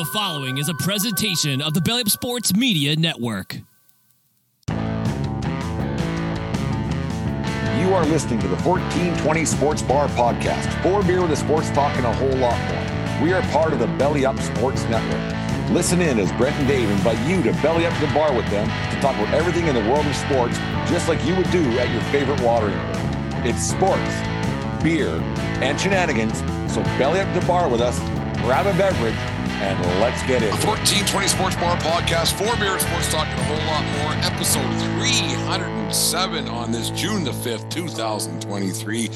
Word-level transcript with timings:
The 0.00 0.06
following 0.06 0.56
is 0.56 0.70
a 0.70 0.74
presentation 0.76 1.60
of 1.60 1.74
the 1.74 1.80
Belly 1.82 2.00
Up 2.00 2.08
Sports 2.08 2.56
Media 2.56 2.96
Network. 2.96 3.60
You 4.66 4.74
are 7.92 8.06
listening 8.06 8.38
to 8.38 8.48
the 8.48 8.56
1420 8.64 9.44
Sports 9.44 9.82
Bar 9.82 10.08
Podcast. 10.08 10.72
Four 10.82 11.02
beer 11.02 11.20
with 11.20 11.32
a 11.32 11.36
sports 11.36 11.68
talk 11.72 11.94
and 11.98 12.06
a 12.06 12.12
whole 12.14 12.34
lot 12.38 12.58
more. 12.72 13.22
We 13.22 13.34
are 13.34 13.42
part 13.52 13.74
of 13.74 13.78
the 13.78 13.88
Belly 13.98 14.24
Up 14.24 14.38
Sports 14.38 14.84
Network. 14.84 15.70
Listen 15.70 16.00
in 16.00 16.18
as 16.18 16.32
Brent 16.32 16.56
and 16.56 16.66
Dave 16.66 16.88
invite 16.88 17.18
you 17.28 17.42
to 17.42 17.52
belly 17.60 17.84
up 17.84 17.92
to 18.00 18.06
the 18.06 18.14
bar 18.14 18.32
with 18.32 18.48
them 18.48 18.68
to 18.68 19.00
talk 19.02 19.14
about 19.16 19.34
everything 19.34 19.66
in 19.66 19.74
the 19.74 19.84
world 19.92 20.06
of 20.06 20.16
sports, 20.16 20.56
just 20.88 21.08
like 21.08 21.22
you 21.26 21.36
would 21.36 21.50
do 21.50 21.78
at 21.78 21.90
your 21.90 22.00
favorite 22.04 22.40
watering 22.40 22.78
hole. 22.78 23.44
It's 23.44 23.62
sports, 23.62 24.14
beer, 24.82 25.10
and 25.60 25.78
shenanigans. 25.78 26.38
So 26.72 26.82
belly 26.96 27.20
up 27.20 27.30
to 27.34 27.40
the 27.40 27.46
bar 27.46 27.68
with 27.68 27.82
us, 27.82 27.98
grab 28.40 28.64
a 28.64 28.72
beverage, 28.78 29.39
and 29.60 29.78
let's 30.00 30.22
get 30.22 30.42
it. 30.42 30.50
The 30.50 30.66
1420 30.66 31.28
Sports 31.28 31.56
Bar 31.56 31.76
Podcast, 31.78 32.32
four 32.32 32.56
beer 32.56 32.78
sports 32.78 33.10
talk, 33.12 33.26
and 33.28 33.38
a 33.40 33.44
whole 33.44 33.66
lot 33.66 33.84
more. 33.98 34.12
Episode 34.24 34.70
307 34.98 36.48
on 36.48 36.72
this 36.72 36.90
June 36.90 37.24
the 37.24 37.30
5th, 37.30 37.70
2023. 37.70 39.08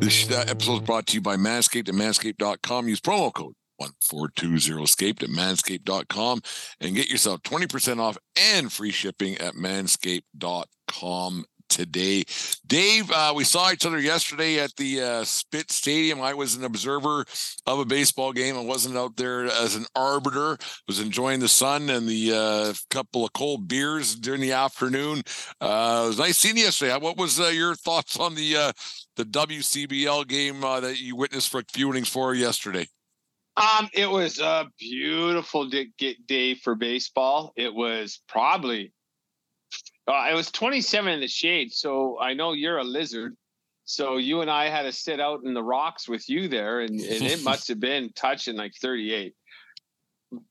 This 0.00 0.30
episode 0.30 0.74
is 0.74 0.80
brought 0.80 1.06
to 1.08 1.14
you 1.14 1.20
by 1.20 1.36
Manscaped 1.36 1.88
at 1.88 1.94
manscaped.com. 1.94 2.88
Use 2.88 3.00
promo 3.00 3.32
code 3.32 3.54
1420scaped 3.80 5.22
at 5.22 5.28
manscaped.com 5.30 6.40
and 6.80 6.94
get 6.94 7.08
yourself 7.10 7.42
20% 7.42 7.98
off 7.98 8.18
and 8.36 8.72
free 8.72 8.90
shipping 8.90 9.36
at 9.38 9.54
manscaped.com 9.54 11.44
today. 11.70 12.24
Dave, 12.66 13.10
uh, 13.10 13.32
we 13.34 13.44
saw 13.44 13.70
each 13.70 13.86
other 13.86 13.98
yesterday 13.98 14.58
at 14.58 14.76
the 14.76 15.00
uh, 15.00 15.24
Spitz 15.24 15.76
Stadium. 15.76 16.20
I 16.20 16.34
was 16.34 16.56
an 16.56 16.64
observer 16.64 17.24
of 17.66 17.78
a 17.78 17.84
baseball 17.84 18.32
game. 18.32 18.56
I 18.56 18.62
wasn't 18.62 18.98
out 18.98 19.16
there 19.16 19.46
as 19.46 19.76
an 19.76 19.86
arbiter. 19.96 20.58
Was 20.86 21.00
enjoying 21.00 21.40
the 21.40 21.48
sun 21.48 21.88
and 21.88 22.06
the 22.06 22.32
uh, 22.34 22.74
couple 22.90 23.24
of 23.24 23.32
cold 23.32 23.68
beers 23.68 24.14
during 24.14 24.40
the 24.40 24.52
afternoon. 24.52 25.22
Uh, 25.60 26.02
it 26.04 26.08
was 26.08 26.18
nice 26.18 26.36
seeing 26.36 26.56
you 26.56 26.64
yesterday. 26.64 26.96
What 26.98 27.16
was 27.16 27.40
uh, 27.40 27.46
your 27.46 27.74
thoughts 27.74 28.18
on 28.18 28.34
the 28.34 28.56
uh, 28.56 28.72
the 29.16 29.24
WCBL 29.24 30.28
game 30.28 30.60
that 30.60 31.00
you 31.00 31.16
witnessed 31.16 31.48
for 31.48 31.60
a 31.60 31.64
few 31.72 31.90
innings 31.90 32.08
for 32.08 32.34
yesterday? 32.34 32.86
Um, 33.56 33.88
it 33.92 34.08
was 34.08 34.38
a 34.38 34.70
beautiful 34.78 35.68
day 35.68 36.54
for 36.54 36.74
baseball. 36.74 37.52
It 37.56 37.74
was 37.74 38.20
probably 38.28 38.92
uh, 40.10 40.28
it 40.30 40.34
was 40.34 40.50
27 40.50 41.12
in 41.12 41.20
the 41.20 41.28
shade, 41.28 41.72
so 41.72 42.18
I 42.20 42.34
know 42.34 42.52
you're 42.52 42.78
a 42.78 42.84
lizard. 42.84 43.36
So 43.84 44.18
you 44.18 44.40
and 44.40 44.50
I 44.50 44.68
had 44.68 44.82
to 44.82 44.92
sit 44.92 45.20
out 45.20 45.40
in 45.44 45.54
the 45.54 45.62
rocks 45.62 46.08
with 46.08 46.28
you 46.28 46.48
there, 46.48 46.80
and, 46.80 47.00
and 47.00 47.22
it 47.22 47.42
must 47.44 47.68
have 47.68 47.80
been 47.80 48.10
touching 48.14 48.56
like 48.56 48.72
38. 48.80 49.34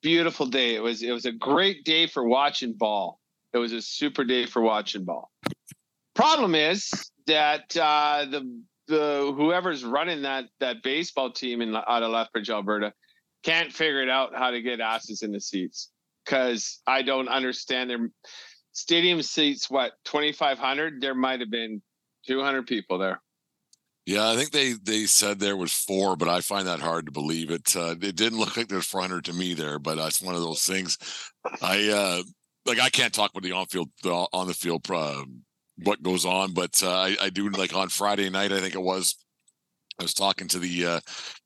Beautiful 0.01 0.45
day. 0.45 0.75
It 0.75 0.83
was. 0.83 1.03
It 1.03 1.11
was 1.11 1.25
a 1.25 1.31
great 1.31 1.85
day 1.85 2.05
for 2.07 2.27
watching 2.27 2.73
ball. 2.73 3.19
It 3.53 3.57
was 3.57 3.71
a 3.71 3.81
super 3.81 4.25
day 4.25 4.45
for 4.45 4.61
watching 4.61 5.05
ball. 5.05 5.31
Problem 6.15 6.53
is 6.53 6.91
that 7.27 7.75
uh, 7.77 8.25
the 8.29 8.61
the 8.89 9.33
whoever's 9.37 9.85
running 9.85 10.23
that 10.23 10.45
that 10.59 10.83
baseball 10.83 11.31
team 11.31 11.61
in 11.61 11.73
out 11.75 12.03
of 12.03 12.11
Lethbridge, 12.11 12.49
Alberta, 12.49 12.91
can't 13.43 13.71
figure 13.71 14.01
it 14.01 14.09
out 14.09 14.35
how 14.35 14.51
to 14.51 14.61
get 14.61 14.81
asses 14.81 15.21
in 15.21 15.31
the 15.31 15.39
seats 15.39 15.91
because 16.25 16.81
I 16.85 17.01
don't 17.01 17.29
understand 17.29 17.89
their 17.89 18.09
stadium 18.71 19.21
seats 19.21 19.69
what 19.69 19.93
2500 20.05 21.01
there 21.01 21.15
might 21.15 21.39
have 21.39 21.51
been 21.51 21.81
200 22.27 22.67
people 22.67 22.97
there. 22.97 23.21
Yeah 24.05 24.29
i 24.29 24.35
think 24.35 24.51
they 24.51 24.73
they 24.83 25.05
said 25.05 25.39
there 25.39 25.57
was 25.57 25.71
four 25.71 26.15
but 26.15 26.27
i 26.27 26.41
find 26.41 26.67
that 26.67 26.79
hard 26.79 27.05
to 27.05 27.11
believe 27.11 27.51
it 27.51 27.75
uh, 27.75 27.95
it 28.01 28.15
didn't 28.15 28.39
look 28.39 28.57
like 28.57 28.67
there's 28.67 28.87
400 28.87 29.25
to 29.25 29.33
me 29.33 29.53
there 29.53 29.77
but 29.77 29.95
that's 29.95 30.21
one 30.21 30.35
of 30.35 30.41
those 30.41 30.63
things. 30.63 30.97
I 31.61 31.89
uh 31.89 32.23
like 32.65 32.79
i 32.79 32.89
can't 32.89 33.13
talk 33.13 33.31
with 33.33 33.43
the 33.43 33.51
on 33.51 33.65
field 33.67 33.89
on 34.05 34.47
the 34.47 34.53
field 34.53 34.89
uh, 34.89 35.23
what 35.83 36.03
goes 36.03 36.25
on 36.25 36.53
but 36.53 36.81
uh, 36.83 36.91
I, 36.91 37.15
I 37.21 37.29
do 37.29 37.49
like 37.49 37.75
on 37.75 37.89
friday 37.89 38.29
night 38.29 38.51
i 38.51 38.59
think 38.59 38.75
it 38.75 38.81
was 38.81 39.15
I 39.99 40.03
was 40.03 40.13
talking 40.13 40.47
to 40.47 40.59
the 40.59 40.85
uh, 40.85 40.99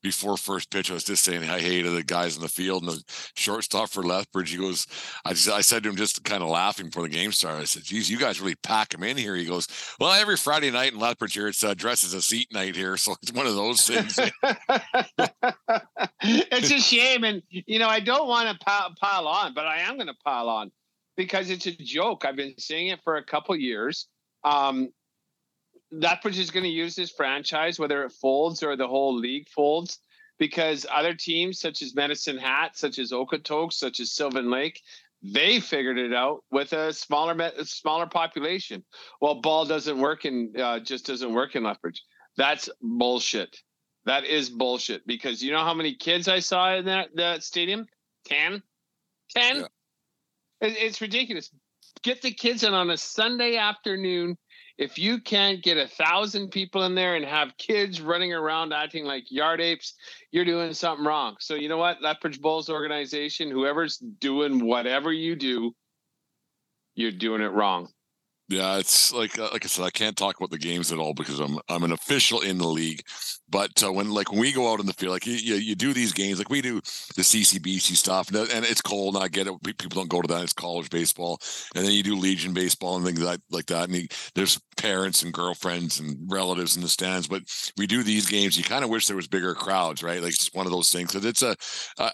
before 0.03 0.38
first 0.38 0.69
pitch. 0.69 0.91
I 0.91 0.94
was 0.94 1.03
just 1.03 1.24
saying 1.24 1.41
hi 1.41 1.59
hey 1.59 1.81
to 1.81 1.90
the 1.90 2.03
guys 2.03 2.36
in 2.36 2.44
the 2.44 2.47
field 2.47 2.84
and 2.84 2.91
the 2.91 3.03
shortstop 3.36 3.90
for 3.90 4.03
Lethbridge. 4.03 4.52
He 4.52 4.58
goes, 4.58 4.86
I, 5.25 5.34
just, 5.34 5.50
I 5.50 5.62
said 5.62 5.81
to 5.84 5.90
him 5.90 5.96
just 5.96 6.24
kind 6.24 6.44
of 6.44 6.50
laughing 6.50 6.88
before 6.88 7.03
the 7.03 7.09
game 7.09 7.31
started. 7.31 7.62
I 7.62 7.66
said, 7.66 7.84
"Geez, 7.84 8.12
you 8.12 8.19
guys 8.19 8.40
really 8.40 8.56
pack 8.62 8.94
him 8.94 9.03
in 9.03 9.18
here." 9.18 9.36
He 9.36 9.46
goes, 9.46 9.68
"Well, 10.00 10.12
every 10.12 10.38
Friday 10.38 10.69
night 10.69 10.94
in 10.94 11.00
Lethbridge 11.00 11.34
here, 11.34 11.47
it's 11.47 11.63
uh, 11.63 11.74
dresses 11.74 12.13
a 12.13 12.22
seat 12.22 12.53
night 12.53 12.75
here, 12.75 12.96
so 13.03 13.16
it's 13.24 13.34
one 13.34 13.47
of 13.47 13.56
those 13.56 13.81
things." 13.81 14.19
it's 16.22 16.72
a 16.72 16.80
shame, 16.80 17.24
and 17.24 17.42
you 17.50 17.80
know 17.80 17.90
I 17.90 18.02
don't 18.02 18.28
want 18.28 18.50
to 18.50 18.63
pile, 18.63 18.94
pile 19.02 19.28
on, 19.28 19.56
but 19.56 19.66
I 19.66 19.80
am 19.80 19.96
going 19.96 20.08
to 20.08 20.18
pile 20.24 20.47
on 20.47 20.72
because 21.18 21.50
it's 21.50 21.66
a 21.66 21.72
joke. 21.72 22.24
I've 22.24 22.36
been 22.36 22.53
saying 22.59 22.90
it 22.90 23.00
for 23.03 23.18
a 23.18 23.24
couple 23.24 23.56
years. 23.56 24.08
Um, 24.44 24.90
Lethbridge 25.94 26.40
is 26.40 26.52
going 26.52 26.64
to 26.64 26.70
use 26.70 26.96
this 26.96 27.12
franchise, 27.12 27.80
whether 27.80 28.04
it 28.04 28.12
folds 28.12 28.64
or 28.64 28.76
the 28.76 28.88
whole 28.88 29.16
league 29.16 29.48
folds, 29.50 30.00
because 30.40 30.86
other 30.92 31.14
teams 31.14 31.59
such 31.59 31.81
as 31.81 31.94
Medicine 31.94 32.38
Hat, 32.38 32.76
such 32.76 32.98
as 32.98 33.12
Okotoks, 33.12 33.74
such 33.74 34.00
as 34.00 34.12
Sylvan 34.12 34.50
Lake, 34.50 34.81
they 35.22 35.59
figured 35.59 35.98
it 35.98 36.14
out 36.14 36.44
with 36.52 36.74
a 36.74 36.92
smaller 36.92 37.52
smaller 37.64 38.08
population. 38.08 38.84
Well, 39.22 39.36
ball 39.36 39.66
doesn't 39.66 39.98
work 39.98 40.26
and 40.26 40.59
uh, 40.59 40.80
just 40.80 41.06
doesn't 41.06 41.34
work 41.34 41.56
in 41.56 41.64
Lethbridge. 41.64 42.02
That's 42.36 42.70
bullshit. 42.81 43.56
That 44.06 44.25
is 44.25 44.50
bullshit 44.50 45.08
because 45.08 45.42
you 45.42 45.54
know 45.54 45.64
how 45.64 45.74
many 45.74 45.96
kids 45.96 46.28
I 46.28 46.40
saw 46.40 46.75
in 46.75 46.86
that 46.86 47.10
that 47.16 47.44
stadium? 47.44 47.86
Ten, 48.25 48.62
ten. 49.30 49.58
Yeah. 49.58 49.68
It, 50.68 50.78
it's 50.78 51.00
ridiculous. 51.00 51.50
Get 52.02 52.22
the 52.22 52.31
kids 52.31 52.64
in 52.64 52.74
on 52.74 52.90
a 52.90 52.98
Sunday 52.98 53.56
afternoon 53.56 54.38
if 54.78 54.98
you 54.98 55.20
can't 55.20 55.62
get 55.62 55.78
a 55.78 55.88
thousand 55.88 56.50
people 56.50 56.84
in 56.84 56.96
there 56.96 57.16
and 57.16 57.26
have 57.26 57.58
kids 57.58 58.02
running 58.02 58.34
around 58.34 58.74
acting 58.74 59.06
like 59.06 59.32
yard 59.32 59.62
apes, 59.62 59.94
you're 60.32 60.46
doing 60.46 60.74
something 60.74 61.06
wrong. 61.06 61.36
So 61.40 61.56
you 61.56 61.70
know 61.70 61.78
what, 61.78 62.02
Lethbridge 62.02 62.42
Bulls 62.42 62.70
organization, 62.70 63.52
whoever's 63.52 63.98
doing 63.98 64.66
whatever 64.66 65.14
you 65.14 65.36
do, 65.36 65.76
you're 66.96 67.12
doing 67.12 67.42
it 67.42 67.52
wrong. 67.52 67.90
Yeah, 68.53 68.78
it's 68.78 69.12
like 69.12 69.40
uh, 69.40 69.50
like 69.52 69.66
I 69.66 69.68
said, 69.68 69.84
I 69.84 69.90
can't 69.90 70.16
talk 70.16 70.38
about 70.38 70.52
the 70.52 70.59
games 70.59 70.91
at 70.91 71.00
all 71.00 71.16
because 71.16 71.40
I'm 71.40 71.58
I'm 71.69 71.84
an 71.84 71.91
official 71.91 72.41
in 72.41 72.59
the 72.59 72.68
league. 72.68 73.02
But 73.50 73.84
uh, 73.84 73.91
when 73.91 74.12
like 74.12 74.31
when 74.31 74.41
we 74.41 74.52
go 74.52 74.72
out 74.72 74.80
in 74.80 74.86
the 74.86 74.94
field, 74.94 75.14
like 75.14 75.25
you, 75.25 75.34
you, 75.34 75.75
do 75.75 75.91
these 75.91 76.14
games, 76.14 76.38
like 76.38 76.52
we 76.52 76.62
do 76.62 76.75
the 77.16 77.24
CCBC 77.24 77.96
stuff, 77.96 78.30
and, 78.30 78.66
it's 78.66 78.81
cold. 78.81 79.16
And 79.16 79.24
I 79.24 79.28
get 79.28 79.47
it; 79.47 79.53
people 79.63 79.90
don't 79.90 80.09
go 80.09 80.22
to 80.22 80.28
that. 80.28 80.44
It's 80.44 80.53
college 80.53 80.92
baseball, 80.92 81.40
and 81.75 81.84
then 81.84 81.94
you 81.94 82.03
do 82.03 82.16
Legion 82.16 82.53
baseball 82.53 82.96
and 82.96 83.06
things 83.06 83.22
like 83.22 83.40
like 83.50 83.66
that. 83.68 83.90
And 83.90 83.96
you, 83.96 84.08
there's 84.36 84.59
parents 84.78 85.24
and 85.24 85.34
girlfriends 85.34 86.00
and 86.00 86.16
relatives 86.31 86.75
in 86.75 86.84
the 86.84 86.90
stands. 86.90 87.28
But 87.28 87.42
we 87.75 87.88
do 87.88 88.03
these 88.03 88.30
games. 88.30 88.56
You 88.56 88.63
kind 88.63 88.84
of 88.84 88.92
wish 88.92 89.08
there 89.08 89.16
was 89.16 89.28
bigger 89.28 89.56
crowds, 89.56 90.03
right? 90.03 90.22
Like 90.22 90.34
it's 90.34 90.53
one 90.53 90.68
of 90.68 90.72
those 90.72 90.92
things. 90.92 91.12
Because 91.12 91.25
it's 91.25 91.42
a 91.42 91.56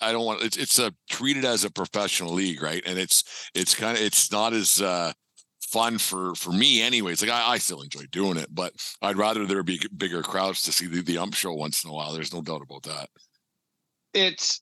I 0.01 0.13
don't 0.13 0.25
want 0.25 0.41
it's 0.41 0.57
it's 0.57 0.79
a 0.79 0.93
treated 1.09 1.43
as 1.43 1.65
a 1.65 1.71
professional 1.71 2.31
league, 2.31 2.63
right? 2.63 2.83
And 2.85 2.97
it's 2.97 3.49
it's 3.53 3.75
kind 3.75 3.97
of 3.97 4.03
it's 4.03 4.31
not 4.31 4.53
as 4.53 4.81
uh 4.81 5.11
fun 5.71 5.97
for 5.97 6.33
for 6.35 6.51
me 6.51 6.81
anyways 6.81 7.21
like 7.21 7.31
I, 7.31 7.51
I, 7.51 7.57
still 7.59 7.81
enjoy 7.81 8.01
doing 8.11 8.37
it 8.37 8.47
but 8.53 8.73
i'd 9.03 9.17
rather 9.17 9.45
there 9.45 9.61
be 9.61 9.79
bigger 9.95 10.23
crowds 10.23 10.63
to 10.63 10.71
see 10.71 10.87
the, 10.87 11.01
the 11.01 11.19
ump 11.19 11.35
show 11.35 11.53
once 11.53 11.83
in 11.83 11.91
a 11.91 11.93
while 11.93 12.13
there's 12.13 12.33
no 12.33 12.41
doubt 12.41 12.63
about 12.63 12.83
that. 12.83 13.09
It's 14.13 14.61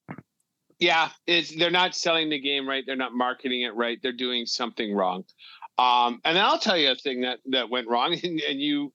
yeah 0.79 1.09
it's 1.25 1.56
they're 1.56 1.72
not 1.72 1.96
selling 1.96 2.29
the 2.29 2.40
game 2.40 2.67
right 2.67 2.84
they're 2.85 2.97
not 2.97 3.13
marketing 3.13 3.62
it 3.62 3.73
right 3.73 3.97
they're 4.03 4.12
doing 4.12 4.46
something 4.46 4.94
wrong. 4.94 5.23
Um 5.78 6.19
and 6.25 6.38
i'll 6.38 6.59
tell 6.59 6.78
you 6.78 6.91
a 6.91 6.96
thing 6.96 7.22
that 7.22 7.40
that 7.51 7.69
went 7.69 7.88
wrong 7.88 8.13
and, 8.23 8.41
and 8.41 8.59
you 8.59 8.91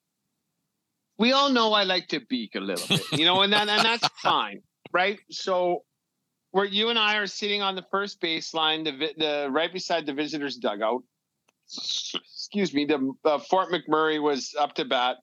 we 1.17 1.31
all 1.31 1.49
know 1.49 1.73
i 1.73 1.83
like 1.83 2.07
to 2.09 2.19
beak 2.29 2.55
a 2.55 2.59
little 2.59 2.87
bit 2.87 3.19
you 3.19 3.25
know 3.25 3.41
and 3.41 3.51
that 3.53 3.67
and 3.67 3.83
that's 3.83 4.07
fine 4.21 4.61
right? 4.93 5.19
So 5.31 5.83
where 6.51 6.65
you 6.65 6.89
and 6.89 6.99
i 6.99 7.17
are 7.17 7.27
sitting 7.27 7.61
on 7.63 7.75
the 7.75 7.85
first 7.89 8.21
baseline 8.21 8.83
the 8.83 9.13
the 9.17 9.49
right 9.51 9.73
beside 9.73 10.05
the 10.05 10.13
visitors 10.13 10.57
dugout 10.57 11.01
excuse 11.77 12.73
me, 12.73 12.85
the 12.85 13.13
uh, 13.25 13.39
Fort 13.39 13.69
McMurray 13.71 14.21
was 14.21 14.55
up 14.59 14.73
to 14.75 14.85
bat. 14.85 15.17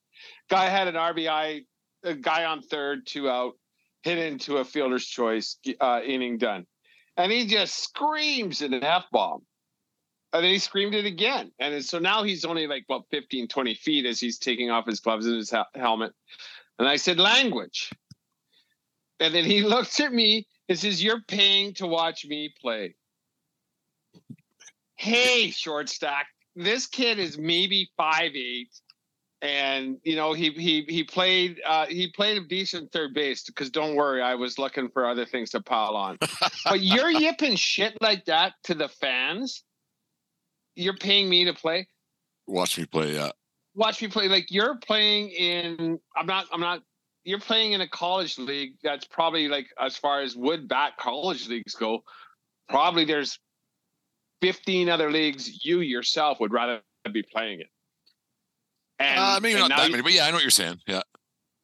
Guy 0.49 0.69
had 0.69 0.89
an 0.89 0.95
RBI, 0.95 1.65
a 2.05 2.15
guy 2.15 2.45
on 2.45 2.63
third, 2.63 3.07
two 3.07 3.29
out, 3.29 3.55
hit 4.03 4.19
into 4.19 4.59
a 4.59 4.65
fielder's 4.65 5.07
choice, 5.07 5.57
uh, 5.81 6.01
inning 6.05 6.39
done. 6.39 6.67
And 7.17 7.31
he 7.31 7.47
just 7.47 7.83
screams 7.83 8.63
at 8.63 8.73
an 8.73 8.85
F 8.85 9.05
bomb. 9.13 9.43
And 10.33 10.45
then 10.45 10.53
he 10.53 10.59
screamed 10.59 10.95
it 10.95 11.07
again. 11.07 11.51
And 11.59 11.85
so 11.85 11.99
now 11.99 12.23
he's 12.23 12.45
only 12.45 12.67
like, 12.67 12.85
what, 12.87 13.03
15, 13.11 13.49
20 13.49 13.75
feet 13.75 14.07
as 14.07 14.21
he's 14.21 14.39
taking 14.39 14.71
off 14.71 14.87
his 14.87 15.01
gloves 15.01 15.27
and 15.27 15.37
his 15.37 15.51
ha- 15.51 15.67
helmet. 15.75 16.13
And 16.79 16.89
I 16.89 16.97
said, 16.97 17.19
language. 17.19 17.91
And 19.19 19.35
then 19.35 19.45
he 19.45 19.63
looks 19.65 20.01
at 20.01 20.13
me 20.13 20.47
and 20.69 20.79
says, 20.79 21.03
You're 21.03 21.23
paying 21.29 21.75
to 21.75 21.87
watch 21.87 22.25
me 22.25 22.55
play. 22.61 22.95
Hey, 24.97 25.51
short 25.51 25.89
stack, 25.89 26.27
this 26.57 26.87
kid 26.87 27.19
is 27.19 27.39
maybe 27.39 27.91
five 27.97 28.35
eight. 28.35 28.71
and 29.43 29.97
you 30.05 30.17
know 30.17 30.33
he 30.33 30.51
he 30.51 30.85
he 30.89 31.03
played 31.05 31.61
uh, 31.67 31.87
he 31.87 32.09
played 32.13 32.37
a 32.37 32.47
decent 32.47 32.93
third 32.93 33.15
base 33.15 33.45
because 33.45 33.71
don't 33.71 33.95
worry, 33.95 34.21
I 34.23 34.35
was 34.35 34.59
looking 34.59 34.89
for 34.91 35.07
other 35.09 35.25
things 35.25 35.51
to 35.51 35.61
pile 35.61 35.97
on. 35.97 36.19
but 36.65 36.81
you're 36.81 37.11
yipping 37.25 37.57
shit 37.57 37.97
like 38.01 38.25
that 38.27 38.55
to 38.65 38.75
the 38.75 38.89
fans. 38.89 39.65
You're 40.77 40.97
paying 40.97 41.29
me 41.29 41.45
to 41.45 41.53
play. 41.55 41.89
Watch 42.47 42.79
me 42.79 42.87
play. 42.87 43.15
Yeah. 43.15 43.31
Watch 43.75 44.03
me 44.03 44.09
play. 44.09 44.29
Like 44.29 44.51
you're 44.51 44.77
playing 44.79 45.31
in. 45.31 45.99
I'm 46.17 46.27
not. 46.27 46.47
I'm 46.53 46.61
not. 46.61 46.83
You're 47.25 47.41
playing 47.41 47.73
in 47.73 47.81
a 47.83 47.89
college 47.89 48.39
league 48.39 48.75
that's 48.83 49.07
probably 49.07 49.47
like 49.49 49.67
as 49.79 49.97
far 49.97 50.23
as 50.23 50.37
wood 50.37 50.69
bat 50.69 50.95
college 50.99 51.49
leagues 51.49 51.75
go. 51.75 52.03
Probably 52.69 53.05
there's 53.05 53.39
15 54.41 54.89
other 54.89 55.11
leagues 55.11 55.65
you 55.65 55.81
yourself 55.81 56.41
would 56.41 56.53
rather 56.53 56.81
be 57.13 57.23
playing 57.23 57.61
it. 57.61 57.69
And, 58.99 59.19
uh, 59.19 59.41
maybe 59.41 59.59
and 59.59 59.69
not 59.69 59.79
that 59.79 59.87
you, 59.87 59.93
many, 59.93 60.03
but 60.03 60.13
yeah, 60.13 60.27
I 60.27 60.31
know 60.31 60.37
what 60.37 60.43
you're 60.43 60.51
saying. 60.51 60.81
Yeah. 60.87 61.03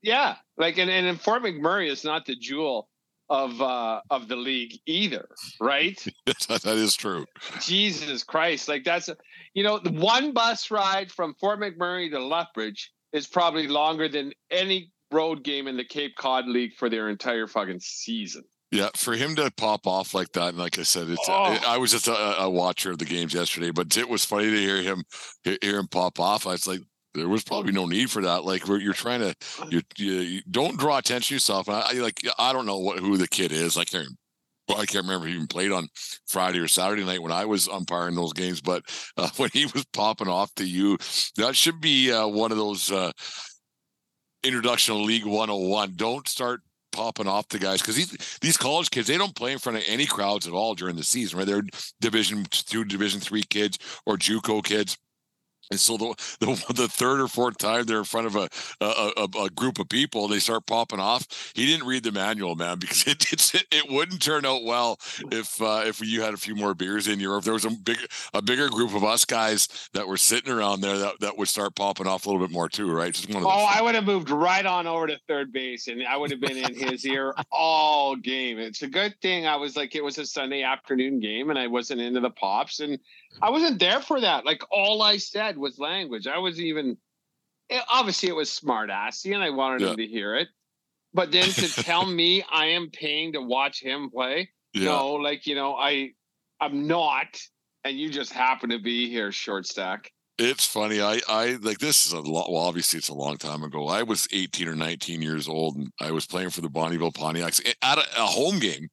Yeah. 0.02 0.37
Like, 0.56 0.78
and, 0.78 0.90
and 0.90 1.20
Fort 1.20 1.43
McMurray 1.43 1.90
is 1.90 2.05
not 2.05 2.25
the 2.25 2.37
jewel 2.37 2.88
of 3.28 3.61
uh 3.61 4.00
of 4.11 4.28
the 4.28 4.37
league 4.37 4.78
either, 4.87 5.28
right? 5.61 6.00
that 6.26 6.64
is 6.64 6.94
true. 6.94 7.26
Jesus 7.61 8.23
Christ. 8.23 8.69
Like 8.69 8.84
that's 8.84 9.11
you 9.55 9.62
know, 9.62 9.78
the 9.78 9.90
one 9.90 10.32
bus 10.32 10.70
ride 10.70 11.11
from 11.11 11.34
Fort 11.34 11.61
McMurray 11.61 12.11
to 12.11 12.20
Lethbridge 12.20 12.93
is 13.12 13.26
probably 13.26 13.67
longer 13.67 14.08
than 14.08 14.32
any 14.50 14.93
road 15.12 15.43
game 15.43 15.67
in 15.67 15.76
the 15.76 15.84
Cape 15.84 16.17
Cod 16.17 16.46
League 16.46 16.75
for 16.76 16.88
their 16.88 17.08
entire 17.08 17.46
fucking 17.46 17.81
season. 17.81 18.44
Yeah, 18.73 18.89
for 18.97 19.15
him 19.15 19.37
to 19.37 19.51
pop 19.57 19.87
off 19.87 20.13
like 20.13 20.33
that, 20.33 20.49
and 20.49 20.59
like 20.59 20.79
I 20.79 20.83
said, 20.83 21.09
it's 21.09 21.29
oh. 21.29 21.53
it, 21.53 21.69
I 21.69 21.79
was 21.79 21.93
just 21.93 22.09
a, 22.09 22.43
a, 22.43 22.51
watcher 22.51 22.91
of 22.91 22.99
the 22.99 23.05
games 23.05 23.33
yesterday, 23.33 23.71
but 23.71 23.97
it 23.97 24.09
was 24.09 24.25
funny 24.25 24.51
to 24.51 24.57
hear 24.57 24.83
him 24.83 25.05
hear 25.45 25.79
him 25.79 25.87
pop 25.87 26.19
off. 26.19 26.49
I 26.49 26.53
was 26.53 26.67
like, 26.67 26.81
there 27.15 27.29
was 27.29 27.45
probably 27.45 27.73
no 27.73 27.87
need 27.87 28.11
for 28.11 28.23
that. 28.23 28.45
Like 28.45 28.67
you're 28.67 28.93
trying 28.93 29.21
to, 29.21 29.35
you, 29.71 29.83
you 29.97 30.43
don't 30.51 30.79
draw 30.79 30.99
attention 30.99 31.29
to 31.29 31.35
yourself. 31.35 31.69
I, 31.69 31.81
I, 31.81 31.93
like 31.95 32.21
I 32.39 32.53
don't 32.53 32.67
know 32.67 32.79
what 32.79 32.99
who 32.99 33.17
the 33.17 33.29
kid 33.29 33.53
is. 33.53 33.77
I 33.77 33.85
can't. 33.85 34.09
I 34.69 34.85
can't 34.85 35.05
remember 35.05 35.29
he 35.29 35.35
even 35.35 35.47
played 35.47 35.71
on 35.71 35.87
Friday 36.27 36.59
or 36.59 36.67
Saturday 36.67 37.05
night 37.05 37.23
when 37.23 37.31
I 37.31 37.45
was 37.45 37.69
umpiring 37.69 38.17
those 38.17 38.33
games. 38.33 38.61
But 38.61 38.83
uh, 39.17 39.31
when 39.37 39.51
he 39.53 39.67
was 39.67 39.85
popping 39.93 40.29
off 40.29 40.53
to 40.57 40.65
you, 40.65 40.99
that 41.37 41.55
should 41.55 41.81
be 41.81 42.11
uh, 42.11 42.27
one 42.27 42.51
of 42.51 42.59
those 42.59 42.91
uh, 42.91 43.12
introduction 44.43 44.97
to 44.97 45.01
League 45.01 45.25
101. 45.25 45.93
Don't 45.95 46.27
start 46.27 46.62
popping 46.97 47.29
off 47.29 47.49
the 47.49 47.59
guys 47.59 47.81
because 47.81 47.97
these 47.97 48.39
these 48.41 48.57
college 48.57 48.91
kids 48.91 49.07
they 49.07 49.19
don't 49.19 49.35
play 49.35 49.53
in 49.53 49.59
front 49.59 49.79
of 49.79 49.85
any 49.87 50.07
crowds 50.07 50.47
at 50.47 50.55
all 50.55 50.75
during 50.75 50.97
the 50.97 51.05
season. 51.05 51.39
Right, 51.39 51.47
they're 51.47 51.63
Division 52.01 52.45
two, 52.51 52.85
Division 52.85 53.21
three 53.21 53.43
kids 53.43 53.79
or 54.07 54.17
JUCO 54.17 54.65
kids 54.65 54.97
and 55.71 55.81
so 55.81 55.97
the, 55.97 56.37
the, 56.41 56.73
the 56.75 56.89
third 56.89 57.21
or 57.21 57.29
fourth 57.29 57.59
time 57.59 57.85
they're 57.85 57.99
in 57.99 58.05
front 58.05 58.27
of 58.27 58.37
a, 58.37 58.49
a, 58.81 59.29
a 59.45 59.51
group 59.51 59.79
of 59.79 59.89
people, 59.89 60.29
they 60.29 60.39
start 60.39 60.67
popping 60.67 61.01
off. 61.01 61.53
He 61.55 61.67
didn't 61.67 61.87
read 61.87 62.05
the 62.05 62.13
manual, 62.13 62.57
man, 62.57 62.79
because 62.87 63.07
it 63.07 63.33
it, 63.33 63.67
it 63.71 63.91
wouldn't 63.91 64.23
turn 64.23 64.45
out 64.45 64.65
well 64.65 64.99
if 65.31 65.61
uh, 65.61 65.83
if 65.85 66.01
you 66.01 66.23
had 66.23 66.35
a 66.35 66.39
few 66.39 66.55
more 66.55 66.75
beers 66.75 67.09
in 67.09 67.21
you, 67.21 67.33
or 67.33 67.39
if 67.39 67.45
there 67.45 67.53
was 67.53 67.65
a 67.65 67.71
big 67.71 67.99
a 68.35 68.43
bigger 68.43 68.69
group 68.69 68.95
of 68.95 69.05
us 69.05 69.25
guys 69.25 69.89
that 69.93 70.07
were 70.07 70.17
sitting 70.17 70.53
around 70.53 70.81
there 70.81 70.99
that, 70.99 71.21
that 71.21 71.37
would 71.37 71.49
start 71.49 71.75
popping 71.75 72.07
off 72.07 72.27
a 72.27 72.29
little 72.29 72.45
bit 72.45 72.53
more 72.53 72.69
too, 72.69 72.91
right? 72.91 73.15
Just 73.15 73.29
one 73.29 73.43
of 73.43 73.47
oh, 73.47 73.67
I 73.69 73.83
would 73.83 73.95
have 73.95 74.05
moved 74.05 74.31
right 74.31 74.65
on 74.65 74.87
over 74.87 75.07
to 75.07 75.19
third 75.27 75.53
base, 75.53 75.89
and 75.89 76.07
I 76.07 76.17
would 76.17 76.31
have 76.31 76.41
been 76.41 76.57
in 76.57 76.75
his 76.75 77.05
ear 77.05 77.35
all 77.51 78.17
game. 78.17 78.59
It's 78.59 78.83
a 78.83 78.89
good 78.89 79.15
thing 79.21 79.47
I 79.47 79.57
was 79.57 79.77
like 79.77 79.95
it 79.95 80.05
was 80.05 80.19
a 80.19 80.27
Sunday 80.27 80.62
afternoon 80.62 81.21
game, 81.21 81.51
and 81.51 81.59
I 81.59 81.67
wasn't 81.67 82.01
into 82.01 82.21
the 82.21 82.31
pops, 82.31 82.81
and 82.81 82.99
I 83.43 83.50
wasn't 83.50 83.78
there 83.78 84.00
for 84.00 84.20
that. 84.20 84.44
Like 84.44 84.62
all 84.70 85.02
I 85.02 85.19
said 85.19 85.58
was 85.58 85.78
language. 85.78 86.26
I 86.26 86.38
was 86.38 86.61
even 86.61 86.96
it, 87.69 87.82
obviously 87.88 88.28
it 88.28 88.37
was 88.37 88.50
smart 88.50 88.90
assy 88.90 89.32
and 89.32 89.43
I 89.43 89.50
wanted 89.50 89.82
yeah. 89.82 89.90
him 89.90 89.96
to 89.96 90.06
hear 90.06 90.34
it. 90.37 90.49
But 91.12 91.32
then 91.32 91.49
to 91.49 91.69
tell 91.82 92.06
me 92.06 92.44
I 92.50 92.67
am 92.67 92.90
paying 92.90 93.32
to 93.32 93.40
watch 93.40 93.81
him 93.81 94.11
play, 94.11 94.50
yeah. 94.75 94.87
no, 94.87 95.14
like 95.14 95.46
you 95.46 95.55
know, 95.55 95.75
I 95.75 96.12
I'm 96.61 96.87
not, 96.87 97.40
and 97.84 97.99
you 97.99 98.11
just 98.11 98.32
happen 98.32 98.70
to 98.70 98.78
be 98.78 99.08
here, 99.11 99.32
short 99.32 99.67
stack. 99.67 100.11
It's 100.38 100.67
funny. 100.67 101.00
I 101.00 101.20
I 101.28 101.58
like 101.62 101.78
this 101.78 102.06
is 102.06 102.12
a 102.12 102.20
lot. 102.20 102.52
Well, 102.52 102.62
obviously 102.62 102.99
it's 102.99 103.08
a 103.08 103.14
long 103.14 103.38
time 103.38 103.62
ago. 103.62 103.88
I 103.88 104.02
was 104.02 104.28
18 104.32 104.69
or 104.69 104.75
19 104.75 105.23
years 105.23 105.49
old, 105.49 105.76
and 105.76 105.90
I 106.00 106.11
was 106.11 106.26
playing 106.26 106.50
for 106.50 106.61
the 106.61 106.69
Bonnyville 106.69 107.14
Pontiacs 107.14 107.67
eh, 107.67 107.73
at 107.82 107.99
a, 107.99 108.05
a 108.23 108.26
home 108.26 108.58
game 108.58 108.90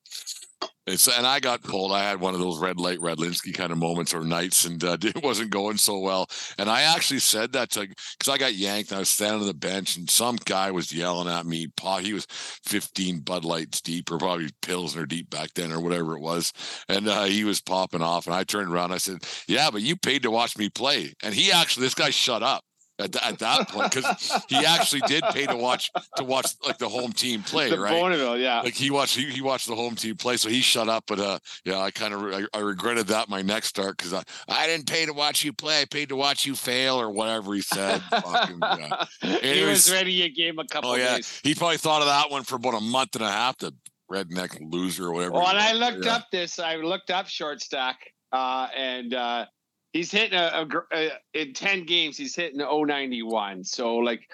it's, 0.85 1.07
and 1.07 1.25
I 1.25 1.39
got 1.39 1.63
pulled. 1.63 1.91
I 1.91 2.03
had 2.03 2.19
one 2.19 2.33
of 2.33 2.39
those 2.39 2.59
red 2.59 2.77
light 2.77 2.99
Redlinski 2.99 3.53
kind 3.53 3.71
of 3.71 3.77
moments 3.77 4.13
or 4.13 4.23
nights, 4.23 4.65
and 4.65 4.83
uh, 4.83 4.97
it 5.01 5.23
wasn't 5.23 5.49
going 5.49 5.77
so 5.77 5.99
well. 5.99 6.29
And 6.57 6.69
I 6.69 6.81
actually 6.81 7.19
said 7.19 7.53
that 7.53 7.69
to 7.71 7.87
because 7.87 8.29
I 8.29 8.37
got 8.37 8.55
yanked. 8.55 8.91
I 8.91 8.99
was 8.99 9.09
standing 9.09 9.41
on 9.41 9.47
the 9.47 9.53
bench, 9.53 9.97
and 9.97 10.09
some 10.09 10.37
guy 10.45 10.71
was 10.71 10.91
yelling 10.91 11.29
at 11.29 11.45
me. 11.45 11.67
Paul, 11.77 11.99
he 11.99 12.13
was 12.13 12.27
15 12.29 13.21
Bud 13.21 13.45
Lights 13.45 13.81
deep, 13.81 14.11
or 14.11 14.17
probably 14.17 14.49
Pilsner 14.61 15.05
deep 15.05 15.29
back 15.29 15.49
then, 15.55 15.71
or 15.71 15.79
whatever 15.79 16.15
it 16.15 16.21
was. 16.21 16.51
And 16.89 17.07
uh, 17.07 17.23
he 17.23 17.43
was 17.43 17.61
popping 17.61 18.01
off. 18.01 18.27
And 18.27 18.35
I 18.35 18.43
turned 18.43 18.71
around. 18.71 18.91
I 18.91 18.97
said, 18.97 19.23
"Yeah, 19.47 19.69
but 19.71 19.81
you 19.81 19.95
paid 19.95 20.23
to 20.23 20.31
watch 20.31 20.57
me 20.57 20.69
play." 20.69 21.13
And 21.23 21.33
he 21.33 21.51
actually, 21.51 21.85
this 21.85 21.95
guy, 21.95 22.09
shut 22.09 22.43
up 22.43 22.63
at, 23.03 23.15
at 23.23 23.39
that 23.39 23.69
point 23.69 23.93
because 23.93 24.43
he 24.47 24.65
actually 24.65 25.01
did 25.01 25.23
pay 25.31 25.45
to 25.45 25.55
watch 25.55 25.91
to 26.15 26.23
watch 26.23 26.53
like 26.65 26.77
the 26.77 26.89
home 26.89 27.11
team 27.11 27.43
play, 27.43 27.69
the 27.69 27.79
right? 27.79 27.93
Bonnyville, 27.93 28.41
yeah. 28.41 28.61
Like 28.61 28.73
he 28.73 28.89
watched 28.89 29.15
he, 29.15 29.25
he 29.25 29.41
watched 29.41 29.67
the 29.67 29.75
home 29.75 29.95
team 29.95 30.15
play, 30.15 30.37
so 30.37 30.49
he 30.49 30.61
shut 30.61 30.89
up. 30.89 31.03
But 31.07 31.19
uh, 31.19 31.39
yeah, 31.65 31.79
I 31.79 31.91
kind 31.91 32.13
of 32.13 32.21
I, 32.33 32.57
I, 32.57 32.61
regretted 32.61 33.07
that 33.07 33.29
my 33.29 33.41
next 33.41 33.67
start 33.67 33.97
because 33.97 34.13
I 34.13 34.23
I 34.47 34.67
didn't 34.67 34.87
pay 34.87 35.05
to 35.05 35.13
watch 35.13 35.43
you 35.43 35.53
play. 35.53 35.81
I 35.81 35.85
paid 35.85 36.09
to 36.09 36.15
watch 36.15 36.45
you 36.45 36.55
fail 36.55 36.99
or 36.99 37.09
whatever 37.09 37.53
he 37.53 37.61
said. 37.61 38.01
Fucking, 38.09 38.59
yeah. 38.61 39.05
he 39.41 39.63
was 39.63 39.91
ready. 39.91 40.13
You 40.13 40.33
gave 40.33 40.53
him 40.53 40.59
a 40.59 40.67
couple. 40.67 40.91
Oh 40.91 40.95
yeah, 40.95 41.17
days. 41.17 41.41
he 41.43 41.55
probably 41.55 41.77
thought 41.77 42.01
of 42.01 42.07
that 42.07 42.31
one 42.31 42.43
for 42.43 42.55
about 42.55 42.75
a 42.75 42.81
month 42.81 43.15
and 43.15 43.23
a 43.23 43.31
half. 43.31 43.57
The 43.57 43.73
redneck 44.11 44.57
loser 44.61 45.07
or 45.07 45.13
whatever. 45.13 45.33
Well, 45.33 45.47
and 45.47 45.59
I 45.59 45.73
looked 45.73 46.05
yeah. 46.05 46.15
up 46.15 46.27
this. 46.31 46.59
I 46.59 46.75
looked 46.75 47.09
up 47.09 47.27
short 47.27 47.61
stack, 47.61 47.99
uh, 48.31 48.67
and 48.75 49.13
uh, 49.13 49.45
he's 49.93 50.11
hitting 50.11 50.37
a, 50.37 50.67
a, 50.91 50.97
a, 50.97 51.11
in 51.33 51.53
10 51.53 51.85
games 51.85 52.17
he's 52.17 52.35
hitting 52.35 52.59
091 52.59 53.63
so 53.63 53.95
like 53.95 54.27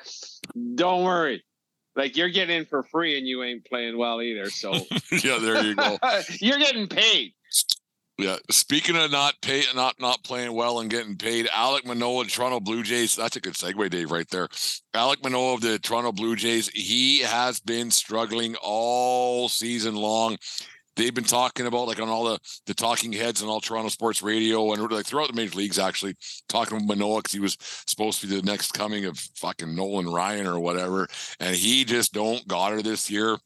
don't 0.75 1.03
worry. 1.03 1.43
Like 1.95 2.15
you're 2.15 2.29
getting 2.29 2.57
in 2.57 2.65
for 2.65 2.83
free 2.83 3.17
and 3.17 3.27
you 3.27 3.43
ain't 3.43 3.65
playing 3.65 3.97
well 3.97 4.21
either 4.21 4.49
so. 4.49 4.71
Yeah 5.11 5.37
there 5.39 5.63
you 5.63 5.75
go. 5.75 5.97
You're 6.39 6.57
getting 6.57 6.87
paid. 6.87 7.33
Yeah 8.17 8.37
speaking 8.49 8.95
of 8.95 9.11
not 9.11 9.35
pay 9.41 9.63
not 9.75 9.99
not 9.99 10.23
playing 10.23 10.53
well 10.53 10.79
and 10.79 10.89
getting 10.89 11.17
paid 11.17 11.47
alek 11.47 11.85
manoah 11.85 12.25
toronto 12.25 12.59
blue 12.59 12.83
jays 12.83 13.15
that's 13.15 13.35
a 13.35 13.41
good 13.41 13.53
segue 13.53 13.89
dave 13.89 14.11
right 14.11 14.29
there. 14.29 14.47
Alek 14.93 15.23
manoah 15.23 15.55
of 15.55 15.61
the 15.61 15.77
toronto 15.79 16.11
blue 16.11 16.35
jays 16.35 16.69
he 16.69 17.19
has 17.19 17.59
been 17.59 17.91
struggling 17.91 18.55
all 18.61 19.49
season 19.49 19.95
long 19.95 20.37
they've 20.99 21.13
been 21.13 21.23
talking 21.23 21.65
about 21.65 21.87
like 21.87 21.99
on 21.99 22.09
all 22.09 22.25
the 22.25 22.39
the 22.67 22.73
talking 22.73 23.11
heads 23.11 23.41
and 23.41 23.49
all 23.49 23.61
Toronto 23.61 23.89
sports 23.89 24.21
radio 24.21 24.73
and 24.73 24.91
like 24.91 25.05
throughout 25.05 25.27
the 25.27 25.33
major 25.33 25.57
leagues 25.57 25.79
actually 25.79 26.15
talking 26.47 26.77
with 26.77 26.87
Manoah 26.87 27.19
because 27.19 27.33
he 27.33 27.39
was 27.39 27.57
supposed 27.59 28.21
to 28.21 28.27
be 28.27 28.35
the 28.35 28.45
next 28.45 28.73
coming 28.73 29.05
of 29.05 29.17
fucking 29.35 29.75
Nolan 29.75 30.07
Ryan 30.07 30.47
or 30.47 30.59
whatever, 30.59 31.07
and 31.39 31.55
he 31.55 31.85
just 31.85 32.13
don't 32.13 32.45
got 32.47 32.73
her 32.73 32.81
this 32.81 33.09
year. 33.09 33.37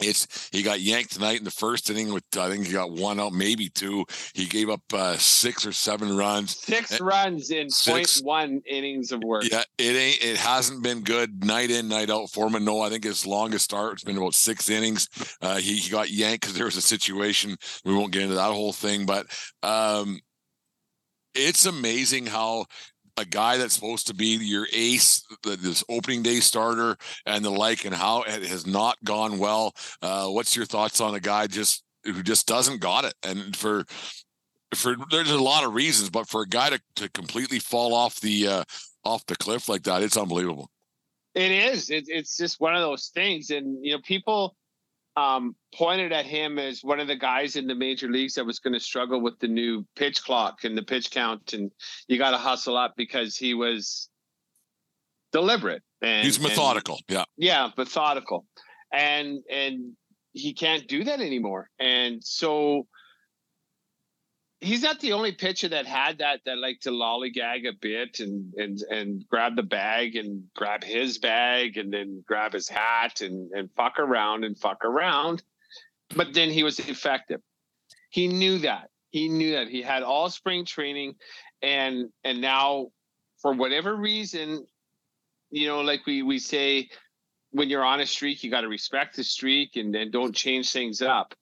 It's 0.00 0.48
he 0.52 0.62
got 0.62 0.80
yanked 0.80 1.12
tonight 1.12 1.38
in 1.38 1.44
the 1.44 1.50
first 1.50 1.90
inning 1.90 2.12
with 2.12 2.24
I 2.36 2.48
think 2.50 2.66
he 2.66 2.72
got 2.72 2.90
one 2.90 3.20
out, 3.20 3.32
maybe 3.32 3.68
two. 3.68 4.04
He 4.34 4.46
gave 4.46 4.70
up 4.70 4.82
uh, 4.92 5.16
six 5.16 5.66
or 5.66 5.72
seven 5.72 6.16
runs. 6.16 6.56
Six 6.56 6.92
and, 6.92 7.00
runs 7.00 7.50
in 7.50 7.70
six, 7.70 8.20
0.1 8.20 8.62
innings 8.66 9.12
of 9.12 9.22
work. 9.22 9.44
Yeah, 9.50 9.62
it 9.78 9.96
ain't. 9.96 10.22
It 10.22 10.36
hasn't 10.36 10.82
been 10.82 11.02
good 11.02 11.44
night 11.44 11.70
in 11.70 11.88
night 11.88 12.10
out 12.10 12.30
for 12.30 12.48
no 12.48 12.80
I 12.80 12.88
think 12.88 13.04
his 13.04 13.26
longest 13.26 13.64
start 13.64 13.94
has 13.94 14.04
been 14.04 14.16
about 14.16 14.34
six 14.34 14.70
innings. 14.70 15.08
Uh, 15.40 15.56
he 15.56 15.76
he 15.76 15.90
got 15.90 16.10
yanked 16.10 16.42
because 16.42 16.54
there 16.54 16.64
was 16.64 16.76
a 16.76 16.82
situation. 16.82 17.56
We 17.84 17.94
won't 17.94 18.12
get 18.12 18.22
into 18.22 18.34
that 18.34 18.52
whole 18.52 18.72
thing, 18.72 19.06
but 19.06 19.26
um, 19.62 20.20
it's 21.34 21.66
amazing 21.66 22.26
how 22.26 22.66
a 23.18 23.24
guy 23.24 23.56
that's 23.56 23.74
supposed 23.74 24.06
to 24.06 24.14
be 24.14 24.36
your 24.36 24.66
ace, 24.72 25.22
this 25.42 25.84
opening 25.88 26.22
day 26.22 26.40
starter, 26.40 26.96
and 27.26 27.44
the 27.44 27.50
like, 27.50 27.84
and 27.84 27.94
how 27.94 28.22
it 28.22 28.44
has 28.44 28.66
not 28.66 28.96
gone 29.04 29.38
well. 29.38 29.74
Uh, 30.02 30.28
what's 30.28 30.56
your 30.56 30.66
thoughts 30.66 31.00
on 31.00 31.14
a 31.14 31.20
guy 31.20 31.46
just 31.46 31.84
who 32.04 32.22
just 32.22 32.46
doesn't 32.46 32.80
got 32.80 33.04
it? 33.04 33.14
And 33.22 33.56
for 33.56 33.84
for 34.74 34.96
there's 35.10 35.30
a 35.30 35.38
lot 35.38 35.64
of 35.64 35.74
reasons, 35.74 36.10
but 36.10 36.28
for 36.28 36.42
a 36.42 36.48
guy 36.48 36.70
to, 36.70 36.80
to 36.96 37.08
completely 37.10 37.58
fall 37.58 37.94
off 37.94 38.20
the 38.20 38.48
uh, 38.48 38.64
off 39.04 39.24
the 39.26 39.36
cliff 39.36 39.68
like 39.68 39.82
that, 39.84 40.02
it's 40.02 40.16
unbelievable. 40.16 40.70
It 41.34 41.50
is. 41.50 41.90
It, 41.90 42.04
it's 42.08 42.36
just 42.36 42.60
one 42.60 42.74
of 42.74 42.80
those 42.80 43.10
things, 43.14 43.50
and 43.50 43.84
you 43.84 43.92
know, 43.92 44.00
people 44.02 44.56
um, 45.18 45.56
pointed 45.74 46.12
at 46.12 46.26
him 46.26 46.58
as 46.58 46.84
one 46.84 47.00
of 47.00 47.08
the 47.08 47.16
guys 47.16 47.56
in 47.56 47.66
the 47.66 47.74
major 47.74 48.08
leagues 48.08 48.34
that 48.34 48.46
was 48.46 48.60
going 48.60 48.74
to 48.74 48.80
struggle 48.80 49.20
with 49.20 49.36
the 49.40 49.48
new 49.48 49.84
pitch 49.96 50.22
clock 50.22 50.62
and 50.62 50.78
the 50.78 50.82
pitch 50.82 51.10
count, 51.10 51.54
and 51.54 51.72
you 52.06 52.18
got 52.18 52.30
to 52.30 52.36
hustle 52.36 52.76
up 52.76 52.94
because 52.96 53.36
he 53.36 53.52
was 53.54 54.08
deliberate 55.32 55.82
and 56.02 56.24
he's 56.24 56.38
methodical. 56.38 57.00
And, 57.08 57.16
yeah, 57.16 57.24
yeah, 57.36 57.70
methodical, 57.76 58.46
and 58.92 59.38
and 59.50 59.92
he 60.32 60.52
can't 60.52 60.86
do 60.86 61.02
that 61.02 61.20
anymore. 61.20 61.68
And 61.80 62.22
so 62.22 62.86
he's 64.60 64.82
not 64.82 65.00
the 65.00 65.12
only 65.12 65.32
pitcher 65.32 65.68
that 65.68 65.86
had 65.86 66.18
that 66.18 66.40
that 66.44 66.58
like 66.58 66.80
to 66.80 66.90
lollygag 66.90 67.68
a 67.68 67.72
bit 67.80 68.20
and 68.20 68.52
and 68.54 68.78
and 68.90 69.28
grab 69.28 69.56
the 69.56 69.62
bag 69.62 70.16
and 70.16 70.44
grab 70.54 70.82
his 70.82 71.18
bag 71.18 71.76
and 71.76 71.92
then 71.92 72.22
grab 72.26 72.52
his 72.52 72.68
hat 72.68 73.20
and 73.20 73.50
and 73.52 73.70
fuck 73.76 73.98
around 73.98 74.44
and 74.44 74.58
fuck 74.58 74.84
around. 74.84 75.42
But 76.14 76.34
then 76.34 76.50
he 76.50 76.62
was 76.62 76.78
effective. 76.78 77.40
He 78.10 78.26
knew 78.26 78.58
that. 78.58 78.90
He 79.10 79.28
knew 79.28 79.52
that 79.52 79.68
he 79.68 79.82
had 79.82 80.02
all 80.02 80.30
spring 80.30 80.64
training 80.64 81.14
and 81.62 82.08
and 82.24 82.40
now 82.40 82.88
for 83.40 83.52
whatever 83.52 83.94
reason, 83.94 84.66
you 85.50 85.68
know, 85.68 85.80
like 85.82 86.04
we 86.06 86.22
we 86.22 86.38
say 86.38 86.88
when 87.50 87.70
you're 87.70 87.84
on 87.84 88.00
a 88.00 88.06
streak, 88.06 88.42
you 88.42 88.50
got 88.50 88.62
to 88.62 88.68
respect 88.68 89.16
the 89.16 89.24
streak 89.24 89.76
and 89.76 89.94
then 89.94 90.10
don't 90.10 90.34
change 90.34 90.72
things 90.72 91.00
up 91.00 91.34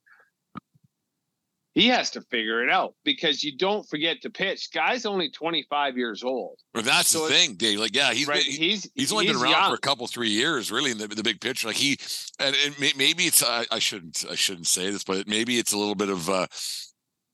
he 1.77 1.89
has 1.89 2.09
to 2.09 2.21
figure 2.21 2.63
it 2.63 2.71
out 2.71 2.95
because 3.03 3.43
you 3.43 3.55
don't 3.55 3.87
forget 3.87 4.19
to 4.23 4.31
pitch. 4.31 4.71
Guy's 4.73 5.05
only 5.05 5.29
25 5.29 5.95
years 5.95 6.23
old. 6.23 6.57
But 6.73 6.85
that's 6.85 7.09
so 7.09 7.27
the 7.27 7.33
thing, 7.33 7.53
Dave. 7.53 7.79
Like, 7.79 7.95
yeah, 7.95 8.13
he's 8.13 8.27
right, 8.27 8.43
been, 8.43 8.51
he's 8.51 8.89
he's 8.95 9.11
only 9.11 9.27
he's 9.27 9.35
been 9.35 9.43
around 9.43 9.51
young. 9.51 9.69
for 9.69 9.75
a 9.75 9.79
couple, 9.79 10.07
three 10.07 10.29
years, 10.29 10.71
really, 10.71 10.89
in 10.89 10.97
the, 10.97 11.07
the 11.07 11.21
big 11.21 11.39
picture. 11.39 11.67
Like 11.67 11.75
he, 11.75 11.99
and, 12.39 12.55
and 12.65 12.75
maybe 12.97 13.25
it's 13.25 13.43
I, 13.43 13.65
I 13.71 13.77
shouldn't 13.77 14.25
I 14.27 14.33
shouldn't 14.33 14.65
say 14.65 14.89
this, 14.89 15.03
but 15.03 15.27
maybe 15.27 15.59
it's 15.59 15.71
a 15.71 15.77
little 15.77 15.93
bit 15.93 16.09
of 16.09 16.27
uh, 16.31 16.47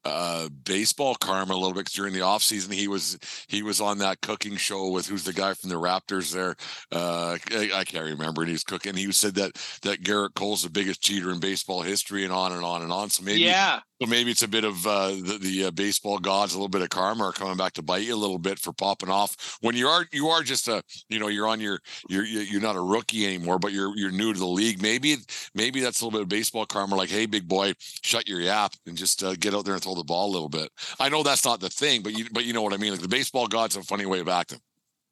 uh, 0.06 0.50
baseball 0.66 1.16
karma 1.16 1.54
a 1.54 1.56
little 1.56 1.74
bit 1.74 1.88
during 1.88 2.14
the 2.14 2.22
off 2.22 2.44
season 2.44 2.72
he 2.72 2.88
was 2.88 3.18
he 3.48 3.64
was 3.64 3.80
on 3.80 3.98
that 4.00 4.22
cooking 4.22 4.58
show 4.58 4.90
with 4.90 5.08
who's 5.08 5.24
the 5.24 5.34
guy 5.34 5.54
from 5.54 5.70
the 5.70 5.76
Raptors 5.76 6.34
there. 6.34 6.56
Uh, 6.92 7.38
I, 7.52 7.72
I 7.74 7.84
can't 7.84 8.06
remember, 8.06 8.42
and 8.42 8.50
he 8.50 8.54
was 8.54 8.64
cooking. 8.64 8.96
He 8.96 9.12
said 9.12 9.36
that 9.36 9.54
that 9.84 10.04
Gerrit 10.04 10.36
Cole's 10.36 10.64
the 10.64 10.70
biggest 10.70 11.02
cheater 11.02 11.32
in 11.32 11.40
baseball 11.40 11.82
history, 11.82 12.24
and 12.24 12.34
on 12.34 12.52
and 12.52 12.64
on 12.64 12.82
and 12.82 12.92
on. 12.92 13.10
So 13.10 13.24
maybe 13.24 13.42
yeah, 13.42 13.80
so 14.04 14.10
maybe 14.10 14.32
it's 14.32 14.44
a 14.44 14.50
bit 14.50 14.66
of 14.66 14.86
uh, 14.86 15.10
the, 15.10 15.38
the 15.40 15.66
uh, 15.66 15.72
baseball 15.72 16.18
gods, 16.18 16.54
a 16.54 16.58
little 16.58 16.68
bit 16.68 16.82
of 16.82 16.90
karma 16.90 17.24
are 17.26 17.32
coming 17.32 17.56
back 17.56 17.72
to 17.74 17.82
bite 17.82 18.04
you 18.04 18.14
a 18.14 18.18
little 18.18 18.38
bit 18.38 18.60
for 18.60 18.74
popping 18.74 19.10
off 19.10 19.58
when 19.62 19.78
you 19.78 19.88
are 19.88 20.06
you 20.12 20.28
are 20.28 20.44
just 20.44 20.68
a 20.68 20.84
you 21.08 21.20
know 21.20 21.28
you're 21.28 21.48
on 21.48 21.62
your 21.62 21.80
you're 22.10 22.26
you're 22.26 22.44
you're 22.44 22.62
not 22.62 22.76
a 22.76 22.82
rookie 22.82 23.26
anymore, 23.26 23.60
but 23.60 23.72
you're 23.72 23.96
you're 23.96 24.12
new 24.12 24.34
to 24.34 24.40
the 24.40 24.46
league. 24.46 24.82
Maybe 24.82 25.16
maybe 25.56 25.80
that's 25.80 26.02
a 26.02 26.06
little 26.06 26.20
bit 26.20 26.24
of 26.24 26.30
baseball 26.30 26.66
karma. 26.66 26.96
Like, 26.96 27.10
hey, 27.10 27.26
big 27.26 27.48
boy, 27.48 27.74
shut 27.80 28.28
your 28.28 28.42
yap 28.42 28.74
and 28.86 28.98
just 28.98 29.24
uh, 29.24 29.36
get 29.36 29.54
out 29.54 29.64
there 29.64 29.76
and 29.76 29.82
throw 29.82 29.93
the 29.96 30.04
ball 30.04 30.30
a 30.30 30.34
little 30.34 30.50
bit. 30.50 30.70
I 31.00 31.10
know 31.10 31.24
that's 31.24 31.46
not 31.46 31.60
the 31.60 31.70
thing, 31.70 32.02
but 32.02 32.18
you 32.18 32.26
but 32.32 32.46
you 32.46 32.54
know 32.54 32.62
what 32.62 32.74
I 32.74 32.78
mean. 32.78 32.92
Like 32.92 33.02
the 33.02 33.08
baseball 33.08 33.48
gods 33.48 33.76
have 33.76 33.84
a 33.84 33.88
funny 33.88 34.06
way 34.06 34.20
of 34.20 34.28
acting. 34.28 34.60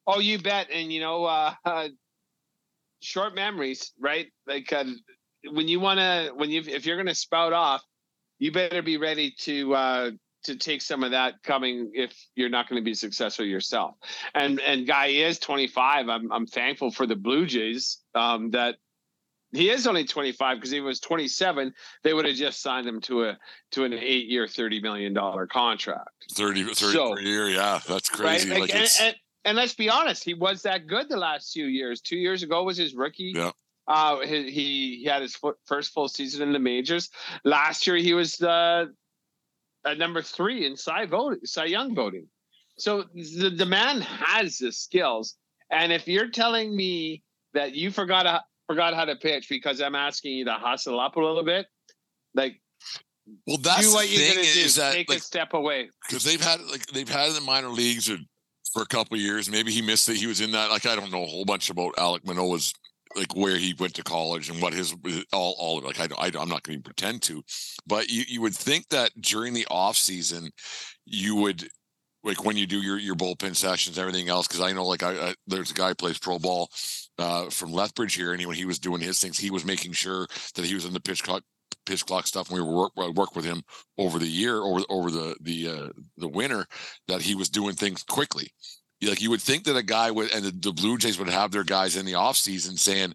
Oh, 0.06 0.20
you 0.20 0.38
bet. 0.38 0.68
And 0.72 0.92
you 0.92 1.00
know, 1.00 1.24
uh, 1.24 1.54
uh 1.64 1.88
short 3.00 3.34
memories, 3.34 3.92
right? 4.00 4.28
Like 4.46 4.72
uh, 4.72 4.84
when 5.50 5.68
you 5.68 5.80
want 5.80 5.98
to, 5.98 6.32
when 6.34 6.50
you, 6.50 6.62
if 6.66 6.86
you're 6.86 6.96
going 6.96 7.06
to 7.06 7.14
spout 7.14 7.52
off, 7.52 7.82
you 8.38 8.52
better 8.52 8.82
be 8.82 8.96
ready 8.96 9.34
to 9.40 9.74
uh, 9.74 10.10
to 10.44 10.56
take 10.56 10.82
some 10.82 11.04
of 11.04 11.12
that 11.12 11.42
coming 11.44 11.92
if 11.94 12.12
you're 12.34 12.48
not 12.48 12.68
going 12.68 12.80
to 12.80 12.84
be 12.84 12.94
successful 12.94 13.44
yourself. 13.44 13.94
And 14.34 14.60
and 14.60 14.86
guy 14.86 15.08
is 15.08 15.38
25. 15.38 16.08
I'm 16.08 16.32
I'm 16.32 16.46
thankful 16.46 16.90
for 16.90 17.06
the 17.06 17.16
Blue 17.16 17.46
Jays 17.46 17.98
um, 18.14 18.50
that. 18.50 18.76
He 19.52 19.68
is 19.68 19.86
only 19.86 20.04
25 20.04 20.56
because 20.56 20.70
he 20.70 20.80
was 20.80 20.98
27. 21.00 21.74
They 22.02 22.14
would 22.14 22.24
have 22.24 22.36
just 22.36 22.62
signed 22.62 22.86
him 22.86 23.00
to 23.02 23.24
a 23.24 23.38
to 23.72 23.84
an 23.84 23.92
eight 23.92 24.26
year, 24.26 24.48
30 24.48 24.80
million 24.80 25.12
dollar 25.12 25.46
contract. 25.46 26.08
30, 26.32 26.64
30 26.64 26.74
So- 26.74 27.14
per 27.14 27.20
year, 27.20 27.48
yeah, 27.50 27.80
that's 27.86 28.08
crazy. 28.08 28.50
Right? 28.50 28.60
Like, 28.60 28.70
Like, 28.72 28.80
and, 28.80 28.90
and, 29.00 29.16
and 29.44 29.56
let's 29.56 29.74
be 29.74 29.90
honest, 29.90 30.24
he 30.24 30.34
was 30.34 30.62
that 30.62 30.86
good 30.86 31.08
the 31.08 31.16
last 31.18 31.52
few 31.52 31.66
years. 31.66 32.00
Two 32.00 32.16
years 32.16 32.42
ago 32.42 32.62
was 32.64 32.76
his 32.76 32.94
rookie. 32.94 33.32
Yeah. 33.36 33.50
Uh, 33.88 34.20
he, 34.20 34.50
he 34.50 35.04
had 35.04 35.22
his 35.22 35.36
first 35.66 35.92
full 35.92 36.08
season 36.08 36.42
in 36.42 36.52
the 36.52 36.58
majors. 36.58 37.10
Last 37.44 37.86
year 37.86 37.96
he 37.96 38.14
was 38.14 38.40
uh, 38.40 38.86
at 39.84 39.98
number 39.98 40.22
three 40.22 40.64
in 40.66 40.76
Cy 40.76 41.06
voting, 41.06 41.40
Cy 41.44 41.64
Young 41.66 41.94
voting. 41.94 42.28
So 42.78 43.04
the, 43.14 43.50
the 43.50 43.66
man 43.66 44.00
has 44.00 44.58
the 44.58 44.72
skills. 44.72 45.34
And 45.70 45.92
if 45.92 46.06
you're 46.06 46.30
telling 46.30 46.74
me 46.74 47.22
that 47.54 47.74
you 47.74 47.90
forgot 47.90 48.24
how, 48.26 48.40
forgot 48.72 48.94
how 48.94 49.04
to 49.04 49.16
pitch 49.16 49.48
because 49.48 49.80
I'm 49.80 49.94
asking 49.94 50.32
you 50.32 50.44
to 50.46 50.54
hustle 50.54 50.98
up 50.98 51.16
a 51.16 51.20
little 51.20 51.44
bit, 51.44 51.66
like 52.34 52.60
well, 53.46 53.58
that's 53.58 53.88
do 53.88 53.94
what 53.94 54.06
the 54.06 54.12
you're 54.12 54.20
thing 54.20 54.34
gonna 54.36 54.42
do. 54.42 54.60
is 54.60 54.74
that 54.76 54.94
Take 54.94 55.08
like, 55.08 55.18
a 55.18 55.22
step 55.22 55.54
away. 55.54 55.90
because 56.08 56.24
they've 56.24 56.42
had 56.42 56.60
like 56.70 56.86
they've 56.86 57.08
had 57.08 57.28
in 57.28 57.34
the 57.34 57.40
minor 57.40 57.68
leagues 57.68 58.10
or, 58.10 58.16
for 58.72 58.82
a 58.82 58.86
couple 58.86 59.16
of 59.16 59.20
years. 59.20 59.50
Maybe 59.50 59.70
he 59.70 59.82
missed 59.82 60.08
it. 60.08 60.16
He 60.16 60.26
was 60.26 60.40
in 60.40 60.52
that. 60.52 60.70
Like 60.70 60.86
I 60.86 60.96
don't 60.96 61.12
know 61.12 61.22
a 61.22 61.26
whole 61.26 61.44
bunch 61.44 61.70
about 61.70 61.94
Alek 61.96 62.26
Manoah's 62.26 62.72
like 63.14 63.36
where 63.36 63.56
he 63.56 63.74
went 63.78 63.94
to 63.94 64.02
college 64.02 64.48
and 64.48 64.60
what 64.62 64.72
his 64.72 64.94
all 65.32 65.54
all 65.58 65.80
like 65.80 66.00
I, 66.00 66.08
I 66.18 66.32
I'm 66.38 66.48
not 66.48 66.62
going 66.62 66.78
to 66.78 66.82
pretend 66.82 67.22
to, 67.22 67.42
but 67.86 68.10
you 68.10 68.24
you 68.26 68.40
would 68.40 68.54
think 68.54 68.88
that 68.88 69.10
during 69.20 69.52
the 69.52 69.66
off 69.70 69.96
season 69.96 70.50
you 71.04 71.36
would 71.36 71.68
like 72.24 72.44
when 72.44 72.56
you 72.56 72.66
do 72.66 72.80
your 72.80 72.98
your 72.98 73.14
bullpen 73.14 73.54
sessions 73.56 73.98
everything 73.98 74.28
else 74.28 74.46
because 74.46 74.60
I 74.60 74.72
know 74.72 74.86
like 74.86 75.02
I, 75.02 75.28
I 75.28 75.34
there's 75.46 75.70
a 75.70 75.74
guy 75.74 75.92
plays 75.94 76.18
pro 76.18 76.38
ball 76.38 76.70
uh, 77.18 77.50
from 77.50 77.72
Lethbridge 77.72 78.14
here 78.14 78.32
and 78.32 78.40
he, 78.40 78.46
when 78.46 78.56
he 78.56 78.64
was 78.64 78.78
doing 78.78 79.00
his 79.00 79.20
things 79.20 79.38
he 79.38 79.50
was 79.50 79.64
making 79.64 79.92
sure 79.92 80.26
that 80.54 80.64
he 80.64 80.74
was 80.74 80.84
in 80.84 80.92
the 80.92 81.00
pitch 81.00 81.22
clock 81.22 81.42
pitch 81.86 82.04
clock 82.06 82.26
stuff 82.26 82.48
and 82.50 82.58
we 82.58 82.64
were 82.64 82.90
work, 82.96 82.96
work 83.14 83.34
with 83.34 83.44
him 83.44 83.62
over 83.98 84.18
the 84.18 84.26
year 84.26 84.58
over 84.58 84.80
over 84.88 85.10
the 85.10 85.36
the 85.40 85.68
uh, 85.68 85.88
the 86.16 86.28
winter 86.28 86.66
that 87.08 87.22
he 87.22 87.34
was 87.34 87.48
doing 87.48 87.74
things 87.74 88.02
quickly. 88.02 88.48
Like 89.02 89.20
you 89.20 89.30
would 89.30 89.40
think 89.40 89.64
that 89.64 89.76
a 89.76 89.82
guy 89.82 90.10
would 90.10 90.32
and 90.32 90.44
the, 90.44 90.52
the 90.52 90.72
blue 90.72 90.96
jays 90.96 91.18
would 91.18 91.28
have 91.28 91.50
their 91.50 91.64
guys 91.64 91.96
in 91.96 92.06
the 92.06 92.14
off 92.14 92.36
season 92.36 92.76
saying 92.76 93.14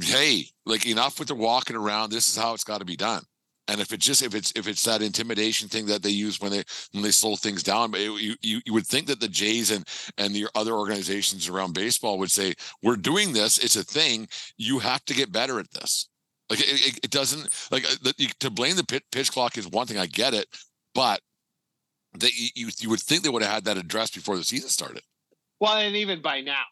hey 0.00 0.46
like 0.64 0.86
enough 0.86 1.18
with 1.18 1.28
the 1.28 1.34
walking 1.34 1.76
around 1.76 2.10
this 2.10 2.28
is 2.28 2.36
how 2.36 2.54
it's 2.54 2.64
got 2.64 2.78
to 2.78 2.84
be 2.84 2.96
done 2.96 3.22
and 3.68 3.80
if 3.80 3.92
it's 3.92 4.04
just 4.04 4.22
if 4.22 4.34
it's 4.34 4.52
if 4.56 4.66
it's 4.66 4.82
that 4.84 5.02
intimidation 5.02 5.68
thing 5.68 5.86
that 5.86 6.02
they 6.02 6.10
use 6.10 6.40
when 6.40 6.50
they 6.50 6.62
when 6.92 7.02
they 7.02 7.10
slow 7.10 7.36
things 7.36 7.62
down 7.62 7.90
but 7.90 8.00
it, 8.00 8.10
you, 8.20 8.34
you 8.42 8.60
you 8.64 8.72
would 8.72 8.86
think 8.86 9.06
that 9.06 9.20
the 9.20 9.28
jays 9.28 9.70
and 9.70 9.86
and 10.18 10.34
the 10.34 10.46
other 10.54 10.72
organizations 10.72 11.48
around 11.48 11.72
baseball 11.74 12.18
would 12.18 12.30
say 12.30 12.54
we're 12.82 12.96
doing 12.96 13.32
this 13.32 13.58
it's 13.58 13.76
a 13.76 13.84
thing 13.84 14.28
you 14.56 14.78
have 14.78 15.04
to 15.04 15.14
get 15.14 15.32
better 15.32 15.58
at 15.58 15.70
this 15.72 16.08
like 16.50 16.60
it, 16.60 16.86
it, 16.88 16.98
it 17.04 17.10
doesn't 17.10 17.48
like 17.70 17.84
uh, 17.84 18.12
to 18.40 18.50
blame 18.50 18.76
the 18.76 18.84
pit, 18.84 19.02
pitch 19.12 19.30
clock 19.32 19.56
is 19.56 19.68
one 19.68 19.86
thing 19.86 19.98
i 19.98 20.06
get 20.06 20.34
it 20.34 20.46
but 20.94 21.20
they 22.18 22.30
you 22.54 22.68
you 22.78 22.90
would 22.90 23.00
think 23.00 23.22
they 23.22 23.28
would 23.28 23.42
have 23.42 23.52
had 23.52 23.64
that 23.64 23.78
addressed 23.78 24.14
before 24.14 24.36
the 24.36 24.44
season 24.44 24.68
started 24.68 25.02
Well, 25.60 25.76
and 25.76 25.96
even 25.96 26.20
by 26.20 26.40
now, 26.40 26.64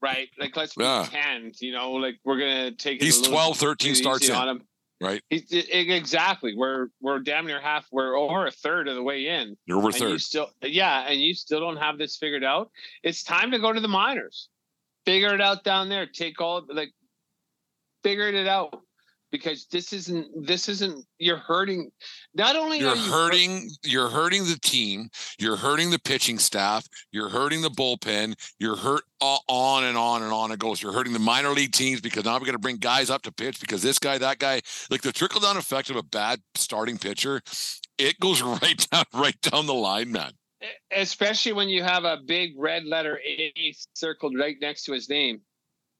right? 0.00 0.28
Like 0.38 0.56
let's 0.56 0.74
Yeah. 0.76 1.02
pretend, 1.02 1.60
you 1.60 1.72
know, 1.72 1.92
like 1.92 2.18
we're 2.24 2.38
gonna 2.38 2.72
take 2.72 3.00
it. 3.00 3.04
He's 3.04 3.20
a 3.20 3.28
12 3.28 3.58
13 3.58 3.94
starts 3.94 4.30
on 4.30 4.48
him. 4.48 4.62
Right 5.00 5.22
He, 5.30 5.44
i- 5.52 5.76
exactly. 5.94 6.54
We're 6.56 6.88
we're 7.00 7.18
damn 7.20 7.46
near 7.46 7.60
half. 7.60 7.86
We're 7.90 8.16
over 8.16 8.46
a 8.46 8.50
third 8.50 8.88
of 8.88 8.94
the 8.96 9.02
way 9.02 9.26
in. 9.26 9.56
you're 9.66 9.78
over 9.78 9.88
and 9.88 9.96
you 9.98 10.08
third 10.10 10.20
still, 10.20 10.50
yeah, 10.62 11.06
and 11.08 11.20
you 11.20 11.34
still 11.34 11.60
don't 11.60 11.76
have 11.78 11.98
this 11.98 12.16
figured 12.16 12.44
out. 12.44 12.70
It's 13.02 13.22
time 13.22 13.50
to 13.52 13.58
go 13.58 13.72
to 13.72 13.80
the 13.80 13.88
minors. 13.88 14.48
Figure 15.06 15.34
it 15.34 15.40
out 15.40 15.64
down 15.64 15.88
there. 15.88 16.06
Take 16.06 16.40
all 16.40 16.64
like, 16.68 16.92
figure 18.02 18.28
it 18.28 18.46
out 18.46 18.82
because 19.30 19.66
this 19.66 19.92
isn't. 19.92 20.46
This 20.46 20.68
isn't. 20.68 21.04
You're 21.18 21.36
hurting. 21.36 21.90
Not 22.34 22.56
only 22.56 22.78
you're 22.78 22.90
are 22.90 22.96
you 22.96 23.12
hurting 23.12 23.70
you're 23.84 24.08
hurting 24.08 24.44
the 24.44 24.58
team 24.62 25.10
you're 25.38 25.56
hurting 25.56 25.90
the 25.90 25.98
pitching 25.98 26.38
staff 26.38 26.86
you're 27.12 27.28
hurting 27.28 27.62
the 27.62 27.70
bullpen 27.70 28.34
you're 28.58 28.76
hurt 28.76 29.02
on 29.20 29.84
and 29.84 29.96
on 29.96 30.22
and 30.22 30.32
on 30.32 30.50
it 30.52 30.58
goes 30.58 30.82
you're 30.82 30.92
hurting 30.92 31.12
the 31.12 31.18
minor 31.18 31.50
league 31.50 31.72
teams 31.72 32.00
because 32.00 32.24
now 32.24 32.34
we're 32.34 32.40
going 32.40 32.52
to 32.52 32.58
bring 32.58 32.76
guys 32.76 33.10
up 33.10 33.22
to 33.22 33.32
pitch 33.32 33.60
because 33.60 33.82
this 33.82 33.98
guy 33.98 34.18
that 34.18 34.38
guy 34.38 34.60
like 34.90 35.02
the 35.02 35.12
trickle 35.12 35.40
down 35.40 35.56
effect 35.56 35.90
of 35.90 35.96
a 35.96 36.02
bad 36.02 36.40
starting 36.54 36.98
pitcher 36.98 37.40
it 37.98 38.18
goes 38.20 38.42
right 38.62 38.86
down 38.90 39.04
right 39.14 39.40
down 39.42 39.66
the 39.66 39.74
line 39.74 40.10
man 40.12 40.32
especially 40.92 41.52
when 41.52 41.68
you 41.68 41.82
have 41.82 42.04
a 42.04 42.18
big 42.26 42.52
red 42.56 42.84
letter 42.84 43.18
A 43.26 43.74
circled 43.94 44.36
right 44.38 44.56
next 44.60 44.84
to 44.84 44.92
his 44.92 45.08
name, 45.08 45.40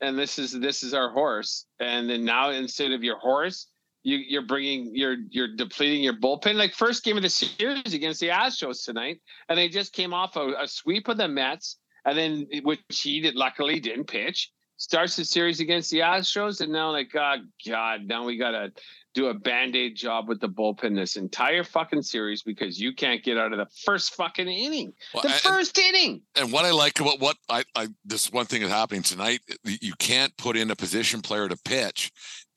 and 0.00 0.18
this 0.18 0.38
is 0.38 0.52
this 0.58 0.82
is 0.82 0.94
our 0.94 1.10
horse, 1.10 1.66
and 1.78 2.08
then 2.08 2.24
now 2.24 2.50
instead 2.50 2.92
of 2.92 3.02
your 3.02 3.18
horse, 3.18 3.68
you 4.02 4.16
you're 4.16 4.46
bringing 4.46 4.90
you're 4.94 5.16
you're 5.30 5.54
depleting 5.56 6.02
your 6.02 6.14
bullpen. 6.14 6.54
Like 6.54 6.74
first 6.74 7.04
game 7.04 7.16
of 7.16 7.22
the 7.22 7.28
series 7.28 7.94
against 7.94 8.20
the 8.20 8.28
Astros 8.28 8.84
tonight, 8.84 9.20
and 9.48 9.58
they 9.58 9.68
just 9.68 9.92
came 9.92 10.14
off 10.14 10.36
a, 10.36 10.54
a 10.60 10.68
sweep 10.68 11.08
of 11.08 11.16
the 11.16 11.28
Mets, 11.28 11.76
and 12.04 12.16
then 12.16 12.46
which 12.62 12.80
he 12.88 13.20
did 13.20 13.36
luckily 13.36 13.80
didn't 13.80 14.06
pitch. 14.06 14.50
Starts 14.76 15.16
the 15.16 15.26
series 15.26 15.60
against 15.60 15.90
the 15.90 15.98
Astros, 15.98 16.62
and 16.62 16.72
now 16.72 16.90
like, 16.90 17.14
oh 17.14 17.36
God, 17.68 18.06
now 18.06 18.24
we 18.24 18.38
gotta 18.38 18.72
do 19.14 19.26
a 19.26 19.34
band-aid 19.34 19.96
job 19.96 20.28
with 20.28 20.40
the 20.40 20.48
bullpen 20.48 20.94
this 20.94 21.16
entire 21.16 21.64
fucking 21.64 22.02
series 22.02 22.42
because 22.42 22.78
you 22.80 22.92
can't 22.94 23.22
get 23.24 23.36
out 23.36 23.52
of 23.52 23.58
the 23.58 23.66
first 23.84 24.14
fucking 24.14 24.46
inning. 24.48 24.92
Well, 25.12 25.22
The 25.22 25.30
and- 25.30 25.40
first 25.40 25.78
inning. 25.78 26.22
and 26.36 26.52
what 26.52 26.64
I 26.64 26.70
like 26.70 27.00
about 27.00 27.20
what 27.20 27.36
I, 27.48 27.64
I 27.74 27.88
this 28.04 28.30
one 28.30 28.46
thing 28.46 28.62
is 28.62 28.70
happening 28.70 29.02
tonight, 29.02 29.40
you 29.64 29.94
can't 29.98 30.36
put 30.36 30.56
in 30.56 30.70
a 30.70 30.76
position 30.76 31.22
player 31.22 31.48
to 31.48 31.56
pitch 31.64 32.10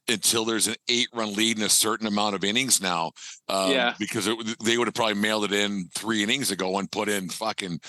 until 0.10 0.44
there's 0.46 0.68
an 0.68 0.76
eight 0.90 1.08
run 1.14 1.34
lead 1.34 1.58
in 1.58 1.64
a 1.64 1.70
certain 1.70 2.06
amount 2.08 2.36
of 2.36 2.44
innings 2.44 2.82
now. 2.82 3.12
Um, 3.48 3.72
Yeah. 3.72 3.94
Because 3.98 4.28
it, 4.28 4.38
they 4.64 4.78
would 4.78 4.88
have 4.88 4.94
probably 4.94 5.16
mailed 5.16 5.46
it 5.46 5.54
in 5.54 5.88
three 5.96 6.22
innings 6.22 6.52
ago 6.52 6.78
and 6.78 6.92
put 6.92 7.08
in 7.10 7.30
fucking 7.30 7.80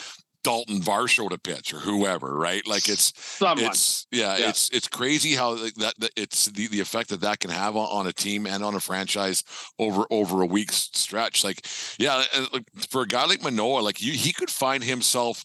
Dalton 0.45 0.81
Varsho 0.81 1.29
to 1.29 1.39
pitch 1.39 1.75
or 1.75 1.79
whoever, 1.81 2.37
right? 2.37 2.65
Like 2.67 2.89
it's 2.89 3.13
Someone. 3.17 3.67
it's 3.67 4.07
yeah, 4.13 4.37
Yeah. 4.37 4.51
it's 4.51 4.71
it's 4.71 4.87
crazy 4.87 5.35
how 5.35 5.55
that, 5.57 5.95
that 5.99 6.11
it's 6.17 6.47
the, 6.47 6.69
the 6.69 6.81
effect 6.81 7.09
that 7.09 7.23
that 7.23 7.41
can 7.41 7.51
have 7.51 7.75
on, 7.77 7.89
on 7.89 8.07
a 8.07 8.13
team 8.13 8.47
and 8.47 8.63
on 8.63 8.77
a 8.77 8.81
franchise 8.81 9.43
over 9.81 10.05
over 10.11 10.43
a 10.43 10.47
week's 10.47 10.91
stretch. 10.93 11.43
Like 11.43 11.67
yeah, 11.99 12.23
like, 12.53 12.63
for 12.91 13.03
a 13.03 13.07
guy 13.09 13.25
like 13.27 13.43
Manoah, 13.43 13.81
like 13.81 14.01
you, 14.01 14.13
he 14.13 14.33
could 14.33 14.51
find 14.51 14.85
himself 14.85 15.45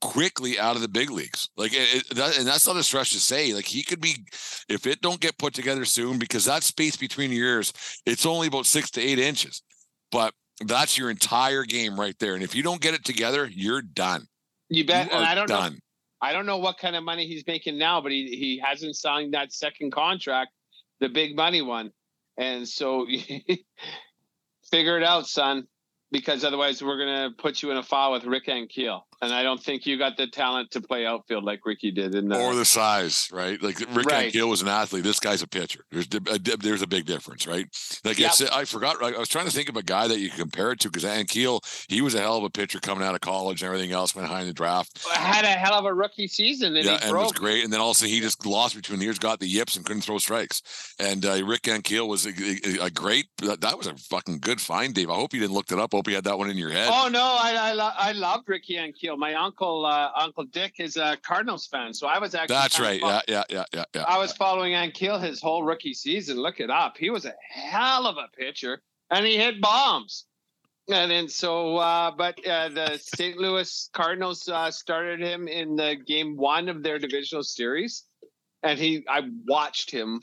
quickly 0.00 0.58
out 0.60 0.76
of 0.76 0.82
the 0.82 0.88
big 0.88 1.10
leagues. 1.10 1.48
Like 1.56 1.72
it, 1.72 1.94
it- 2.10 2.14
that, 2.14 2.38
and 2.38 2.46
that's 2.46 2.66
not 2.66 2.76
a 2.76 2.82
stretch 2.82 3.10
to 3.12 3.18
say. 3.18 3.52
Like 3.52 3.64
he 3.64 3.82
could 3.82 4.00
be 4.00 4.16
if 4.68 4.86
it 4.86 5.00
don't 5.00 5.20
get 5.20 5.38
put 5.38 5.54
together 5.54 5.84
soon 5.84 6.18
because 6.18 6.44
that 6.44 6.62
space 6.62 6.96
between 6.96 7.32
years, 7.32 7.72
it's 8.06 8.26
only 8.26 8.46
about 8.46 8.66
six 8.66 8.90
to 8.92 9.00
eight 9.00 9.18
inches, 9.18 9.62
but 10.10 10.34
that's 10.66 10.98
your 10.98 11.10
entire 11.10 11.64
game 11.64 11.98
right 11.98 12.18
there. 12.18 12.34
And 12.34 12.42
if 12.42 12.54
you 12.54 12.62
don't 12.62 12.80
get 12.80 12.94
it 12.94 13.04
together, 13.04 13.48
you're 13.52 13.82
done. 13.82 14.26
you 14.68 14.84
bet. 14.84 15.10
You 15.10 15.16
And 15.16 15.24
I 15.24 15.34
don't 15.34 15.48
know. 15.48 15.70
I 16.20 16.32
don't 16.32 16.46
know 16.46 16.58
what 16.58 16.78
kind 16.78 16.94
of 16.94 17.02
money 17.02 17.26
he's 17.26 17.44
making 17.46 17.78
now, 17.78 18.00
but 18.00 18.12
he 18.12 18.36
he 18.36 18.62
hasn't 18.64 18.96
signed 18.96 19.34
that 19.34 19.52
second 19.52 19.90
contract, 19.90 20.52
the 21.00 21.08
big 21.08 21.34
money 21.34 21.62
one, 21.62 21.90
and 22.36 22.68
so 22.68 23.06
figure 24.70 24.96
it 24.96 25.02
out, 25.02 25.26
son, 25.26 25.66
because 26.12 26.44
otherwise 26.44 26.80
we're 26.82 26.98
gonna 26.98 27.30
put 27.36 27.60
you 27.60 27.72
in 27.72 27.76
a 27.76 27.82
file 27.82 28.12
with 28.12 28.24
Rick 28.24 28.46
Ankiel, 28.46 29.00
and 29.22 29.32
I 29.32 29.42
don't 29.42 29.62
think 29.62 29.86
you 29.86 29.96
got 29.96 30.16
the 30.16 30.26
talent 30.26 30.70
to 30.72 30.80
play 30.80 31.06
outfield 31.06 31.44
like 31.44 31.64
Ricky 31.64 31.90
did. 31.90 32.14
In 32.14 32.28
the, 32.28 32.38
or 32.38 32.54
the 32.54 32.64
size, 32.64 33.28
right? 33.32 33.62
Like 33.62 33.78
Rick 33.94 34.06
Right. 34.06 34.32
Ankiel 34.32 34.50
was 34.50 34.60
an 34.62 34.68
athlete. 34.68 35.04
This 35.04 35.20
guy's 35.20 35.42
a 35.42 35.46
pitcher. 35.48 35.84
There's 35.90 36.08
a, 36.12 36.38
there's 36.58 36.82
a 36.82 36.86
big 36.86 37.06
difference, 37.06 37.46
right? 37.46 37.66
Like 38.04 38.18
Yep. 38.18 38.32
I 38.52 38.64
forgot. 38.64 39.02
I 39.02 39.16
was 39.18 39.28
trying 39.28 39.46
to 39.46 39.52
think 39.52 39.68
of 39.68 39.76
a 39.76 39.82
guy 39.82 40.08
that 40.08 40.18
you 40.18 40.28
compare 40.28 40.72
it 40.72 40.80
to 40.80 40.90
because 40.90 41.04
Ankiel, 41.04 41.60
he 41.88 42.00
was 42.02 42.14
a 42.14 42.20
hell 42.20 42.36
of 42.36 42.44
a 42.44 42.50
pitcher 42.50 42.80
coming 42.80 43.04
out 43.04 43.14
of 43.14 43.20
college 43.20 43.62
and 43.62 43.68
everything 43.68 43.92
else. 43.92 44.14
Went 44.14 44.28
high 44.28 44.40
in 44.42 44.48
the 44.48 44.52
draft, 44.52 45.06
had 45.14 45.44
a 45.44 45.48
hell 45.48 45.74
of 45.74 45.84
a 45.84 45.94
rookie 45.94 46.26
season, 46.26 46.74
and 46.76 46.84
yeah, 46.84 46.98
he 46.98 47.04
and 47.08 47.16
was 47.16 47.32
great. 47.32 47.64
And 47.64 47.72
then 47.72 47.80
also 47.80 48.06
he 48.06 48.20
just 48.20 48.44
lost 48.44 48.74
between 48.74 48.98
the 48.98 49.06
ears, 49.06 49.18
got 49.18 49.38
the 49.38 49.46
yips, 49.46 49.76
and 49.76 49.84
couldn't 49.86 50.02
throw 50.02 50.18
strikes. 50.18 50.94
And 50.98 51.24
uh, 51.24 51.44
Rick 51.46 51.62
Ankiel 51.62 52.08
was 52.08 52.26
a, 52.26 52.30
a, 52.30 52.86
a 52.86 52.90
great. 52.90 53.26
That, 53.38 53.60
that 53.60 53.78
was 53.78 53.86
a 53.86 53.94
fucking 53.94 54.38
good 54.40 54.60
find, 54.60 54.94
Dave. 54.94 55.10
I 55.10 55.14
hope 55.14 55.32
you 55.32 55.40
didn't 55.40 55.54
look 55.54 55.70
it 55.70 55.78
up. 55.78 55.94
I 55.94 55.98
hope 55.98 56.08
you 56.08 56.14
had 56.16 56.24
that 56.24 56.38
one 56.38 56.50
in 56.50 56.56
your 56.56 56.70
head. 56.70 56.88
Oh 56.92 57.08
no, 57.08 57.20
I 57.22 57.52
I, 57.60 57.72
lo- 57.72 57.92
I 57.96 58.12
loved 58.12 58.48
Ricky 58.48 58.76
and 58.78 58.92
Keel. 59.12 59.18
My 59.18 59.34
uncle 59.34 59.86
uh, 59.86 60.10
Uncle 60.16 60.44
Dick 60.44 60.74
is 60.78 60.96
a 60.96 61.16
Cardinals 61.22 61.66
fan, 61.66 61.94
so 61.94 62.06
I 62.06 62.18
was 62.18 62.34
actually 62.34 62.56
That's 62.56 62.80
right. 62.80 63.00
fol- 63.00 63.10
Yeah, 63.10 63.20
yeah, 63.28 63.44
yeah, 63.50 63.64
yeah, 63.72 63.84
yeah. 63.94 64.04
I 64.06 64.18
was 64.18 64.32
following 64.32 64.72
Ankiel 64.72 65.22
his 65.22 65.40
whole 65.40 65.62
rookie 65.62 65.94
season. 65.94 66.38
Look 66.38 66.60
it 66.60 66.70
up. 66.70 66.96
He 66.96 67.10
was 67.10 67.24
a 67.24 67.34
hell 67.50 68.06
of 68.06 68.16
a 68.16 68.28
pitcher, 68.36 68.82
and 69.10 69.24
he 69.26 69.36
hit 69.36 69.60
bombs. 69.60 70.26
And 70.88 71.10
then 71.10 71.28
so, 71.28 71.76
uh, 71.76 72.10
but 72.10 72.44
uh, 72.46 72.68
the 72.70 72.98
St. 73.02 73.36
Louis 73.36 73.90
Cardinals 73.92 74.48
uh, 74.48 74.70
started 74.70 75.20
him 75.20 75.46
in 75.48 75.76
the 75.76 75.96
game 76.06 76.36
one 76.36 76.68
of 76.68 76.82
their 76.82 76.98
divisional 76.98 77.44
series, 77.44 78.04
and 78.62 78.78
he 78.78 79.04
I 79.08 79.22
watched 79.46 79.90
him 79.90 80.20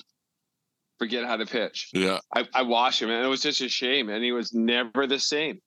forget 1.00 1.26
how 1.26 1.38
to 1.38 1.46
pitch. 1.46 1.90
Yeah. 1.94 2.20
I, 2.36 2.46
I 2.54 2.64
watched 2.64 3.02
him, 3.02 3.10
and 3.10 3.24
it 3.24 3.30
was 3.30 3.42
just 3.42 3.62
a 3.62 3.70
shame. 3.70 4.10
And 4.10 4.24
he 4.24 4.34
was 4.34 4.54
never 4.54 5.08
the 5.08 5.18
same, 5.18 5.62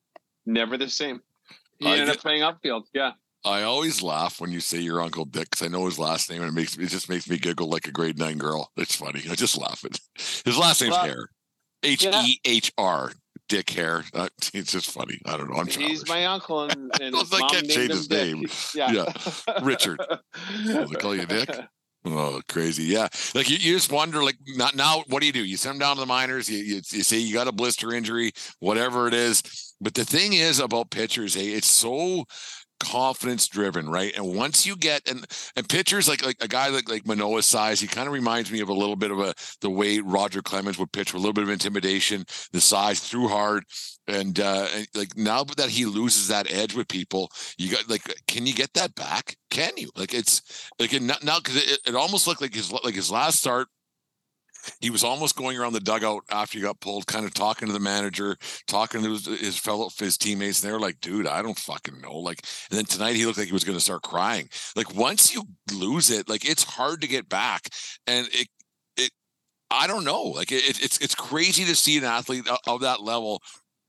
never 0.44 0.76
the 0.76 0.90
same. 0.90 1.20
He 1.82 1.88
I 1.88 1.92
ended 1.92 2.06
get- 2.08 2.16
up 2.16 2.22
playing 2.22 2.42
outfield. 2.42 2.86
Yeah, 2.94 3.12
I 3.44 3.62
always 3.62 4.02
laugh 4.02 4.40
when 4.40 4.50
you 4.52 4.60
say 4.60 4.78
your 4.78 5.00
Uncle 5.00 5.24
Dick 5.24 5.50
because 5.50 5.66
I 5.66 5.68
know 5.70 5.84
his 5.86 5.98
last 5.98 6.30
name 6.30 6.42
and 6.42 6.50
it 6.50 6.54
makes 6.54 6.76
it 6.76 6.86
just 6.86 7.08
makes 7.08 7.28
me 7.28 7.38
giggle 7.38 7.68
like 7.68 7.86
a 7.88 7.92
grade 7.92 8.18
nine 8.18 8.38
girl. 8.38 8.70
It's 8.76 8.96
funny. 8.96 9.22
I 9.30 9.34
just 9.34 9.58
laugh 9.58 9.84
at 9.84 9.98
his 10.44 10.56
last 10.58 10.80
name's 10.80 10.92
Well, 10.92 11.04
Hair. 11.04 11.28
H 11.82 12.06
E 12.06 12.40
H 12.44 12.72
R. 12.78 13.12
Dick 13.48 13.70
Hair. 13.70 14.04
Uh, 14.14 14.28
it's 14.54 14.72
just 14.72 14.90
funny. 14.92 15.18
I 15.26 15.36
don't 15.36 15.50
know. 15.50 15.56
I'm 15.56 15.66
he's 15.66 15.76
childish. 15.76 16.08
my 16.08 16.24
uncle, 16.26 16.62
and, 16.62 16.90
and 17.00 17.14
I 17.16 17.48
can't 17.50 17.68
change 17.68 17.90
his 17.90 18.06
Dick. 18.08 18.34
name. 18.36 18.46
Yeah, 18.74 18.92
Yeah. 18.92 19.58
Richard. 19.62 20.00
Oh, 20.08 20.84
they 20.86 20.94
call 20.94 21.14
you 21.14 21.26
Dick? 21.26 21.50
Oh, 22.04 22.40
crazy. 22.48 22.84
Yeah. 22.84 23.08
Like 23.34 23.48
you, 23.50 23.56
you 23.58 23.74
just 23.74 23.92
wonder, 23.92 24.24
like, 24.24 24.36
not 24.56 24.74
now, 24.74 25.04
what 25.08 25.20
do 25.20 25.26
you 25.26 25.32
do? 25.32 25.44
You 25.44 25.56
send 25.56 25.74
him 25.74 25.78
down 25.80 25.96
to 25.96 26.00
the 26.00 26.06
minors, 26.06 26.48
you, 26.48 26.58
you, 26.58 26.74
you 26.76 27.02
say 27.02 27.18
you 27.18 27.32
got 27.34 27.46
a 27.46 27.52
blister 27.52 27.92
injury, 27.92 28.32
whatever 28.60 29.06
it 29.06 29.14
is. 29.14 29.71
But 29.82 29.94
the 29.94 30.04
thing 30.04 30.32
is 30.32 30.60
about 30.60 30.90
pitchers, 30.90 31.34
hey, 31.34 31.48
it's 31.48 31.68
so 31.68 32.24
confidence 32.82 33.46
driven, 33.48 33.88
right? 33.88 34.12
And 34.16 34.36
once 34.36 34.66
you 34.66 34.76
get 34.76 35.08
and 35.08 35.24
and 35.56 35.68
pitchers 35.68 36.08
like 36.08 36.24
like 36.24 36.36
a 36.40 36.48
guy 36.48 36.68
like 36.68 36.88
like 36.88 37.06
Manoah's 37.06 37.46
size, 37.46 37.80
he 37.80 37.86
kind 37.86 38.06
of 38.06 38.12
reminds 38.12 38.50
me 38.50 38.60
of 38.60 38.68
a 38.68 38.74
little 38.74 38.96
bit 38.96 39.10
of 39.10 39.20
a 39.20 39.34
the 39.60 39.70
way 39.70 40.00
Roger 40.00 40.42
Clemens 40.42 40.78
would 40.78 40.92
pitch 40.92 41.12
with 41.12 41.20
a 41.20 41.22
little 41.22 41.32
bit 41.32 41.44
of 41.44 41.50
intimidation, 41.50 42.24
the 42.52 42.60
size 42.60 43.00
threw 43.00 43.28
hard. 43.28 43.64
And 44.08 44.38
uh 44.40 44.66
and 44.74 44.86
like 44.94 45.16
now 45.16 45.44
that 45.44 45.68
he 45.68 45.84
loses 45.84 46.28
that 46.28 46.50
edge 46.50 46.74
with 46.74 46.88
people, 46.88 47.30
you 47.56 47.70
got 47.70 47.88
like 47.88 48.02
can 48.26 48.46
you 48.46 48.54
get 48.54 48.72
that 48.74 48.94
back? 48.94 49.36
Can 49.50 49.72
you? 49.76 49.90
Like 49.96 50.12
it's 50.14 50.70
like 50.78 50.92
it, 50.92 51.02
now 51.02 51.38
because 51.38 51.56
it, 51.56 51.78
it 51.86 51.94
almost 51.94 52.26
looked 52.26 52.40
like 52.40 52.54
his 52.54 52.72
like 52.72 52.94
his 52.94 53.10
last 53.10 53.38
start 53.38 53.68
he 54.80 54.90
was 54.90 55.04
almost 55.04 55.36
going 55.36 55.58
around 55.58 55.72
the 55.72 55.80
dugout 55.80 56.24
after 56.30 56.58
he 56.58 56.62
got 56.62 56.80
pulled, 56.80 57.06
kind 57.06 57.24
of 57.24 57.34
talking 57.34 57.68
to 57.68 57.74
the 57.74 57.80
manager, 57.80 58.36
talking 58.66 59.02
to 59.02 59.10
his, 59.12 59.26
his 59.26 59.58
fellow 59.58 59.88
his 59.98 60.16
teammates, 60.16 60.62
and 60.62 60.68
they 60.68 60.72
were 60.72 60.80
like, 60.80 61.00
"Dude, 61.00 61.26
I 61.26 61.42
don't 61.42 61.58
fucking 61.58 62.00
know." 62.00 62.18
Like, 62.18 62.44
and 62.70 62.78
then 62.78 62.84
tonight 62.84 63.16
he 63.16 63.26
looked 63.26 63.38
like 63.38 63.48
he 63.48 63.52
was 63.52 63.64
going 63.64 63.76
to 63.76 63.84
start 63.84 64.02
crying. 64.02 64.48
Like 64.76 64.94
once 64.94 65.34
you 65.34 65.44
lose 65.72 66.10
it, 66.10 66.28
like 66.28 66.48
it's 66.48 66.64
hard 66.64 67.00
to 67.02 67.08
get 67.08 67.28
back, 67.28 67.68
and 68.06 68.28
it 68.32 68.48
it 68.96 69.10
I 69.70 69.86
don't 69.86 70.04
know. 70.04 70.22
Like 70.22 70.52
it, 70.52 70.62
it's 70.80 70.98
it's 70.98 71.14
crazy 71.14 71.64
to 71.64 71.76
see 71.76 71.98
an 71.98 72.04
athlete 72.04 72.46
of- 72.66 72.80
that 72.80 73.02
level 73.02 73.40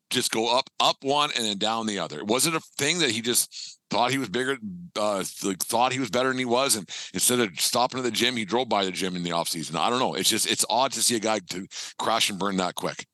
just 0.10 0.32
go 0.32 0.56
up 0.56 0.70
up 0.80 0.98
one 1.02 1.32
and 1.36 1.46
then 1.46 1.58
down 1.58 1.88
the 1.88 2.00
other. 2.00 2.24
Was 2.24 2.46
it 2.46 2.56
a 2.56 2.60
thing 2.78 3.00
that 3.00 3.12
he 3.12 3.22
just 3.22 3.73
thought 3.90 4.12
he 4.12 4.18
was 4.18 4.30
bigger, 4.30 4.58
uh, 4.96 5.24
thought 5.24 5.94
he 5.94 6.00
was 6.00 6.10
better 6.10 6.30
than 6.30 6.38
he 6.38 6.46
was, 6.46 6.76
and 6.76 6.90
instead 7.14 7.40
of 7.40 7.60
stopping 7.60 8.00
at 8.00 8.04
the 8.04 8.12
gym, 8.12 8.36
he 8.36 8.46
drove 8.46 8.70
by 8.70 8.86
the 8.86 8.92
gym 8.92 9.16
in 9.16 9.24
the 9.24 9.32
off 9.32 9.48
season. 9.48 9.76
I 9.76 9.90
don't 9.90 10.00
know. 10.00 10.16
It's 10.16 10.30
just 10.30 10.50
it's 10.50 10.66
odd 10.70 10.92
to 10.94 11.02
see 11.02 11.16
a 11.16 11.20
guy 11.20 11.40
to 11.50 11.68
crash 12.00 12.30
and 12.30 12.40
burn 12.40 12.58
that 12.58 12.76
quick. 12.76 13.06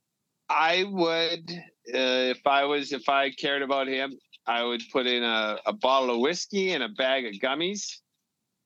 I 0.50 0.86
would, 0.88 1.52
uh, 1.94 2.34
if 2.34 2.46
I 2.48 2.66
was, 2.66 2.92
if 2.92 3.08
I 3.10 3.30
cared 3.32 3.62
about 3.62 3.88
him, 3.88 4.18
I 4.48 4.64
would 4.64 4.82
put 4.92 5.06
in 5.06 5.24
a, 5.24 5.60
a 5.66 5.74
bottle 5.74 6.16
of 6.16 6.22
whiskey 6.22 6.72
and 6.72 6.84
a 6.84 6.90
bag 6.90 7.26
of 7.26 7.34
gummies, 7.34 7.98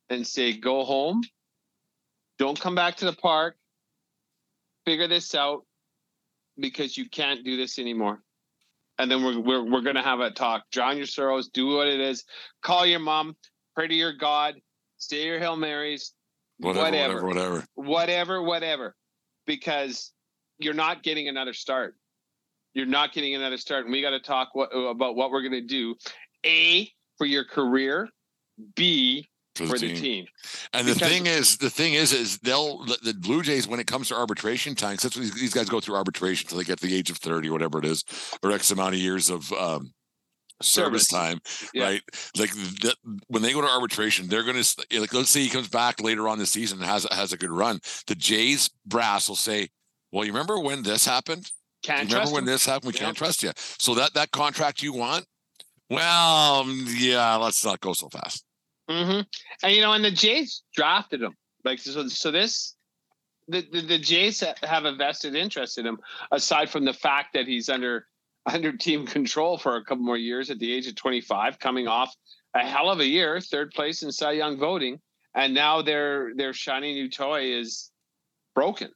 and 0.09 0.25
say, 0.25 0.53
"Go 0.53 0.85
home. 0.85 1.23
Don't 2.39 2.59
come 2.59 2.75
back 2.75 2.95
to 2.97 3.05
the 3.05 3.13
park. 3.13 3.57
Figure 4.85 5.07
this 5.07 5.33
out, 5.35 5.65
because 6.57 6.97
you 6.97 7.09
can't 7.09 7.43
do 7.43 7.57
this 7.57 7.79
anymore." 7.79 8.21
And 9.03 9.11
then 9.11 9.21
we're 9.21 9.37
we're 9.37 9.69
we're 9.69 9.81
gonna 9.81 10.01
have 10.01 10.21
a 10.21 10.31
talk. 10.31 10.63
Drown 10.71 10.95
your 10.95 11.05
sorrows. 11.05 11.49
Do 11.49 11.75
what 11.75 11.87
it 11.87 11.99
is. 11.99 12.23
Call 12.61 12.85
your 12.85 12.99
mom. 12.99 13.35
Pray 13.75 13.89
to 13.89 13.93
your 13.93 14.13
God. 14.13 14.55
Say 14.97 15.25
your 15.25 15.39
Hail 15.39 15.57
Marys. 15.57 16.13
Whatever, 16.59 16.85
whatever 16.85 17.13
whatever, 17.13 17.27
whatever. 17.27 17.65
whatever, 17.75 18.43
whatever, 18.43 18.95
because 19.45 20.13
you're 20.57 20.73
not 20.73 21.03
getting 21.03 21.27
another 21.27 21.51
start. 21.51 21.95
You're 22.73 22.85
not 22.85 23.11
getting 23.11 23.35
another 23.35 23.57
start, 23.57 23.83
and 23.83 23.91
we 23.91 24.01
got 24.01 24.11
to 24.11 24.21
talk 24.21 24.51
what, 24.53 24.69
about 24.69 25.17
what 25.17 25.31
we're 25.31 25.41
going 25.41 25.51
to 25.51 25.61
do. 25.61 25.95
A 26.45 26.89
for 27.17 27.25
your 27.25 27.43
career, 27.43 28.07
B 28.75 29.27
For 29.55 29.67
for 29.67 29.77
the 29.77 29.87
the 29.87 29.93
team. 29.93 30.01
team. 30.01 30.25
And 30.73 30.87
the 30.87 30.95
thing 30.95 31.27
is, 31.27 31.57
the 31.57 31.69
thing 31.69 31.93
is, 31.93 32.11
is 32.11 32.39
they'll 32.39 32.83
the, 32.85 32.97
the 33.03 33.13
Blue 33.13 33.41
Jays 33.43 33.67
when 33.67 33.79
it 33.79 33.85
comes 33.87 34.07
to 34.07 34.15
arbitration 34.15 34.73
time. 34.73 34.97
That's 35.01 35.15
what 35.15 35.21
these, 35.21 35.33
these 35.35 35.53
guys 35.53 35.69
go 35.69 35.79
through 35.79 35.95
arbitration 35.95 36.45
until 36.47 36.57
they 36.57 36.63
get 36.63 36.79
to 36.79 36.87
the 36.87 36.95
age 36.95 37.09
of 37.11 37.17
thirty 37.17 37.49
or 37.49 37.53
whatever 37.53 37.77
it 37.79 37.85
is, 37.85 38.03
or 38.41 38.51
X 38.51 38.71
amount 38.71 38.95
of 38.95 38.99
years 39.01 39.29
of 39.29 39.51
um, 39.53 39.93
service, 40.61 41.07
Service. 41.07 41.07
time, 41.07 41.39
Yeah. 41.73 41.83
right? 41.83 42.01
Like 42.37 42.51
the, 42.51 42.95
when 43.27 43.43
they 43.43 43.53
go 43.53 43.61
to 43.61 43.67
arbitration, 43.67 44.27
they're 44.27 44.43
going 44.43 44.61
to 44.61 44.99
like 44.99 45.13
let's 45.13 45.29
say 45.29 45.41
he 45.41 45.49
comes 45.49 45.67
back 45.67 46.01
later 46.01 46.27
on 46.27 46.39
the 46.39 46.45
season 46.47 46.79
and 46.79 46.87
has 46.87 47.05
has 47.11 47.31
a 47.33 47.37
good 47.37 47.51
run. 47.51 47.79
The 48.07 48.15
Jays 48.15 48.69
brass 48.87 49.29
will 49.29 49.35
say, 49.35 49.69
"Well, 50.11 50.25
you 50.25 50.31
remember 50.31 50.59
when 50.59 50.81
this 50.83 51.05
happened? 51.05 51.51
Can't 51.83 52.09
you 52.09 52.15
remember 52.15 52.33
when 52.33 52.43
him. 52.43 52.47
this 52.47 52.65
happened? 52.65 52.93
We 52.93 52.97
Yeah. 52.97 53.05
can't 53.05 53.17
trust 53.17 53.43
you." 53.43 53.51
So 53.57 53.93
that 53.95 54.15
that 54.15 54.31
contract 54.31 54.81
you 54.81 54.93
want, 54.93 55.25
well, 55.91 56.61
um, 56.61 56.85
yeah, 56.97 57.35
let's 57.35 57.63
not 57.63 57.79
go 57.81 57.93
so 57.93 58.09
fast. 58.09 58.43
Hmm 58.89 59.21
And 59.63 59.75
you 59.75 59.81
know, 59.81 59.93
and 59.93 60.03
the 60.03 60.11
Jays 60.11 60.63
drafted 60.75 61.21
him. 61.21 61.35
Like 61.63 61.79
so, 61.79 62.07
so 62.07 62.31
this. 62.31 62.75
The, 63.49 63.67
the, 63.73 63.81
the 63.81 63.97
Jays 63.97 64.41
have 64.63 64.85
a 64.85 64.95
vested 64.95 65.35
interest 65.35 65.77
in 65.77 65.85
him, 65.85 65.99
aside 66.31 66.69
from 66.69 66.85
the 66.85 66.93
fact 66.93 67.33
that 67.33 67.45
he's 67.45 67.67
under 67.67 68.07
under 68.45 68.71
team 68.71 69.05
control 69.05 69.57
for 69.57 69.75
a 69.75 69.83
couple 69.83 70.03
more 70.03 70.17
years 70.17 70.49
at 70.49 70.59
the 70.59 70.71
age 70.71 70.87
of 70.87 70.95
25, 70.95 71.59
coming 71.59 71.87
off 71.87 72.13
a 72.53 72.59
hell 72.59 72.89
of 72.89 72.99
a 72.99 73.05
year, 73.05 73.39
third 73.39 73.71
place 73.71 74.03
in 74.03 74.11
Cy 74.11 74.33
Young 74.33 74.57
voting, 74.57 74.99
and 75.35 75.53
now 75.53 75.81
their 75.81 76.33
their 76.35 76.53
shiny 76.53 76.93
new 76.93 77.09
toy 77.09 77.53
is 77.53 77.91
broken. 78.55 78.91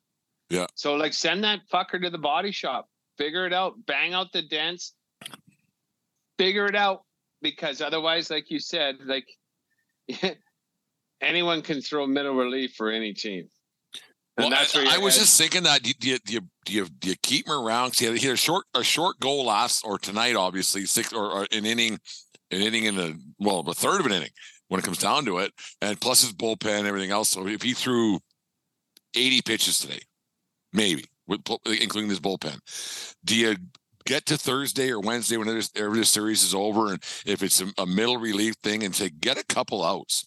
Yeah. 0.49 0.67
So 0.75 0.95
like, 0.95 1.13
send 1.13 1.43
that 1.43 1.61
fucker 1.71 2.01
to 2.01 2.09
the 2.09 2.17
body 2.17 2.51
shop, 2.51 2.87
figure 3.17 3.45
it 3.45 3.53
out, 3.53 3.73
bang 3.85 4.13
out 4.13 4.31
the 4.31 4.43
dents, 4.43 4.93
figure 6.37 6.67
it 6.67 6.75
out, 6.75 7.03
because 7.41 7.81
otherwise, 7.81 8.29
like 8.29 8.49
you 8.49 8.59
said, 8.59 8.97
like 9.05 9.27
anyone 11.21 11.61
can 11.61 11.81
throw 11.81 12.07
middle 12.07 12.35
relief 12.35 12.73
for 12.75 12.91
any 12.91 13.13
team. 13.13 13.49
And 14.37 14.51
Well, 14.51 14.53
I, 14.53 14.95
I 14.95 14.97
was 14.99 15.17
just 15.17 15.37
thinking 15.37 15.63
that 15.63 15.81
do 15.81 15.89
you, 15.89 15.95
do 15.95 16.09
you, 16.09 16.41
do 16.65 16.73
you, 16.73 16.87
do 16.99 17.09
you, 17.09 17.15
keep 17.23 17.47
him 17.47 17.55
around? 17.55 17.95
He 17.95 18.05
had, 18.05 18.17
he 18.17 18.27
had 18.27 18.35
a 18.35 18.37
short 18.37 18.65
a 18.75 18.83
short 18.83 19.19
goal 19.19 19.45
last 19.45 19.83
or 19.83 19.97
tonight, 19.97 20.35
obviously 20.35 20.85
six 20.85 21.11
or, 21.11 21.31
or 21.31 21.47
an 21.51 21.65
inning 21.65 21.97
an 22.51 22.61
inning 22.61 22.85
in 22.85 22.99
a 22.99 23.13
well, 23.39 23.61
a 23.61 23.73
third 23.73 23.99
of 23.99 24.05
an 24.05 24.11
inning 24.11 24.29
when 24.67 24.79
it 24.79 24.83
comes 24.83 24.99
down 24.99 25.25
to 25.25 25.39
it, 25.39 25.51
and 25.81 25.99
plus 25.99 26.21
his 26.21 26.33
bullpen 26.33 26.79
and 26.79 26.87
everything 26.87 27.11
else. 27.11 27.29
So 27.29 27.47
if 27.47 27.61
he 27.61 27.73
threw 27.73 28.19
80 29.15 29.41
pitches 29.41 29.79
today, 29.79 30.01
maybe 30.73 31.05
with 31.27 31.41
including 31.65 32.09
his 32.09 32.19
bullpen, 32.19 32.59
do 33.25 33.35
you 33.35 33.55
get 34.07 34.25
to 34.27 34.37
Thursday 34.37 34.89
or 34.89 34.99
Wednesday 34.99 35.37
when 35.37 35.61
every 35.75 36.05
series 36.05 36.43
is 36.43 36.55
over, 36.55 36.91
and 36.91 37.03
if 37.25 37.43
it's 37.43 37.61
a, 37.61 37.67
a 37.77 37.85
middle 37.85 38.17
relief 38.17 38.55
thing, 38.63 38.83
and 38.83 38.95
say 38.95 39.09
get 39.09 39.37
a 39.37 39.45
couple 39.45 39.83
outs 39.83 40.25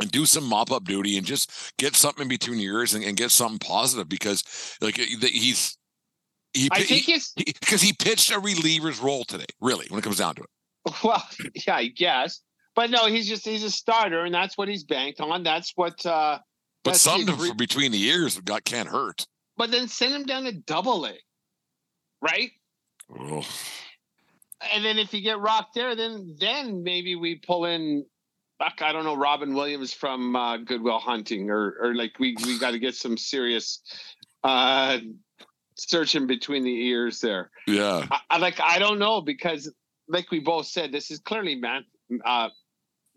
and 0.00 0.10
do 0.10 0.24
some 0.26 0.44
mop 0.44 0.70
up 0.70 0.84
duty 0.84 1.16
and 1.16 1.26
just 1.26 1.76
get 1.76 1.96
something 1.96 2.22
in 2.22 2.28
between 2.28 2.58
your 2.58 2.80
ears 2.80 2.94
and, 2.94 3.02
and 3.02 3.16
get 3.16 3.30
something 3.30 3.58
positive 3.58 4.08
because 4.08 4.44
like 4.80 4.96
he's 4.96 5.76
he, 6.54 6.68
I 6.72 6.82
think 6.82 7.04
he's 7.04 7.32
because 7.36 7.82
he, 7.82 7.88
he, 7.88 7.92
pitched 7.92 8.30
a 8.30 8.38
reliever's 8.38 9.00
role 9.00 9.24
today, 9.24 9.44
really, 9.60 9.86
when 9.88 9.98
it 9.98 10.02
comes 10.02 10.18
down 10.18 10.34
to 10.36 10.42
it. 10.42 10.48
Well, 11.04 11.22
yeah, 11.66 11.76
I 11.76 11.88
guess. 11.88 12.40
But 12.74 12.90
no, 12.90 13.06
he's 13.06 13.28
just 13.28 13.44
he's 13.44 13.64
a 13.64 13.70
starter, 13.70 14.24
and 14.24 14.34
that's 14.34 14.56
what 14.56 14.68
he's 14.68 14.84
banked 14.84 15.20
on. 15.20 15.42
That's 15.42 15.72
what 15.74 16.04
uh 16.06 16.38
But 16.84 16.96
something 16.96 17.36
re- 17.36 17.52
between 17.52 17.92
the 17.92 18.02
ears 18.04 18.38
got 18.40 18.64
can't 18.64 18.88
hurt. 18.88 19.26
But 19.56 19.70
then 19.70 19.88
send 19.88 20.14
him 20.14 20.24
down 20.24 20.44
to 20.44 20.52
double 20.52 21.04
A. 21.04 21.14
Right? 22.22 22.52
Oh. 23.10 23.46
And 24.74 24.84
then 24.84 24.98
if 24.98 25.14
you 25.14 25.20
get 25.20 25.38
rocked 25.38 25.74
there, 25.74 25.94
then 25.94 26.36
then 26.40 26.82
maybe 26.82 27.14
we 27.14 27.36
pull 27.36 27.64
in 27.64 28.04
fuck, 28.58 28.82
I 28.82 28.92
don't 28.92 29.04
know, 29.04 29.16
Robin 29.16 29.54
Williams 29.54 29.92
from 29.92 30.34
uh, 30.34 30.56
Goodwill 30.58 30.98
Hunting, 30.98 31.50
or 31.50 31.76
or 31.80 31.94
like 31.94 32.18
we 32.18 32.36
we 32.44 32.58
got 32.58 32.72
to 32.72 32.78
get 32.78 32.94
some 32.94 33.16
serious 33.16 33.80
uh 34.44 34.98
searching 35.76 36.26
between 36.26 36.64
the 36.64 36.86
ears 36.88 37.20
there. 37.20 37.50
Yeah. 37.66 38.06
I, 38.10 38.20
I, 38.30 38.38
like 38.38 38.60
I 38.60 38.78
don't 38.78 38.98
know 38.98 39.20
because 39.20 39.72
like 40.08 40.30
we 40.30 40.40
both 40.40 40.66
said, 40.66 40.90
this 40.90 41.10
is 41.10 41.20
clearly 41.20 41.54
man, 41.54 41.84
uh, 42.24 42.48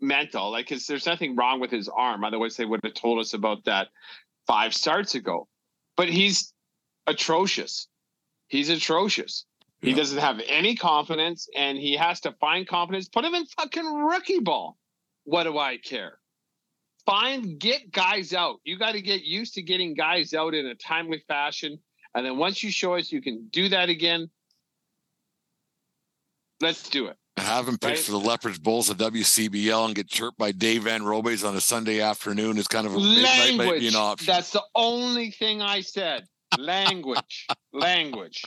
mental. 0.00 0.50
Like 0.50 0.68
there's 0.68 1.06
nothing 1.06 1.36
wrong 1.36 1.60
with 1.60 1.70
his 1.70 1.88
arm. 1.88 2.24
Otherwise, 2.24 2.56
they 2.56 2.64
would 2.64 2.80
have 2.84 2.94
told 2.94 3.18
us 3.18 3.34
about 3.34 3.64
that 3.64 3.88
five 4.46 4.74
starts 4.74 5.14
ago. 5.14 5.48
But 5.96 6.08
he's 6.08 6.52
atrocious. 7.06 7.88
He's 8.48 8.68
atrocious. 8.68 9.44
Yeah. 9.82 9.90
He 9.90 9.94
doesn't 9.94 10.18
have 10.18 10.40
any 10.46 10.76
confidence, 10.76 11.48
and 11.56 11.76
he 11.76 11.96
has 11.96 12.20
to 12.20 12.32
find 12.40 12.66
confidence. 12.66 13.08
Put 13.08 13.24
him 13.24 13.34
in 13.34 13.46
fucking 13.46 13.84
rookie 13.84 14.40
ball. 14.40 14.78
What 15.24 15.44
do 15.44 15.58
I 15.58 15.76
care? 15.76 16.18
Find 17.04 17.58
get 17.58 17.90
guys 17.90 18.32
out. 18.32 18.60
You 18.64 18.78
got 18.78 18.92
to 18.92 19.02
get 19.02 19.22
used 19.22 19.54
to 19.54 19.62
getting 19.62 19.94
guys 19.94 20.34
out 20.34 20.54
in 20.54 20.66
a 20.66 20.74
timely 20.76 21.22
fashion 21.26 21.78
and 22.14 22.26
then 22.26 22.36
once 22.36 22.62
you 22.62 22.70
show 22.70 22.94
us 22.94 23.10
you 23.10 23.22
can 23.22 23.48
do 23.48 23.68
that 23.70 23.88
again, 23.88 24.30
let's 26.60 26.88
do 26.88 27.06
it. 27.06 27.16
Have 27.38 27.66
him 27.66 27.78
pitch 27.78 27.90
right? 27.90 27.98
for 27.98 28.12
the 28.12 28.20
Leopards 28.20 28.58
Bulls 28.58 28.90
at 28.90 28.98
WCBL 28.98 29.86
and 29.86 29.94
get 29.94 30.08
chirped 30.08 30.36
by 30.36 30.52
Dave 30.52 30.82
Van 30.82 31.02
Robes 31.02 31.44
on 31.44 31.56
a 31.56 31.60
Sunday 31.60 32.00
afternoon 32.00 32.58
is 32.58 32.68
kind 32.68 32.86
of 32.86 32.94
a 32.94 32.98
language. 32.98 33.56
Might, 33.56 33.66
might 33.66 33.80
be 33.80 33.88
an 33.88 33.96
option. 33.96 34.26
That's 34.26 34.50
the 34.50 34.62
only 34.74 35.30
thing 35.30 35.62
I 35.62 35.80
said 35.80 36.26
language, 36.58 37.46
language. 37.72 38.42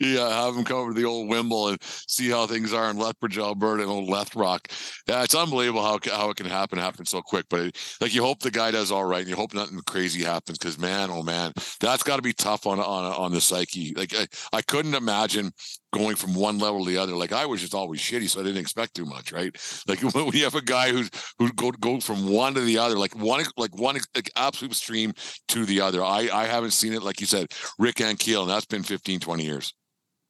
Yeah, 0.00 0.28
have 0.28 0.54
them 0.54 0.64
come 0.64 0.78
over 0.78 0.92
to 0.92 1.00
the 1.00 1.06
old 1.06 1.28
Wimble 1.28 1.68
and 1.68 1.78
see 1.82 2.28
how 2.28 2.46
things 2.46 2.72
are 2.72 2.90
in 2.90 2.98
Lethbridge, 2.98 3.38
Alberta, 3.38 3.82
and 3.82 3.90
old 3.90 4.08
Lethbrock. 4.08 4.60
Yeah, 5.08 5.22
it's 5.22 5.34
unbelievable 5.34 5.82
how 5.82 5.98
how 6.10 6.30
it 6.30 6.36
can 6.36 6.46
happen, 6.46 6.78
happen 6.78 7.04
so 7.06 7.22
quick. 7.22 7.46
But 7.48 7.60
it, 7.60 7.96
like, 8.00 8.14
you 8.14 8.22
hope 8.22 8.40
the 8.40 8.50
guy 8.50 8.70
does 8.70 8.90
all 8.90 9.04
right, 9.04 9.20
and 9.20 9.28
you 9.28 9.36
hope 9.36 9.54
nothing 9.54 9.78
crazy 9.86 10.22
happens. 10.22 10.58
Because 10.58 10.78
man, 10.78 11.10
oh 11.10 11.22
man, 11.22 11.52
that's 11.80 12.02
got 12.02 12.16
to 12.16 12.22
be 12.22 12.32
tough 12.32 12.66
on 12.66 12.80
on 12.80 13.04
on 13.12 13.32
the 13.32 13.40
psyche. 13.40 13.94
Like, 13.96 14.14
I, 14.14 14.26
I 14.52 14.62
couldn't 14.62 14.94
imagine 14.94 15.52
going 15.94 16.16
from 16.16 16.34
one 16.34 16.58
level 16.58 16.84
to 16.84 16.90
the 16.90 16.98
other. 16.98 17.14
Like 17.14 17.32
I 17.32 17.46
was 17.46 17.60
just 17.60 17.74
always 17.74 18.00
shitty, 18.00 18.28
so 18.28 18.40
I 18.40 18.42
didn't 18.42 18.60
expect 18.60 18.94
too 18.94 19.04
much, 19.04 19.32
right? 19.32 19.56
Like 19.86 20.00
when 20.14 20.28
you 20.32 20.44
have 20.44 20.54
a 20.54 20.62
guy 20.62 20.90
who's 20.90 21.10
who 21.38 21.52
go 21.52 21.70
go 21.70 22.00
from 22.00 22.28
one 22.28 22.54
to 22.54 22.60
the 22.60 22.78
other, 22.78 22.96
like 22.96 23.14
one 23.16 23.44
like 23.56 23.78
one 23.78 23.98
like 24.14 24.30
absolute 24.36 24.72
extreme 24.72 25.12
to 25.48 25.64
the 25.64 25.80
other. 25.80 26.02
I 26.02 26.28
I 26.32 26.46
haven't 26.46 26.72
seen 26.72 26.92
it 26.92 27.02
like 27.02 27.20
you 27.20 27.26
said, 27.26 27.46
Rick 27.78 27.96
Ankiel, 27.96 28.43
that's 28.46 28.66
been 28.66 28.82
15, 28.82 29.20
20 29.20 29.44
years. 29.44 29.74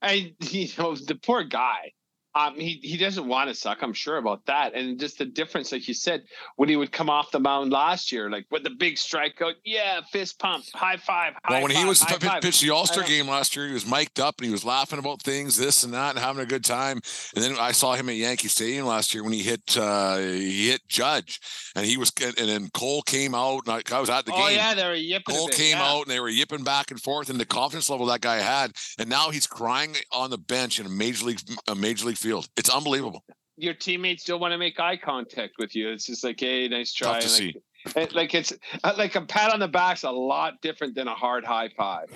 I 0.02 0.34
you 0.40 0.68
know 0.78 0.94
the 0.94 1.14
poor 1.14 1.44
guy. 1.44 1.92
Um, 2.36 2.58
he 2.58 2.80
he 2.82 2.96
doesn't 2.96 3.28
want 3.28 3.48
to 3.48 3.54
suck. 3.54 3.78
I'm 3.82 3.92
sure 3.92 4.16
about 4.16 4.44
that. 4.46 4.74
And 4.74 4.98
just 4.98 5.18
the 5.18 5.24
difference, 5.24 5.70
like 5.70 5.86
you 5.86 5.94
said, 5.94 6.24
when 6.56 6.68
he 6.68 6.74
would 6.74 6.90
come 6.90 7.08
off 7.08 7.30
the 7.30 7.38
mound 7.38 7.70
last 7.70 8.10
year, 8.10 8.28
like 8.28 8.46
with 8.50 8.64
the 8.64 8.70
big 8.70 8.96
strikeout, 8.96 9.54
yeah, 9.64 10.00
fist 10.10 10.40
pump, 10.40 10.64
high 10.74 10.96
five. 10.96 11.34
High 11.44 11.54
well, 11.54 11.62
when 11.62 11.72
five, 11.72 11.82
he 11.82 11.88
was 11.88 12.04
p- 12.04 12.28
pitched 12.40 12.62
the 12.62 12.70
All 12.70 12.86
Star 12.86 13.04
game 13.04 13.28
last 13.28 13.54
year, 13.54 13.68
he 13.68 13.72
was 13.72 13.86
mic'd 13.86 14.18
up 14.18 14.38
and 14.38 14.46
he 14.46 14.52
was 14.52 14.64
laughing 14.64 14.98
about 14.98 15.22
things, 15.22 15.56
this 15.56 15.84
and 15.84 15.94
that, 15.94 16.10
and 16.10 16.18
having 16.18 16.42
a 16.42 16.46
good 16.46 16.64
time. 16.64 17.00
And 17.36 17.44
then 17.44 17.56
I 17.56 17.70
saw 17.70 17.94
him 17.94 18.08
at 18.08 18.16
Yankee 18.16 18.48
Stadium 18.48 18.86
last 18.86 19.14
year 19.14 19.22
when 19.22 19.32
he 19.32 19.42
hit 19.42 19.76
uh, 19.76 20.16
he 20.16 20.70
hit 20.70 20.88
Judge, 20.88 21.40
and 21.76 21.86
he 21.86 21.96
was 21.96 22.12
and 22.20 22.48
then 22.48 22.68
Cole 22.70 23.02
came 23.02 23.36
out. 23.36 23.66
And 23.66 23.76
I, 23.76 23.96
I 23.96 24.00
was 24.00 24.10
at 24.10 24.26
the 24.26 24.32
oh, 24.32 24.36
game. 24.36 24.44
Oh 24.46 24.48
yeah, 24.48 24.74
they 24.74 24.84
were 24.84 24.94
yipping. 24.94 25.36
Cole 25.36 25.46
bit, 25.46 25.56
came 25.56 25.76
yeah. 25.76 25.88
out 25.88 26.02
and 26.02 26.10
they 26.10 26.18
were 26.18 26.28
yipping 26.28 26.64
back 26.64 26.90
and 26.90 27.00
forth, 27.00 27.30
and 27.30 27.38
the 27.38 27.46
confidence 27.46 27.88
level 27.88 28.06
that 28.06 28.22
guy 28.22 28.38
had, 28.38 28.72
and 28.98 29.08
now 29.08 29.30
he's 29.30 29.46
crying 29.46 29.94
on 30.10 30.30
the 30.30 30.38
bench 30.38 30.80
in 30.80 30.86
a 30.86 30.90
major 30.90 31.26
league 31.26 31.40
a 31.68 31.76
major 31.76 32.06
league 32.06 32.18
field. 32.24 32.48
It's 32.56 32.70
unbelievable. 32.70 33.24
Your 33.56 33.74
teammates 33.74 34.24
don't 34.24 34.40
want 34.40 34.52
to 34.52 34.58
make 34.58 34.80
eye 34.80 34.96
contact 34.96 35.54
with 35.58 35.76
you. 35.76 35.90
It's 35.90 36.06
just 36.06 36.24
like, 36.24 36.40
hey, 36.40 36.66
nice 36.68 36.92
try. 36.92 37.20
Tough 37.20 37.36
to 37.36 37.44
like, 37.94 38.10
see. 38.10 38.16
like 38.16 38.34
it's 38.34 38.52
uh, 38.82 38.94
like 38.96 39.14
a 39.14 39.20
pat 39.20 39.52
on 39.52 39.60
the 39.60 39.68
back's 39.68 40.02
a 40.02 40.10
lot 40.10 40.54
different 40.60 40.94
than 40.94 41.06
a 41.06 41.14
hard 41.14 41.44
high 41.44 41.68
five. 41.76 42.08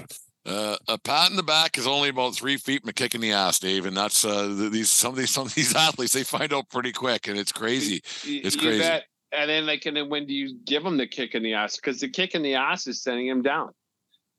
Uh, 0.47 0.77
a 0.89 0.97
pat 0.97 1.31
in 1.31 1.37
the 1.37 1.43
back 1.43 1.77
is 1.77 1.87
only 1.87 2.09
about 2.09 2.35
three 2.35 2.57
feet 2.57 2.81
and 2.81 2.89
a 2.89 2.93
kick 2.93 3.15
in 3.15 3.21
the 3.21 3.33
ass, 3.33 3.59
Dave. 3.59 3.85
And 3.85 3.97
that's 3.97 4.25
uh, 4.25 4.47
these 4.71 4.91
some 4.91 5.13
of 5.13 5.19
these 5.19 5.31
some 5.31 5.47
of 5.47 5.55
these 5.55 5.75
athletes 5.77 6.15
they 6.15 6.25
find 6.25 6.53
out 6.53 6.69
pretty 6.71 6.93
quick, 6.93 7.29
and 7.29 7.39
it's 7.39 7.53
crazy. 7.53 8.01
It's 8.25 8.57
you 8.57 8.61
crazy. 8.61 8.79
Bet. 8.81 9.05
And 9.31 9.51
then 9.51 9.67
like, 9.67 9.85
and 9.85 9.95
then 9.95 10.09
when 10.09 10.27
do 10.27 10.33
you 10.33 10.59
give 10.65 10.83
them 10.83 10.97
the 10.97 11.07
kick 11.07 11.35
in 11.35 11.43
the 11.43 11.53
ass? 11.53 11.77
Because 11.77 12.01
the 12.01 12.09
kick 12.09 12.35
in 12.35 12.41
the 12.43 12.55
ass 12.55 12.87
is 12.87 13.03
sending 13.03 13.27
him 13.27 13.43
down. 13.43 13.73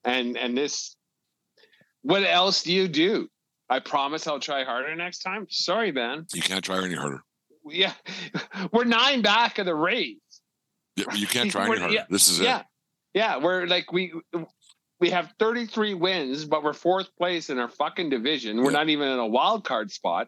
And 0.03 0.35
and 0.35 0.57
this, 0.57 0.95
what 2.01 2.23
else 2.23 2.63
do 2.63 2.73
you 2.73 2.87
do? 2.87 3.29
I 3.69 3.79
promise 3.79 4.27
I'll 4.27 4.39
try 4.39 4.63
harder 4.63 4.95
next 4.95 5.19
time. 5.19 5.45
Sorry, 5.49 5.91
man. 5.91 6.25
You 6.33 6.41
can't 6.41 6.63
try 6.63 6.83
any 6.83 6.95
harder. 6.95 7.21
Yeah, 7.65 7.93
we're 8.71 8.85
nine 8.85 9.21
back 9.21 9.59
of 9.59 9.65
the 9.65 9.75
Rays. 9.75 10.17
Yeah, 10.95 11.13
you 11.13 11.27
can't 11.27 11.51
try 11.51 11.67
any 11.67 11.77
harder. 11.77 11.93
Yeah, 11.93 12.05
this 12.09 12.29
is 12.29 12.39
yeah, 12.39 12.59
it. 12.59 12.65
Yeah, 13.13 13.35
Yeah. 13.35 13.43
we're 13.43 13.67
like 13.67 13.91
we 13.91 14.13
we 14.99 15.09
have 15.11 15.33
33 15.39 15.93
wins, 15.93 16.45
but 16.45 16.63
we're 16.63 16.73
fourth 16.73 17.15
place 17.17 17.49
in 17.49 17.59
our 17.59 17.69
fucking 17.69 18.09
division. 18.09 18.57
We're 18.57 18.71
yeah. 18.71 18.77
not 18.77 18.89
even 18.89 19.07
in 19.07 19.19
a 19.19 19.27
wild 19.27 19.63
card 19.63 19.91
spot. 19.91 20.27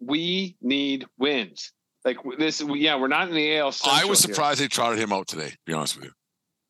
We 0.00 0.56
need 0.62 1.06
wins. 1.18 1.72
Like 2.04 2.16
this, 2.38 2.62
yeah, 2.66 2.98
we're 2.98 3.08
not 3.08 3.28
in 3.28 3.34
the 3.34 3.58
AL. 3.58 3.72
Central 3.72 4.00
I 4.00 4.08
was 4.08 4.20
surprised 4.20 4.58
here. 4.58 4.68
they 4.68 4.74
trotted 4.74 4.98
him 4.98 5.12
out 5.12 5.28
today. 5.28 5.50
To 5.50 5.58
be 5.66 5.74
honest 5.74 5.96
with 5.96 6.06
you. 6.06 6.12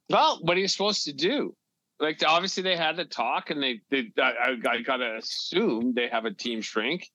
Well, 0.09 0.41
what 0.43 0.57
are 0.57 0.61
you 0.61 0.67
supposed 0.67 1.05
to 1.05 1.13
do? 1.13 1.55
Like 2.01 2.23
obviously 2.27 2.63
they 2.63 2.77
had 2.77 2.97
the 2.97 3.05
talk 3.05 3.51
and 3.51 3.63
they, 3.63 3.81
they 3.91 4.11
I, 4.19 4.57
I 4.69 4.81
gotta 4.81 5.17
assume 5.17 5.93
they 5.95 6.09
have 6.09 6.25
a 6.25 6.33
team 6.33 6.63
shrink 6.63 7.09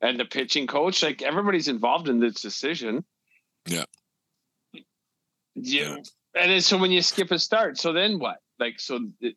and 0.00 0.18
the 0.18 0.24
pitching 0.24 0.66
coach 0.66 1.02
like 1.02 1.22
everybody's 1.22 1.68
involved 1.68 2.08
in 2.08 2.18
this 2.18 2.34
decision. 2.34 3.04
Yeah. 3.66 3.84
Yeah. 5.54 5.96
And 6.34 6.50
then 6.50 6.60
so 6.60 6.76
when 6.76 6.90
you 6.90 7.02
skip 7.02 7.30
a 7.30 7.38
start 7.38 7.78
so 7.78 7.92
then 7.92 8.18
what? 8.18 8.38
Like 8.58 8.80
so 8.80 9.00
it, 9.20 9.36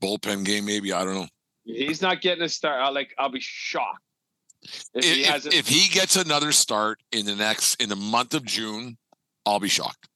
bullpen 0.00 0.44
game 0.44 0.66
maybe? 0.66 0.92
I 0.92 1.04
don't 1.04 1.14
know. 1.14 1.28
He's 1.64 2.02
not 2.02 2.20
getting 2.20 2.44
a 2.44 2.48
start. 2.48 2.80
I'll, 2.82 2.92
like 2.92 3.14
i'll 3.18 3.30
be 3.30 3.40
shocked 3.40 4.02
if, 4.62 4.84
if, 4.94 5.04
he, 5.04 5.22
if, 5.22 5.46
if 5.46 5.68
he 5.68 5.88
gets 5.88 6.16
another 6.16 6.52
start 6.52 7.02
in 7.12 7.24
the 7.26 7.34
next 7.34 7.80
in 7.82 7.88
the 7.88 7.96
month 7.96 8.34
of 8.34 8.44
june 8.44 8.98
i'll 9.46 9.60
be 9.60 9.68
shocked. 9.68 10.08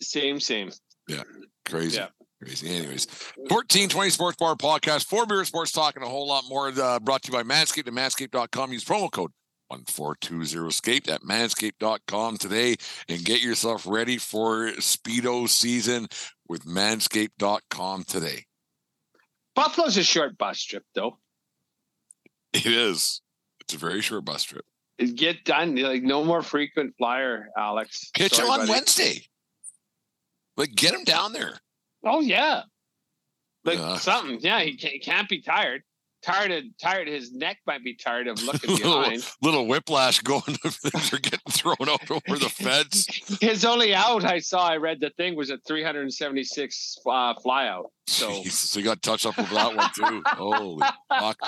Same 0.00 0.40
same. 0.40 0.72
Yeah. 1.06 1.22
Crazy. 1.66 1.98
Yeah 1.98 2.08
Crazy. 2.44 2.68
Anyways, 2.68 3.06
1420 3.36 4.10
Sports 4.10 4.36
Bar 4.36 4.56
Podcast, 4.56 5.06
Four 5.06 5.26
Beer 5.26 5.44
Sports 5.44 5.72
Talk, 5.72 5.96
and 5.96 6.04
a 6.04 6.08
whole 6.08 6.28
lot 6.28 6.44
more 6.48 6.68
uh, 6.68 7.00
brought 7.00 7.22
to 7.22 7.32
you 7.32 7.38
by 7.38 7.42
Manscaped 7.42 7.88
and 7.88 7.96
manscaped.com. 7.96 8.72
Use 8.72 8.84
promo 8.84 9.10
code 9.10 9.30
1420 9.68 11.12
at 11.12 11.22
manscaped.com 11.22 12.36
today 12.36 12.76
and 13.08 13.24
get 13.24 13.42
yourself 13.42 13.86
ready 13.86 14.18
for 14.18 14.68
Speedo 14.72 15.48
season 15.48 16.06
with 16.48 16.64
manscaped.com 16.64 18.04
today. 18.04 18.44
Buffalo's 19.54 19.96
a 19.96 20.04
short 20.04 20.36
bus 20.36 20.62
trip, 20.62 20.84
though. 20.94 21.18
It 22.52 22.66
is. 22.66 23.20
It's 23.60 23.74
a 23.74 23.78
very 23.78 24.02
short 24.02 24.24
bus 24.24 24.42
trip. 24.42 24.64
Get 25.14 25.44
done. 25.44 25.76
Like, 25.76 26.02
no 26.02 26.24
more 26.24 26.42
frequent 26.42 26.94
flyer, 26.98 27.48
Alex. 27.56 28.10
Pitch 28.14 28.34
Sorry, 28.34 28.48
on 28.48 28.58
buddy. 28.60 28.70
Wednesday. 28.70 29.22
Like, 30.56 30.74
get 30.74 30.94
him 30.94 31.04
down 31.04 31.32
there. 31.32 31.58
Oh 32.04 32.20
yeah, 32.20 32.62
like 33.64 33.78
yeah. 33.78 33.96
something. 33.98 34.38
Yeah, 34.40 34.60
he 34.60 34.76
can't, 34.76 34.92
he 34.92 34.98
can't 35.00 35.28
be 35.28 35.40
tired. 35.40 35.82
tired 36.22 36.50
of 36.50 36.64
tired. 36.80 37.08
His 37.08 37.32
neck 37.32 37.58
might 37.66 37.82
be 37.84 37.94
tired 37.94 38.26
of 38.28 38.42
looking 38.42 38.70
little, 38.74 39.00
behind. 39.02 39.24
little 39.42 39.66
whiplash 39.66 40.20
going. 40.20 40.42
Things 40.42 41.12
are 41.12 41.18
getting 41.18 41.40
thrown 41.50 41.76
out 41.88 42.10
over 42.10 42.20
the 42.38 42.48
fence. 42.48 43.06
His 43.40 43.64
only 43.64 43.94
out 43.94 44.24
I 44.24 44.38
saw, 44.38 44.66
I 44.68 44.76
read 44.76 45.00
the 45.00 45.10
thing 45.10 45.36
was 45.36 45.50
a 45.50 45.58
376 45.66 46.98
uh, 47.06 47.34
fly 47.42 47.68
out. 47.68 47.90
So 48.06 48.42
Jesus, 48.42 48.74
he 48.74 48.82
got 48.82 49.00
touched 49.00 49.24
up 49.24 49.36
with 49.38 49.48
that 49.48 49.74
one 49.74 49.90
too. 49.94 50.22
Holy 50.26 50.86
fuck! 51.08 51.38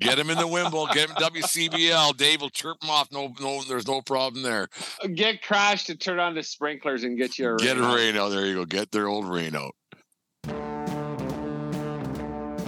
Get 0.00 0.18
him 0.18 0.28
in 0.28 0.36
the 0.36 0.46
Wimble. 0.46 0.86
Get 0.88 1.08
him 1.08 1.16
WCBL. 1.16 2.14
Dave 2.18 2.42
will 2.42 2.50
chirp 2.50 2.76
him 2.82 2.90
off. 2.90 3.08
No, 3.10 3.32
no, 3.40 3.62
there's 3.62 3.86
no 3.86 4.02
problem 4.02 4.42
there. 4.42 4.68
get 5.14 5.42
crashed 5.42 5.86
to 5.86 5.96
turn 5.96 6.18
on 6.18 6.34
the 6.34 6.42
sprinklers 6.42 7.04
and 7.04 7.16
get 7.16 7.38
your 7.38 7.56
Get 7.56 7.76
rain 7.78 7.84
a 7.84 7.94
rain 7.94 8.16
out. 8.18 8.28
There 8.28 8.44
you 8.44 8.54
go. 8.54 8.66
Get 8.66 8.92
their 8.92 9.08
old 9.08 9.26
rain 9.26 9.56
out. 9.56 9.74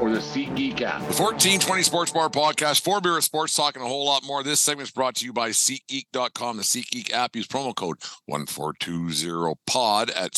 or 0.00 0.10
the 0.10 0.18
SeatGeek 0.18 0.80
app. 0.80 1.00
The 1.00 1.22
1420 1.22 1.82
Sports 1.82 2.12
Bar 2.12 2.30
Podcast, 2.30 2.80
four 2.80 3.00
beer 3.00 3.20
sports 3.20 3.54
talk 3.54 3.76
and 3.76 3.84
a 3.84 3.88
whole 3.88 4.06
lot 4.06 4.24
more. 4.24 4.42
This 4.42 4.60
segment 4.60 4.88
is 4.88 4.92
brought 4.92 5.16
to 5.16 5.26
you 5.26 5.32
by 5.32 5.50
SeatGeek.com, 5.50 6.56
the 6.56 6.62
SeatGeek 6.62 7.12
app. 7.12 7.36
Use 7.36 7.46
promo 7.46 7.74
code 7.74 7.98
1420POD 8.30 10.10
at 10.16 10.32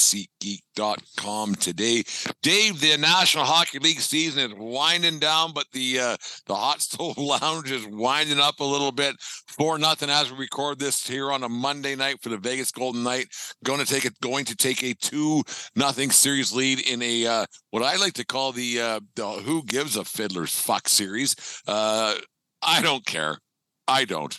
SeatGeek.com 0.77 1.55
today. 1.57 2.03
Dave, 2.43 2.81
the 2.81 2.97
National 2.99 3.45
Hockey 3.45 3.79
League 3.79 4.01
season 4.01 4.51
is 4.51 4.57
winding 4.59 5.19
down, 5.19 5.53
but 5.53 5.67
the 5.73 5.99
uh, 5.99 6.17
the 6.47 6.55
Hot 6.55 6.81
Stove 6.81 7.19
Lounge 7.19 7.71
is 7.71 7.87
winding 7.87 8.39
up 8.39 8.61
a 8.61 8.65
little 8.65 8.93
bit. 8.93 9.17
Four 9.21 9.79
nothing 9.79 10.11
as 10.11 10.31
we 10.31 10.39
record 10.39 10.79
this 10.79 11.07
here 11.07 11.33
on 11.33 11.43
a 11.43 11.49
Monday 11.49 11.95
night 11.95 12.17
for 12.23 12.29
the 12.29 12.39
Vegas 12.39 12.71
Golden 12.71 13.03
Knight. 13.03 13.27
Going 13.65 13.81
to 13.81 13.87
take 13.87 14.05
it, 14.05 14.19
going 14.21 14.45
to 14.47 14.57
take 14.57 14.83
a 14.83 14.95
two 14.95 15.43
nothing 15.77 16.11
series 16.11 16.53
lead 16.53 16.81
in 16.81 17.03
a 17.03 17.27
uh, 17.27 17.47
what 17.71 17.83
I 17.83 17.97
like 17.97 18.15
to 18.15 18.25
call 18.25 18.53
the 18.53 18.81
uh, 18.81 19.01
the 19.17 19.27
Who 19.29 19.65
Gives 19.65 19.97
a 19.97 20.05
Fiddler's 20.05 20.55
Fuck 20.55 20.89
series. 20.89 21.35
Uh, 21.67 22.15
I 22.63 22.83
don't 22.83 23.05
care. 23.05 23.39
I 23.89 24.05
don't. 24.05 24.39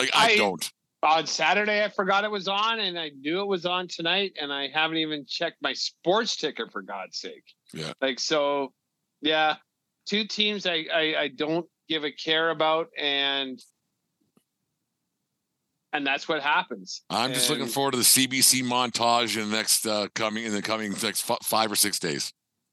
Like 0.00 0.10
I, 0.14 0.32
I- 0.32 0.36
don't. 0.36 0.70
On 1.04 1.26
Saturday, 1.26 1.84
I 1.84 1.88
forgot 1.88 2.24
it 2.24 2.30
was 2.30 2.48
on, 2.48 2.80
and 2.80 2.98
I 2.98 3.10
knew 3.10 3.40
it 3.40 3.46
was 3.46 3.66
on 3.66 3.88
tonight, 3.88 4.32
and 4.40 4.52
I 4.52 4.68
haven't 4.68 4.96
even 4.96 5.24
checked 5.26 5.58
my 5.60 5.72
sports 5.72 6.36
ticker 6.36 6.68
for 6.70 6.82
God's 6.82 7.18
sake. 7.18 7.44
Yeah. 7.72 7.92
Like 8.00 8.18
so, 8.18 8.72
yeah. 9.20 9.56
Two 10.06 10.24
teams 10.24 10.66
I 10.66 10.86
I, 10.92 11.14
I 11.18 11.28
don't 11.28 11.66
give 11.88 12.04
a 12.04 12.12
care 12.12 12.50
about, 12.50 12.88
and 12.98 13.60
and 15.94 16.06
that's 16.06 16.28
what 16.28 16.42
happens. 16.42 17.02
I'm 17.08 17.32
just 17.32 17.48
looking 17.48 17.66
forward 17.66 17.92
to 17.92 17.98
the 17.98 18.04
CBC 18.04 18.62
montage 18.64 19.40
in 19.40 19.48
the 19.48 19.56
next 19.56 19.86
uh, 19.86 20.08
coming 20.14 20.44
in 20.44 20.52
the 20.52 20.60
coming 20.60 20.90
next 20.90 21.30
f- 21.30 21.38
five 21.42 21.70
or 21.70 21.76
six 21.76 21.98
days. 21.98 22.32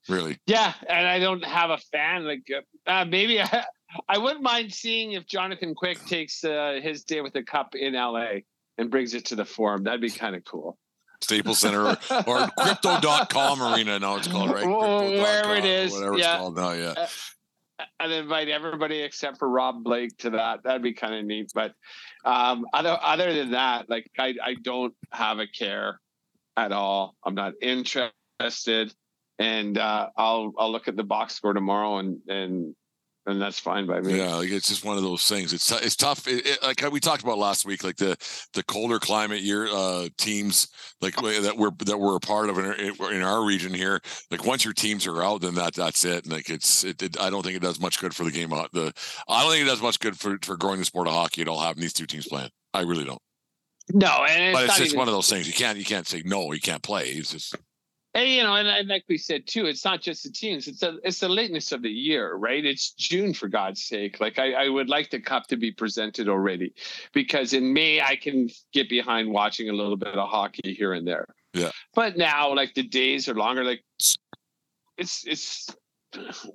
Really, 0.09 0.39
Yeah, 0.47 0.73
and 0.89 1.07
I 1.07 1.19
don't 1.19 1.45
have 1.45 1.69
a 1.69 1.77
fan. 1.77 2.25
Like 2.25 2.49
uh, 2.53 2.89
uh, 2.89 3.05
maybe 3.05 3.39
I, 3.41 3.65
I 4.07 4.17
wouldn't 4.17 4.41
mind 4.41 4.73
seeing 4.73 5.13
if 5.13 5.25
Jonathan 5.25 5.75
Quick 5.75 6.03
takes 6.05 6.43
uh, 6.43 6.79
his 6.81 7.03
day 7.03 7.21
with 7.21 7.33
the 7.33 7.43
cup 7.43 7.75
in 7.75 7.93
LA 7.93 8.39
and 8.77 8.89
brings 8.89 9.13
it 9.13 9.25
to 9.25 9.35
the 9.35 9.45
forum. 9.45 9.83
That'd 9.83 10.01
be 10.01 10.09
kind 10.09 10.35
of 10.35 10.43
cool. 10.45 10.77
Staples 11.21 11.59
Center 11.59 11.85
or, 11.85 11.97
or 12.27 12.47
Crypto.com 12.57 13.61
Arena. 13.61 13.99
Now 13.99 14.17
it's 14.17 14.27
called 14.27 14.51
right. 14.51 14.65
Wherever 14.65 15.55
it 15.55 15.65
is, 15.65 15.91
whatever 15.93 16.17
yeah. 16.17 16.33
it's 16.33 16.39
called 16.39 16.55
now. 16.55 16.71
Yeah. 16.71 17.07
and 17.99 18.11
invite 18.11 18.49
everybody 18.49 19.01
except 19.01 19.37
for 19.37 19.47
Rob 19.49 19.83
Blake 19.83 20.17
to 20.19 20.31
that. 20.31 20.63
That'd 20.63 20.81
be 20.81 20.93
kind 20.93 21.15
of 21.15 21.25
neat. 21.25 21.51
But 21.53 21.73
um, 22.25 22.65
other 22.73 22.97
other 23.01 23.33
than 23.33 23.51
that, 23.51 23.89
like 23.89 24.09
I, 24.17 24.33
I 24.43 24.55
don't 24.61 24.95
have 25.11 25.39
a 25.39 25.47
care 25.47 25.99
at 26.57 26.71
all. 26.71 27.15
I'm 27.23 27.35
not 27.35 27.53
interested, 27.61 28.93
and 29.37 29.77
uh, 29.77 30.09
I'll 30.17 30.53
I'll 30.57 30.71
look 30.71 30.87
at 30.87 30.95
the 30.95 31.03
box 31.03 31.35
score 31.35 31.53
tomorrow, 31.53 31.97
and 31.97 32.19
and 32.27 32.75
and 33.31 33.41
that's 33.41 33.59
fine 33.59 33.85
by 33.85 34.01
me. 34.01 34.17
Yeah, 34.17 34.35
like 34.35 34.51
it's 34.51 34.67
just 34.67 34.85
one 34.85 34.97
of 34.97 35.03
those 35.03 35.23
things. 35.25 35.53
It's 35.53 35.71
it's 35.71 35.95
tough. 35.95 36.27
It, 36.27 36.45
it, 36.45 36.63
like 36.63 36.91
we 36.91 36.99
talked 36.99 37.23
about 37.23 37.37
last 37.37 37.65
week, 37.65 37.83
like 37.83 37.97
the 37.97 38.15
the 38.53 38.63
colder 38.63 38.99
climate 38.99 39.41
year 39.41 39.67
uh, 39.67 40.07
teams, 40.17 40.67
like 41.01 41.15
that 41.15 41.55
we're 41.57 41.71
that 41.85 41.97
we're 41.97 42.15
a 42.15 42.19
part 42.19 42.49
of 42.49 42.57
in 42.57 42.65
our, 42.65 43.11
in 43.13 43.21
our 43.21 43.43
region 43.43 43.73
here. 43.73 43.99
Like 44.29 44.45
once 44.45 44.63
your 44.63 44.73
teams 44.73 45.07
are 45.07 45.23
out, 45.23 45.41
then 45.41 45.55
that 45.55 45.73
that's 45.73 46.05
it. 46.05 46.25
And 46.25 46.33
like 46.33 46.49
it's 46.49 46.83
it, 46.83 47.01
it 47.01 47.19
I 47.19 47.29
don't 47.29 47.43
think 47.43 47.55
it 47.55 47.63
does 47.63 47.79
much 47.79 47.99
good 47.99 48.15
for 48.15 48.23
the 48.23 48.31
game. 48.31 48.53
of 48.53 48.69
The 48.71 48.93
I 49.27 49.41
don't 49.41 49.51
think 49.51 49.65
it 49.65 49.69
does 49.69 49.81
much 49.81 49.99
good 49.99 50.19
for 50.19 50.37
for 50.43 50.57
growing 50.57 50.79
the 50.79 50.85
sport 50.85 51.07
of 51.07 51.13
hockey 51.13 51.41
at 51.41 51.47
all. 51.47 51.59
Having 51.59 51.81
these 51.81 51.93
two 51.93 52.05
teams 52.05 52.27
playing, 52.27 52.51
I 52.73 52.81
really 52.81 53.05
don't. 53.05 53.21
No, 53.93 54.25
and 54.29 54.43
it's 54.43 54.57
but 54.57 54.65
it's 54.65 54.77
just 54.77 54.89
even, 54.91 54.99
one 54.99 55.07
of 55.07 55.13
those 55.13 55.29
things. 55.29 55.47
You 55.47 55.53
can't 55.53 55.77
you 55.77 55.85
can't 55.85 56.07
say 56.07 56.21
no. 56.25 56.51
You 56.53 56.61
can't 56.61 56.83
play. 56.83 57.05
It's 57.05 57.31
just 57.31 57.55
and, 58.13 58.27
you 58.29 58.43
know, 58.43 58.55
and, 58.55 58.67
and 58.67 58.87
like 58.89 59.05
we 59.07 59.17
said 59.17 59.47
too, 59.47 59.65
it's 59.65 59.85
not 59.85 60.01
just 60.01 60.23
the 60.23 60.31
teams; 60.31 60.67
it's 60.67 60.83
a, 60.83 60.97
it's 61.03 61.19
the 61.19 61.29
lateness 61.29 61.71
of 61.71 61.81
the 61.81 61.89
year, 61.89 62.35
right? 62.35 62.65
It's 62.65 62.91
June 62.91 63.33
for 63.33 63.47
God's 63.47 63.83
sake. 63.83 64.19
Like 64.19 64.37
I, 64.39 64.65
I 64.65 64.69
would 64.69 64.89
like 64.89 65.09
the 65.09 65.19
cup 65.19 65.47
to 65.47 65.57
be 65.57 65.71
presented 65.71 66.27
already, 66.27 66.73
because 67.13 67.53
in 67.53 67.73
May 67.73 68.01
I 68.01 68.15
can 68.15 68.49
get 68.73 68.89
behind 68.89 69.31
watching 69.31 69.69
a 69.69 69.73
little 69.73 69.97
bit 69.97 70.15
of 70.15 70.29
hockey 70.29 70.73
here 70.73 70.93
and 70.93 71.07
there. 71.07 71.27
Yeah. 71.53 71.71
But 71.95 72.17
now, 72.17 72.53
like 72.53 72.73
the 72.73 72.83
days 72.83 73.27
are 73.29 73.35
longer. 73.35 73.63
Like 73.63 73.83
it's 74.97 75.25
it's 75.25 75.67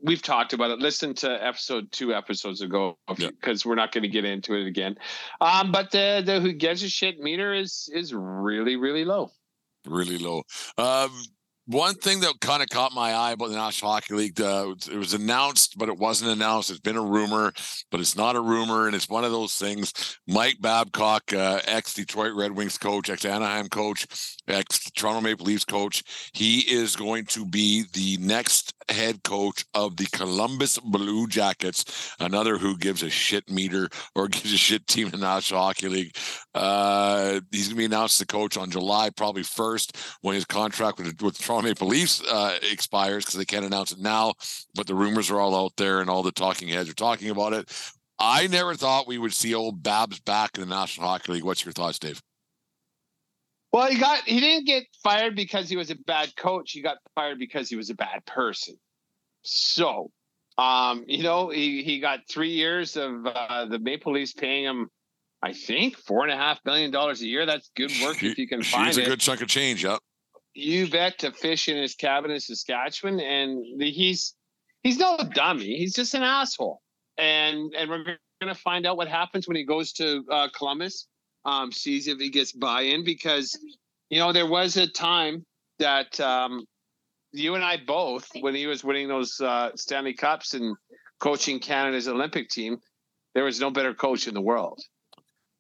we've 0.03 0.21
talked 0.23 0.53
about 0.53 0.71
it. 0.71 0.79
Listen 0.79 1.15
to 1.15 1.43
episode 1.43 1.91
two 1.91 2.13
episodes 2.15 2.61
ago 2.61 2.99
Yeah. 3.17 3.29
because 3.31 3.65
we're 3.65 3.75
not 3.75 3.93
going 3.93 4.03
to 4.03 4.09
get 4.09 4.25
into 4.27 4.55
it 4.55 4.67
again. 4.67 4.97
Um, 5.41 5.73
but 5.73 5.91
the 5.91 6.23
the 6.25 6.41
who 6.41 6.53
gives 6.53 6.83
a 6.83 6.89
shit 6.89 7.19
meter 7.19 7.55
is 7.55 7.89
is 7.95 8.13
really 8.13 8.77
really 8.77 9.05
low. 9.05 9.33
really 9.87 10.19
low. 10.19 10.43
Um, 10.77 11.11
one 11.67 11.95
thing 11.95 12.21
that 12.21 12.41
kind 12.41 12.63
of 12.63 12.69
caught 12.69 12.93
my 12.93 13.13
eye 13.13 13.33
about 13.33 13.49
the 13.49 13.57
National 13.57 13.91
Hockey 13.91 14.15
League, 14.15 14.41
uh, 14.41 14.75
it 14.91 14.97
was 14.97 15.15
announced, 15.15 15.77
but 15.77 15.89
it 15.89 15.99
wasn't 15.99 16.31
announced. 16.31 16.71
It's 16.71 16.81
been 16.81 16.97
a 16.97 17.03
rumor, 17.03 17.53
but 17.91 18.01
it's 18.01 18.17
not 18.17 18.37
a 18.37 18.41
rumor, 18.41 18.87
and 18.87 18.95
it's 18.95 19.09
one 19.09 19.25
of 19.25 19.33
those 19.33 19.55
things. 19.57 20.19
Mike 20.29 20.57
Babcock, 20.61 21.33
uh, 21.33 21.61
ex 21.65 21.95
Detroit 21.95 22.35
Red 22.35 22.53
Wings 22.53 22.79
coach, 22.79 23.11
ex 23.11 23.25
Anaheim 23.25 23.69
coach, 23.69 24.07
ex 24.49 24.91
Toronto 24.91 25.21
Maple 25.21 25.47
Leafs 25.47 25.65
coach, 25.65 26.03
he 26.33 26.61
is 26.61 26.97
going 26.97 27.25
to 27.27 27.45
be 27.45 27.85
the 27.93 28.17
next 28.19 28.75
head 28.89 29.23
coach 29.23 29.65
of 29.75 29.97
the 29.97 30.07
Columbus 30.07 30.79
Blue 30.79 31.27
Jackets, 31.27 32.15
another 32.21 32.59
who 32.59 32.77
gives 32.77 33.03
a 33.03 33.11
shit 33.11 33.51
meter 33.51 33.89
or 34.15 34.29
gives 34.29 34.53
a 34.53 34.57
shit 34.57 34.87
team 34.87 35.07
in 35.07 35.13
the 35.13 35.19
National 35.19 35.61
Hockey 35.61 35.89
League. 35.89 36.17
Uh, 36.55 37.41
he's 37.51 37.69
going 37.69 37.77
to 37.77 37.77
be 37.77 37.85
announced 37.85 38.19
the 38.19 38.27
coach 38.27 38.57
on 38.57 38.71
July 38.71 39.11
probably 39.11 39.43
first 39.43 39.97
when 40.21 40.35
his 40.35 40.45
contract 40.45 40.99
with, 40.99 41.21
with 41.23 41.39
Toronto 41.39 41.69
Maple 41.69 41.89
Leafs 41.89 42.23
uh, 42.31 42.59
expires 42.71 43.25
because 43.25 43.39
they 43.39 43.45
can't 43.45 43.67
announce 43.67 43.93
it 43.93 43.99
now. 43.99 44.35
But 44.75 44.87
the 44.87 44.95
rumors 44.95 45.31
are 45.31 45.41
all 45.41 45.55
out 45.55 45.73
there, 45.77 46.01
and 46.01 46.09
all 46.09 46.23
the 46.23 46.33
talking 46.33 46.69
heads 46.69 46.89
are 46.89 46.95
talking 46.95 47.31
about 47.31 47.53
it. 47.53 47.71
I 48.19 48.47
never 48.47 48.75
thought 48.75 49.07
we 49.07 49.19
would 49.19 49.35
see 49.35 49.55
old 49.55 49.83
Babs 49.83 50.21
back 50.21 50.57
in 50.57 50.61
the 50.61 50.75
National 50.75 51.09
Hockey 51.09 51.33
League. 51.33 51.45
What's 51.45 51.65
your 51.65 51.73
thoughts, 51.73 51.99
Dave? 51.99 52.23
Well, 53.73 53.91
he 53.91 53.99
got 53.99 54.23
he 54.25 54.41
didn't 54.41 54.67
get 54.67 54.85
fired 55.03 55.37
because 55.37 55.69
he 55.69 55.77
was 55.77 55.91
a 55.91 55.97
bad 55.97 56.35
coach. 56.37 56.73
He 56.73 56.83
got 56.83 56.99
fired 57.15 57.39
because 57.39 57.69
he 57.69 57.77
was 57.77 57.91
a 57.91 57.95
bad 57.95 58.25
person. 58.27 58.77
So, 59.43 60.11
um, 60.59 61.05
you 61.07 61.23
know, 61.23 61.51
he 61.51 61.83
he 61.83 62.01
got 62.01 62.21
three 62.31 62.53
years 62.53 62.97
of 62.97 63.27
uh, 63.27 63.67
the 63.67 63.79
Maple 63.79 64.13
Leafs 64.13 64.33
paying 64.33 64.65
him, 64.65 64.89
I 65.43 65.53
think, 65.53 65.97
four 65.99 66.23
and 66.23 66.33
a 66.33 66.37
half 66.37 66.59
million 66.65 66.91
dollars 66.91 67.21
a 67.23 67.27
year. 67.27 67.45
That's 67.45 67.71
good 67.77 67.93
work 68.03 68.23
if 68.23 68.39
you 68.39 68.49
can 68.49 68.63
find 68.63 68.89
She's 68.89 68.99
a 68.99 69.05
good 69.05 69.21
chunk 69.21 69.43
of 69.43 69.49
change. 69.49 69.85
Yep. 69.85 69.99
you 70.55 70.89
bet 70.89 71.19
to 71.19 71.33
fish 71.33 71.69
in 71.69 71.77
his 71.77 71.95
cabin 71.95 72.31
in 72.31 72.41
Saskatchewan, 72.41 73.21
and 73.21 73.63
the, 73.79 73.91
he's 73.91 74.35
he's 74.83 74.99
no 74.99 75.19
dummy. 75.35 75.77
He's 75.77 75.95
just 75.95 76.15
an 76.15 76.23
asshole, 76.23 76.81
and 77.19 77.75
and 77.75 77.91
we're 77.91 78.17
gonna 78.41 78.55
find 78.55 78.87
out 78.87 78.97
what 78.97 79.09
happens 79.09 79.47
when 79.47 79.57
he 79.57 79.65
goes 79.65 79.93
to 79.95 80.25
uh, 80.31 80.49
Columbus. 80.57 81.07
Um, 81.47 81.71
sees 81.71 82.09
if 82.09 82.19
he 82.19 82.29
gets 82.29 82.51
buy-in 82.51 83.05
because 83.05 83.57
you 84.11 84.19
know 84.19 84.33
there 84.33 84.49
was 84.49 84.77
a 84.77 84.89
time 84.89 85.45
that 85.79 86.19
um, 86.21 86.65
you 87.33 87.55
and 87.55 87.65
I 87.65 87.77
both, 87.77 88.29
when 88.41 88.55
he 88.55 88.67
was 88.67 88.83
winning 88.83 89.07
those 89.09 89.41
uh, 89.41 89.71
Stanley 89.77 90.15
Cups 90.15 90.55
and 90.55 90.77
coaching 91.21 91.61
Canada's 91.61 92.09
Olympic 92.09 92.49
team, 92.49 92.79
there 93.35 93.45
was 93.45 93.61
no 93.61 93.71
better 93.71 93.95
coach 93.95 94.27
in 94.27 94.35
the 94.35 94.41
world, 94.41 94.81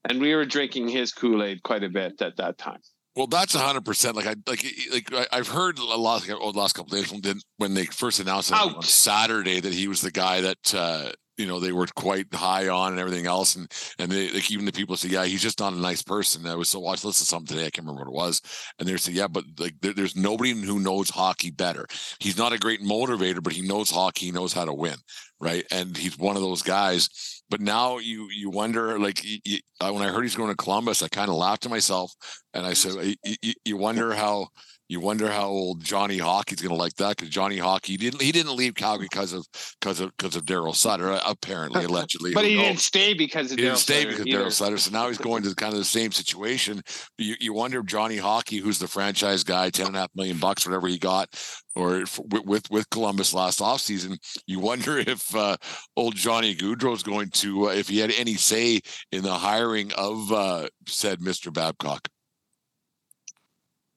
and 0.08 0.20
we 0.20 0.34
were 0.34 0.44
drinking 0.44 0.88
his 0.88 1.12
Kool 1.12 1.42
Aid 1.42 1.62
quite 1.62 1.84
a 1.84 1.88
bit 1.88 2.20
at 2.20 2.36
that 2.36 2.58
time. 2.58 2.80
Well, 3.14 3.26
that's 3.28 3.54
hundred 3.54 3.84
percent. 3.84 4.16
Like 4.16 4.26
I 4.26 4.34
like 4.46 4.64
like 4.92 5.12
I- 5.12 5.38
I've 5.38 5.48
heard 5.48 5.78
a 5.78 5.84
lot 5.84 6.28
oh, 6.30 6.52
the 6.52 6.58
last 6.58 6.74
couple 6.74 6.94
of 6.94 7.02
days 7.02 7.12
when, 7.12 7.40
when 7.56 7.74
they 7.74 7.86
first 7.86 8.20
announced 8.20 8.50
it 8.50 8.58
on 8.58 8.82
Saturday 8.82 9.60
that 9.60 9.72
he 9.72 9.88
was 9.88 10.02
the 10.02 10.10
guy 10.10 10.42
that 10.42 10.74
uh, 10.74 11.12
you 11.36 11.46
know 11.46 11.60
they 11.60 11.72
were 11.72 11.86
quite 11.94 12.32
high 12.32 12.68
on 12.68 12.92
and 12.92 13.00
everything 13.00 13.26
else 13.26 13.56
and 13.56 13.70
and 13.98 14.10
they 14.10 14.30
like 14.30 14.50
even 14.50 14.64
the 14.64 14.72
people 14.72 14.96
say 14.96 15.08
yeah 15.08 15.24
he's 15.24 15.42
just 15.42 15.60
not 15.60 15.72
a 15.72 15.76
nice 15.76 16.02
person. 16.02 16.46
I 16.46 16.54
was 16.54 16.68
so 16.68 16.80
watched 16.80 17.04
listen 17.04 17.24
to 17.24 17.28
something 17.28 17.56
today 17.56 17.66
i 17.66 17.70
can't 17.70 17.86
remember 17.86 18.10
what 18.10 18.14
it 18.14 18.24
was 18.26 18.42
and 18.78 18.88
they 18.88 18.96
said 18.96 19.14
yeah 19.14 19.28
but 19.28 19.44
like 19.58 19.74
there, 19.80 19.92
there's 19.92 20.16
nobody 20.16 20.52
who 20.52 20.78
knows 20.78 21.10
hockey 21.10 21.50
better. 21.50 21.86
He's 22.18 22.38
not 22.38 22.52
a 22.52 22.58
great 22.58 22.82
motivator 22.82 23.42
but 23.42 23.52
he 23.52 23.62
knows 23.62 23.90
hockey 23.90 24.26
he 24.26 24.32
knows 24.32 24.52
how 24.52 24.64
to 24.64 24.74
win 24.74 24.96
right? 25.40 25.64
And 25.70 25.96
he's 25.96 26.18
one 26.18 26.36
of 26.36 26.42
those 26.42 26.62
guys. 26.62 27.42
But 27.48 27.60
now 27.60 27.98
you 27.98 28.28
you 28.30 28.50
wonder 28.50 28.98
like 28.98 29.20
you, 29.24 29.58
when 29.80 30.02
i 30.02 30.08
heard 30.08 30.22
he's 30.22 30.34
going 30.34 30.50
to 30.50 30.56
columbus 30.56 31.02
i 31.02 31.08
kind 31.08 31.28
of 31.28 31.36
laughed 31.36 31.62
to 31.62 31.68
myself 31.68 32.12
and 32.54 32.66
i 32.66 32.72
said 32.72 33.14
you, 33.24 33.52
you 33.64 33.76
wonder 33.76 34.14
how 34.14 34.48
you 34.88 35.00
wonder 35.00 35.30
how 35.30 35.48
old 35.48 35.82
Johnny 35.82 36.18
Hockey's 36.18 36.60
going 36.60 36.74
to 36.74 36.80
like 36.80 36.94
that 36.96 37.16
because 37.16 37.28
Johnny 37.28 37.58
Hockey 37.58 37.96
didn't 37.96 38.22
he 38.22 38.30
didn't 38.30 38.56
leave 38.56 38.74
Calgary 38.74 39.08
because 39.10 39.32
of 39.32 39.46
because 39.80 40.00
of 40.00 40.16
because 40.16 40.36
of 40.36 40.44
Darryl 40.44 40.74
Sutter 40.74 41.18
apparently 41.26 41.84
allegedly. 41.86 42.32
but 42.32 42.44
he 42.44 42.56
didn't 42.56 42.78
stay 42.78 43.14
because 43.14 43.50
of 43.50 43.58
he 43.58 43.64
Darryl 43.64 43.68
didn't 43.68 43.78
stay 43.78 44.02
Sutter 44.04 44.10
because. 44.10 44.26
Darryl 44.26 44.52
Sutter. 44.52 44.78
So 44.78 44.90
now 44.92 45.08
he's 45.08 45.18
going 45.18 45.42
to 45.42 45.54
kind 45.54 45.72
of 45.72 45.78
the 45.78 45.84
same 45.84 46.12
situation. 46.12 46.82
You, 47.18 47.34
you 47.40 47.52
wonder 47.52 47.80
if 47.80 47.86
Johnny 47.86 48.16
Hockey, 48.16 48.58
who's 48.58 48.78
the 48.78 48.88
franchise 48.88 49.42
guy, 49.42 49.70
ten 49.70 49.88
and 49.88 49.96
a 49.96 50.00
half 50.00 50.10
million 50.14 50.38
bucks, 50.38 50.66
whatever 50.66 50.86
he 50.86 50.98
got, 50.98 51.28
or 51.74 52.00
if, 52.02 52.20
with 52.44 52.70
with 52.70 52.88
Columbus 52.90 53.34
last 53.34 53.60
offseason, 53.60 54.18
you 54.46 54.60
wonder 54.66 54.98
if 54.98 55.34
uh, 55.34 55.56
old 55.96 56.14
Johnny 56.14 56.54
Gaudreau 56.54 56.94
is 56.94 57.02
going 57.02 57.30
to 57.30 57.68
uh, 57.68 57.72
if 57.72 57.88
he 57.88 57.98
had 57.98 58.12
any 58.12 58.34
say 58.34 58.80
in 59.10 59.22
the 59.22 59.34
hiring 59.34 59.92
of 59.94 60.32
uh, 60.32 60.68
said 60.86 61.20
Mister 61.20 61.50
Babcock. 61.50 62.08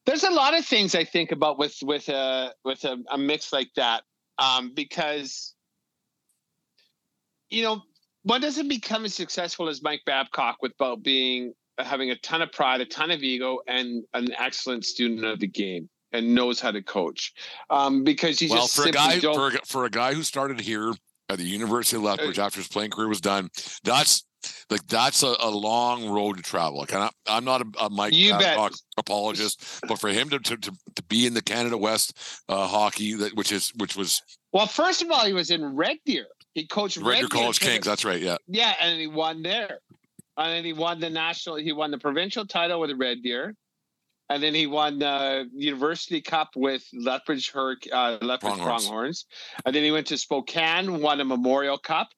There's 0.10 0.24
a 0.24 0.32
lot 0.32 0.58
of 0.58 0.66
things 0.66 0.96
I 0.96 1.04
think 1.04 1.32
about 1.32 1.60
with 1.60 1.78
with 1.84 2.10
a 2.10 2.52
with 2.66 2.84
a, 2.84 2.98
a 3.12 3.18
mix 3.18 3.54
like 3.54 3.70
that, 3.76 4.02
um, 4.40 4.74
because 4.74 5.54
you 7.52 7.62
know 7.62 7.84
one 8.24 8.42
doesn't 8.42 8.70
become 8.70 9.06
as 9.06 9.14
successful 9.14 9.70
as 9.70 9.84
Mike 9.84 10.02
Babcock 10.08 10.64
without 10.64 11.04
being 11.04 11.54
having 11.78 12.10
a 12.10 12.16
ton 12.16 12.42
of 12.42 12.52
pride, 12.52 12.82
a 12.82 12.86
ton 12.86 13.12
of 13.12 13.22
ego, 13.22 13.60
and 13.68 14.04
an 14.16 14.30
excellent 14.40 14.84
student 14.84 15.24
of 15.26 15.40
the 15.40 15.48
game 15.48 15.88
and 16.12 16.34
knows 16.34 16.60
how 16.60 16.72
to 16.72 16.82
coach. 16.82 17.32
Um, 17.70 18.04
because 18.04 18.42
you 18.42 18.50
well, 18.50 18.62
just 18.62 18.78
for 18.78 18.90
a 18.90 18.92
guy 18.92 19.20
for 19.20 19.50
a, 19.50 19.52
for 19.68 19.86
a 19.86 19.92
guy 19.92 20.16
who 20.16 20.24
started 20.24 20.60
here 20.60 20.92
at 21.30 21.38
the 21.38 21.44
University 21.44 21.98
of 21.98 22.02
Lethbridge 22.02 22.40
after 22.40 22.60
his 22.60 22.68
playing 22.68 22.90
career 22.90 23.10
was 23.10 23.22
done, 23.22 23.52
that's 23.84 24.26
like 24.70 24.86
that's 24.88 25.24
a, 25.24 25.36
a 25.40 25.50
long 25.50 26.10
road 26.10 26.38
to 26.38 26.44
travel. 26.44 26.80
Like 26.80 26.94
I'm, 26.94 27.10
I'm 27.28 27.46
not 27.46 27.62
a, 27.62 27.86
a 27.86 27.90
Mike 27.90 28.14
You 28.14 28.38
apologist, 28.98 29.82
but 29.88 30.00
for 30.00 30.10
him 30.10 30.30
to 30.30 30.40
to, 30.40 30.58
to, 30.58 30.72
to 30.96 31.04
be 31.04 31.26
in 31.26 31.34
the 31.34 31.42
Canada 31.42 31.78
West 31.78 32.18
uh, 32.50 32.68
hockey, 32.68 33.16
that 33.16 33.36
which 33.36 33.52
is 33.52 33.72
which 33.78 33.96
was 33.96 34.22
well, 34.52 34.68
first 34.68 35.02
of 35.02 35.12
all, 35.12 35.26
he 35.26 35.34
was 35.34 35.52
in 35.52 35.76
Red 35.76 35.98
Deer. 36.06 36.26
He 36.54 36.66
coached 36.66 36.98
Red 36.98 37.06
Red 37.06 37.16
Deer 37.16 37.28
Deer 37.28 37.40
College 37.42 37.60
Kings. 37.60 37.86
That's 37.86 38.04
right. 38.04 38.22
Yeah, 38.22 38.38
Yeah, 38.48 38.74
and 38.82 39.00
he 39.00 39.08
won 39.08 39.44
there. 39.44 39.80
And 40.38 40.54
then 40.54 40.64
he 40.64 40.74
won 40.74 41.00
the 41.00 41.10
national. 41.10 41.58
He 41.58 41.74
won 41.74 41.92
the 41.92 41.98
provincial 41.98 42.46
title 42.46 42.80
with 42.80 42.92
Red 42.98 43.22
Deer, 43.22 43.56
and 44.30 44.42
then 44.42 44.56
he 44.56 44.68
won 44.68 45.00
the 45.00 45.50
University 45.54 46.22
Cup 46.22 46.50
with 46.56 46.84
Lethbridge 46.94 47.52
Hurric 47.52 47.88
uh, 47.92 48.18
Lethbridge 48.22 48.54
Pronghorns. 48.54 48.86
Pronghorns. 48.86 49.26
And 49.66 49.76
then 49.76 49.84
he 49.84 49.92
went 49.92 50.08
to 50.08 50.18
Spokane, 50.18 51.02
won 51.02 51.20
a 51.20 51.26
Memorial 51.26 51.78
Cup, 51.78 52.10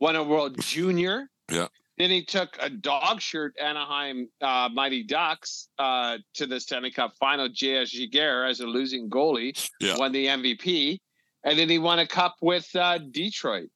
won 0.00 0.16
a 0.16 0.22
World 0.22 0.60
Junior. 0.60 1.28
Yeah. 1.50 1.68
Then 1.98 2.10
he 2.10 2.24
took 2.24 2.56
a 2.60 2.70
dog 2.70 3.20
shirt 3.20 3.54
Anaheim 3.60 4.28
uh, 4.40 4.68
Mighty 4.72 5.02
Ducks 5.02 5.68
uh, 5.78 6.18
to 6.34 6.46
the 6.46 6.58
Stanley 6.58 6.90
Cup 6.90 7.14
final. 7.20 7.48
J.S. 7.48 7.94
Giguere 7.94 8.48
as 8.48 8.60
a 8.60 8.66
losing 8.66 9.10
goalie 9.10 9.52
Yeah. 9.80 9.96
won 9.98 10.10
the 10.12 10.26
MVP, 10.26 10.98
and 11.44 11.58
then 11.58 11.68
he 11.68 11.78
won 11.78 11.98
a 11.98 12.06
cup 12.06 12.36
with 12.40 12.68
uh, 12.74 12.98
Detroit. 12.98 13.68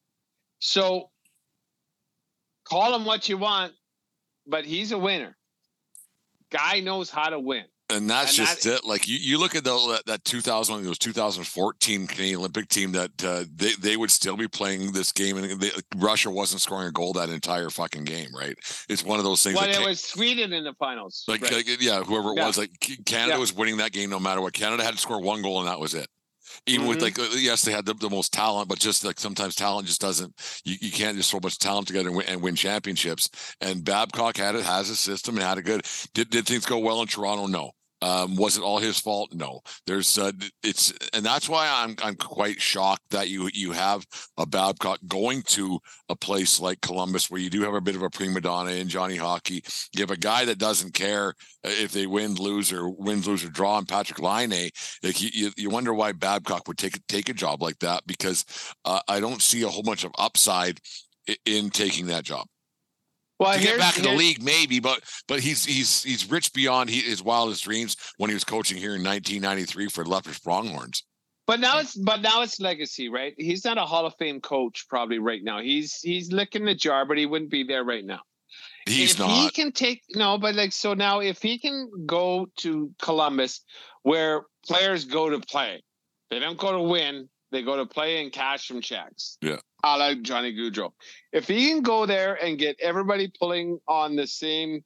So 0.59 1.09
call 2.67 2.95
him 2.95 3.05
what 3.05 3.29
you 3.29 3.37
want, 3.37 3.73
but 4.47 4.65
he's 4.65 4.91
a 4.91 4.97
winner. 4.97 5.37
Guy 6.51 6.79
knows 6.79 7.09
how 7.09 7.29
to 7.29 7.39
win. 7.39 7.65
And 7.89 8.09
that's 8.09 8.37
And 8.37 8.47
just 8.47 8.63
that- 8.63 8.75
it. 8.79 8.85
Like 8.85 9.07
you, 9.07 9.17
you 9.17 9.37
look 9.39 9.55
at 9.55 9.63
the, 9.63 10.01
that 10.07 10.23
2000, 10.25 10.85
it 10.85 10.89
was 10.89 10.97
2014 10.99 12.07
Canadian 12.07 12.39
Olympic 12.39 12.67
team 12.69 12.91
that 12.93 13.11
uh, 13.23 13.45
they 13.55 13.71
they 13.79 13.97
would 13.97 14.11
still 14.11 14.35
be 14.37 14.47
playing 14.47 14.91
this 14.91 15.11
game, 15.11 15.37
and 15.37 15.59
they, 15.61 15.71
Russia 15.95 16.29
wasn't 16.29 16.61
scoring 16.61 16.87
a 16.87 16.91
goal 16.91 17.13
that 17.13 17.29
entire 17.29 17.69
fucking 17.69 18.03
game. 18.03 18.29
Right? 18.35 18.57
It's 18.89 19.03
one 19.03 19.19
of 19.19 19.25
those 19.25 19.43
things. 19.43 19.55
Well, 19.55 19.69
it 19.69 19.85
was 19.87 20.01
Sweden 20.03 20.53
in 20.53 20.63
the 20.63 20.73
finals. 20.73 21.23
Like, 21.27 21.41
Right. 21.41 21.53
like, 21.53 21.81
yeah, 21.81 22.03
whoever 22.03 22.31
it 22.31 22.37
Yeah. 22.37 22.47
was, 22.47 22.57
like 22.57 22.71
Canada 23.05 23.33
Yeah. 23.33 23.37
was 23.39 23.53
winning 23.53 23.77
that 23.77 23.91
game 23.91 24.09
no 24.09 24.19
matter 24.19 24.41
what. 24.41 24.53
Canada 24.53 24.83
had 24.83 24.93
to 24.95 24.99
score 24.99 25.21
one 25.21 25.41
goal 25.41 25.59
and 25.59 25.67
that 25.67 25.79
was 25.79 25.93
it. 25.93 26.07
Even 26.65 26.87
with 26.87 26.99
Mhm. 26.99 27.01
like, 27.01 27.19
uh, 27.19 27.27
yes, 27.35 27.61
they 27.61 27.71
had 27.73 27.85
the, 27.85 27.93
the 27.93 28.09
most 28.09 28.31
talent, 28.33 28.67
but 28.69 28.79
just 28.79 29.03
like 29.03 29.19
sometimes 29.19 29.53
talent 29.53 29.85
just 29.85 30.01
doesn't. 30.01 30.33
You, 30.63 30.75
you 30.81 30.91
can't 30.91 31.15
just 31.17 31.29
throw 31.29 31.37
a 31.37 31.41
bunch 31.41 31.53
of 31.55 31.59
talent 31.59 31.87
together 31.87 32.07
and 32.07 32.17
win, 32.17 32.25
and 32.27 32.41
win 32.41 32.55
championships. 32.55 33.29
And 33.61 33.83
Babcock 33.83 34.37
had 34.37 34.55
it, 34.55 34.63
has 34.65 34.89
a 34.89 34.95
system, 34.95 35.35
and 35.37 35.45
had 35.45 35.57
a 35.57 35.61
good. 35.61 35.85
Did 36.13 36.29
did 36.29 36.45
things 36.47 36.65
go 36.65 36.79
well 36.79 37.01
in 37.01 37.07
Toronto? 37.07 37.47
No. 37.47 37.71
Um, 38.01 38.35
was 38.35 38.57
it 38.57 38.63
all 38.63 38.79
his 38.79 38.99
fault? 38.99 39.33
No. 39.33 39.61
There's 39.85 40.17
uh, 40.17 40.31
it's 40.63 40.93
and 41.13 41.25
that's 41.25 41.49
why 41.49 41.67
I'm 41.69 41.95
I'm 42.03 42.15
quite 42.15 42.61
shocked 42.61 43.03
that 43.11 43.29
you 43.29 43.49
you 43.53 43.71
have 43.71 44.05
a 44.37 44.45
Babcock 44.45 44.99
going 45.07 45.41
to 45.43 45.79
a 46.09 46.15
place 46.15 46.59
like 46.59 46.81
Columbus 46.81 47.29
where 47.29 47.41
you 47.41 47.49
do 47.49 47.61
have 47.61 47.73
a 47.73 47.81
bit 47.81 47.95
of 47.95 48.03
a 48.03 48.09
prima 48.09 48.41
donna 48.41 48.71
in 48.71 48.87
Johnny 48.87 49.15
Hockey. 49.15 49.63
You 49.93 50.01
have 50.01 50.11
a 50.11 50.17
guy 50.17 50.45
that 50.45 50.59
doesn't 50.59 50.93
care 50.93 51.29
uh, 51.65 51.69
if 51.69 51.91
they 51.91 52.05
win, 52.07 52.35
lose, 52.35 52.71
or 52.71 52.89
wins, 52.89 53.27
lose, 53.27 53.43
or 53.43 53.49
draw. 53.49 53.77
And 53.77 53.87
Patrick 53.87 54.19
Laine, 54.19 54.69
like 55.03 55.21
you, 55.21 55.29
you, 55.33 55.51
you 55.57 55.69
wonder 55.69 55.93
why 55.93 56.11
Babcock 56.11 56.67
would 56.67 56.77
take 56.77 57.05
take 57.07 57.29
a 57.29 57.33
job 57.33 57.61
like 57.61 57.79
that 57.79 58.05
because 58.05 58.45
uh, 58.85 59.01
I 59.07 59.19
don't 59.19 59.41
see 59.41 59.63
a 59.63 59.69
whole 59.69 59.83
bunch 59.83 60.03
of 60.03 60.11
upside 60.17 60.79
in 61.45 61.69
taking 61.69 62.07
that 62.07 62.23
job. 62.23 62.47
Well, 63.39 63.53
To 63.53 63.63
get 63.63 63.77
back 63.77 63.97
in 63.97 64.03
the 64.03 64.13
league, 64.13 64.41
maybe, 64.41 64.79
but 64.79 65.01
but 65.27 65.39
he's 65.39 65.63
he's 65.63 66.03
he's 66.03 66.29
rich 66.29 66.53
beyond 66.53 66.89
he, 66.89 67.01
his 67.01 67.21
wildest 67.21 67.63
dreams 67.63 67.95
when 68.17 68.29
he 68.29 68.33
was 68.33 68.43
coaching 68.43 68.77
here 68.77 68.95
in 68.95 69.03
1993 69.03 69.87
for 69.89 70.05
Lethbridge 70.05 70.41
Pronghorns. 70.41 71.03
But 71.45 71.59
now 71.61 71.79
it's 71.79 71.95
but 71.95 72.21
now 72.21 72.41
it's 72.41 72.59
legacy, 72.59 73.09
right? 73.09 73.33
He's 73.37 73.63
not 73.63 73.77
a 73.77 73.85
Hall 73.85 74.05
of 74.05 74.13
Fame 74.19 74.41
coach 74.41 74.85
probably 74.89 75.19
right 75.19 75.43
now. 75.43 75.61
He's 75.61 75.99
he's 76.01 76.31
licking 76.31 76.65
the 76.65 76.75
jar, 76.75 77.05
but 77.05 77.17
he 77.17 77.25
wouldn't 77.25 77.51
be 77.51 77.63
there 77.63 77.83
right 77.83 78.03
now. 78.03 78.19
He's 78.85 79.13
if 79.13 79.19
not. 79.19 79.29
he 79.29 79.49
can 79.51 79.71
take 79.71 80.01
no, 80.11 80.37
but 80.37 80.55
like 80.55 80.73
so 80.73 80.93
now 80.93 81.19
if 81.19 81.41
he 81.41 81.57
can 81.59 81.89
go 82.05 82.47
to 82.57 82.91
Columbus 83.01 83.61
where 84.03 84.43
players 84.65 85.05
go 85.05 85.29
to 85.29 85.39
play, 85.39 85.83
they 86.29 86.39
don't 86.39 86.57
go 86.57 86.71
to 86.71 86.81
win, 86.81 87.29
they 87.51 87.63
go 87.63 87.77
to 87.77 87.85
play 87.85 88.21
and 88.21 88.31
cash 88.31 88.67
some 88.67 88.81
checks. 88.81 89.37
Yeah. 89.41 89.57
I 89.83 89.95
like 89.95 90.21
Johnny 90.21 90.53
Gaudreau. 90.53 90.91
If 91.31 91.47
he 91.47 91.69
can 91.69 91.81
go 91.81 92.05
there 92.05 92.35
and 92.43 92.57
get 92.57 92.77
everybody 92.81 93.31
pulling 93.39 93.79
on 93.87 94.15
the 94.15 94.27
same 94.27 94.81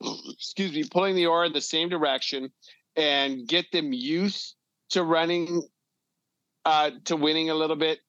excuse 0.30 0.72
me, 0.72 0.84
pulling 0.90 1.16
the 1.16 1.26
oar 1.26 1.44
in 1.44 1.52
the 1.52 1.60
same 1.60 1.88
direction 1.88 2.50
and 2.96 3.46
get 3.46 3.70
them 3.72 3.92
used 3.92 4.56
to 4.90 5.02
running 5.02 5.62
uh 6.64 6.90
to 7.04 7.16
winning 7.16 7.50
a 7.50 7.54
little 7.54 7.76
bit, 7.76 8.00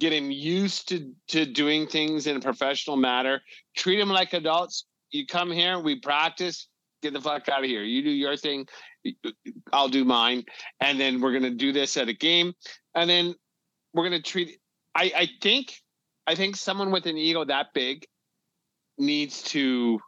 get 0.00 0.12
him 0.12 0.30
used 0.30 0.88
to 0.88 1.12
to 1.28 1.44
doing 1.44 1.86
things 1.86 2.26
in 2.26 2.36
a 2.36 2.40
professional 2.40 2.96
manner 2.96 3.42
treat 3.78 3.98
them 3.98 4.10
like 4.10 4.32
adults. 4.32 4.84
You 5.10 5.26
come 5.26 5.50
here, 5.50 5.78
we 5.78 6.00
practice, 6.00 6.68
get 7.02 7.14
the 7.14 7.20
fuck 7.20 7.48
out 7.48 7.60
of 7.60 7.70
here. 7.70 7.82
You 7.82 8.02
do 8.02 8.10
your 8.10 8.36
thing, 8.36 8.66
I'll 9.72 9.88
do 9.88 10.04
mine. 10.04 10.44
And 10.80 10.98
then 11.00 11.20
we're 11.20 11.32
gonna 11.32 11.50
do 11.50 11.72
this 11.72 11.96
at 11.96 12.08
a 12.08 12.14
game. 12.14 12.54
And 12.94 13.08
then 13.08 13.34
we're 13.94 14.04
gonna 14.04 14.22
treat 14.22 14.58
I, 14.94 15.12
I 15.16 15.28
think 15.40 15.74
I 16.26 16.34
think 16.34 16.56
someone 16.56 16.90
with 16.90 17.06
an 17.06 17.16
ego 17.16 17.44
that 17.44 17.68
big 17.74 18.06
needs 18.98 19.42
to 19.42 20.00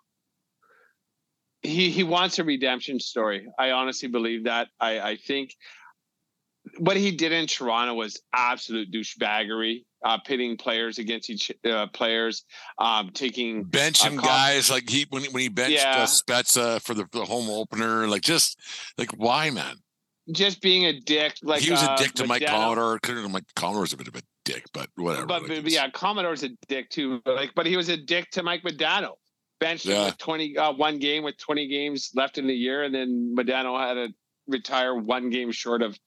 he 1.63 1.91
he 1.91 2.03
wants 2.03 2.39
a 2.39 2.45
redemption 2.45 3.01
story. 3.01 3.49
I 3.59 3.71
honestly 3.71 4.09
believe 4.09 4.45
that. 4.45 4.69
I, 4.81 5.01
I 5.01 5.17
think 5.17 5.55
what 6.79 6.97
he 6.97 7.11
did 7.11 7.33
in 7.33 7.47
Toronto 7.47 7.95
was 7.95 8.21
absolute 8.35 8.93
douchebaggery, 8.93 9.85
uh, 10.05 10.19
pitting 10.19 10.57
players 10.57 10.99
against 10.99 11.31
each 11.31 11.51
uh, 11.65 11.87
players, 11.89 12.45
um, 12.79 13.11
taking 13.13 13.65
benching 13.65 14.19
Uh, 14.19 14.23
guys 14.23 14.71
like 14.71 14.89
he 14.89 15.07
when 15.11 15.23
he, 15.23 15.29
when 15.31 15.43
he 15.43 15.49
benched 15.49 15.73
Yeah. 15.83 16.03
uh, 16.03 16.07
Spezza 16.07 16.81
for 16.83 16.95
the, 16.95 17.07
the 17.13 17.25
home 17.25 17.49
opener, 17.49 18.07
like 18.09 18.23
just 18.23 18.59
like 18.99 19.11
why, 19.13 19.51
man? 19.51 19.77
just 20.33 20.61
being 20.61 20.85
a 20.87 21.01
dick. 21.01 21.35
Like 21.43 21.61
he 21.61 21.71
was 21.73 21.83
a 21.83 21.91
uh, 21.91 21.97
dick 21.97 22.13
to 22.15 22.27
Mike. 22.27 22.45
Commodore. 22.47 22.99
Couldn't 23.01 23.31
Mike 23.33 23.45
Commodore 23.57 23.81
was 23.81 23.93
a 23.93 23.97
bit 23.97 24.07
of 24.07 24.15
a 24.15 24.23
dick, 24.45 24.65
but 24.73 24.89
whatever. 24.97 25.27
But, 25.27 25.43
like, 25.49 25.63
but 25.65 25.73
yeah, 25.73 25.89
Commodore's 25.91 26.45
a 26.45 26.51
dick 26.69 26.89
too. 26.91 27.21
But 27.25 27.35
like, 27.37 27.53
but 27.57 27.67
he 27.67 27.77
was 27.77 27.89
a 27.89 27.97
dick 27.97 28.31
to 28.33 28.43
Mike 28.43 28.63
Modano. 28.63 29.15
Benched 29.59 29.87
him 29.87 29.93
Yeah. 29.93 30.05
with 30.07 30.19
twenty 30.19 30.57
uh, 30.57 30.73
one 30.73 30.99
game 30.99 31.25
with 31.25 31.37
twenty 31.39 31.67
games 31.67 32.11
left 32.15 32.39
in 32.39 32.47
the 32.47 32.55
year, 32.55 32.85
and 32.85 32.95
then 32.95 33.35
Modano 33.37 33.79
had 33.79 33.95
to 33.95 34.15
retire 34.47 34.95
one 34.95 35.31
game 35.31 35.51
short 35.51 35.83
of 35.83 35.99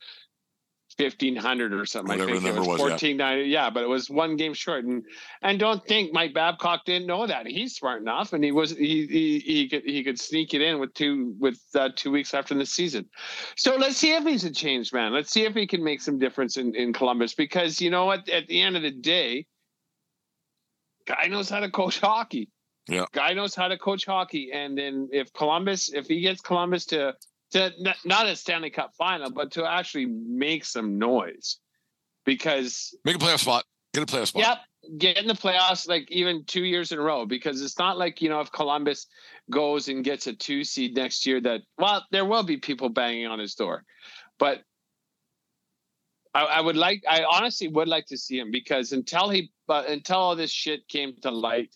fifteen 0.94 1.36
hundred 1.36 1.74
or 1.74 1.86
something. 1.86 2.10
Whatever 2.10 2.32
I 2.32 2.34
think 2.34 2.44
the 2.44 2.50
it 2.50 2.56
number 2.56 2.70
was 2.70 2.82
was, 2.82 3.04
yeah. 3.04 3.14
ninety. 3.14 3.50
Yeah, 3.50 3.70
but 3.70 3.84
it 3.84 3.90
was 3.90 4.10
one 4.10 4.36
game 4.36 4.54
short. 4.54 4.86
And 4.86 5.04
and 5.42 5.60
don't 5.60 5.86
think 5.86 6.14
Mike 6.14 6.34
Babcock 6.34 6.86
didn't 6.86 7.08
know 7.08 7.28
that. 7.28 7.46
He's 7.48 7.76
smart 7.76 8.02
enough, 8.02 8.34
and 8.34 8.44
he 8.44 8.52
was 8.52 8.72
he 8.72 9.08
he 9.08 9.40
he 9.40 9.70
could 9.70 9.84
he 9.84 10.04
could 10.04 10.20
sneak 10.20 10.54
it 10.54 10.62
in 10.62 10.80
with 10.80 10.94
two 10.94 11.36
with 11.40 11.60
uh, 11.76 11.90
two 11.96 12.12
weeks 12.12 12.34
after 12.34 12.54
the 12.54 12.66
season. 12.66 13.10
So 13.56 13.76
let's 13.76 13.98
see 13.98 14.14
if 14.14 14.24
he's 14.24 14.44
a 14.44 14.52
changed 14.52 14.94
man. 14.94 15.14
Let's 15.14 15.32
see 15.32 15.44
if 15.44 15.54
he 15.54 15.68
can 15.68 15.84
make 15.84 16.02
some 16.02 16.20
difference 16.20 16.58
in 16.58 16.76
in 16.76 16.94
Columbus 16.94 17.34
because 17.34 17.82
you 17.82 17.90
know 17.90 18.06
what? 18.06 18.28
At 18.30 18.48
the 18.48 18.62
end 18.62 18.76
of 18.76 18.82
the 18.82 18.92
day, 18.92 19.46
guy 21.06 21.28
knows 21.28 21.50
how 21.50 21.60
to 21.60 21.70
coach 21.70 22.00
hockey. 22.00 22.50
Yeah. 22.88 23.06
Guy 23.14 23.34
knows 23.34 23.56
how 23.56 23.70
to 23.70 23.78
coach 23.78 24.06
hockey. 24.06 24.52
And 24.54 24.78
then 24.78 25.10
if 25.12 25.32
Columbus, 25.34 25.94
if 25.94 26.08
he 26.08 26.22
gets 26.22 26.42
Columbus 26.42 26.86
to 26.88 27.16
to 27.54 27.72
not 28.06 28.28
a 28.28 28.36
Stanley 28.36 28.70
Cup 28.70 28.94
final, 28.98 29.32
but 29.32 29.52
to 29.52 29.66
actually 29.66 30.06
make 30.06 30.66
some 30.66 30.98
noise. 30.98 31.58
Because 32.26 32.96
make 33.06 33.16
a 33.16 33.20
playoff 33.20 33.40
spot. 33.40 33.66
Get 33.94 34.04
a 34.04 34.06
playoff 34.06 34.28
spot. 34.28 34.44
Yep. 34.44 34.58
Get 34.98 35.18
in 35.18 35.28
the 35.28 35.34
playoffs 35.34 35.88
like 35.88 36.10
even 36.12 36.44
two 36.46 36.64
years 36.64 36.92
in 36.92 37.00
a 37.00 37.02
row. 37.02 37.26
Because 37.26 37.62
it's 37.62 37.78
not 37.78 37.98
like, 37.98 38.22
you 38.22 38.30
know, 38.30 38.40
if 38.42 38.52
Columbus 38.52 39.08
goes 39.50 39.88
and 39.88 40.04
gets 40.04 40.28
a 40.28 40.34
two 40.34 40.64
seed 40.64 40.96
next 40.96 41.26
year 41.26 41.42
that 41.42 41.62
well, 41.78 42.04
there 42.12 42.26
will 42.26 42.44
be 42.44 42.58
people 42.58 42.90
banging 42.90 43.28
on 43.28 43.40
his 43.40 43.56
door. 43.56 43.84
But 44.40 44.64
I, 46.34 46.46
I 46.46 46.62
would 46.62 46.78
like 46.78 47.04
I 47.10 47.24
honestly 47.24 47.68
would 47.68 47.88
like 47.88 48.06
to 48.08 48.18
see 48.18 48.40
him 48.40 48.52
because 48.52 48.92
until 48.92 49.30
he 49.30 49.52
but 49.68 49.88
until 49.88 50.18
all 50.18 50.36
this 50.36 50.52
shit 50.52 50.88
came 50.88 51.16
to 51.22 51.32
light 51.32 51.76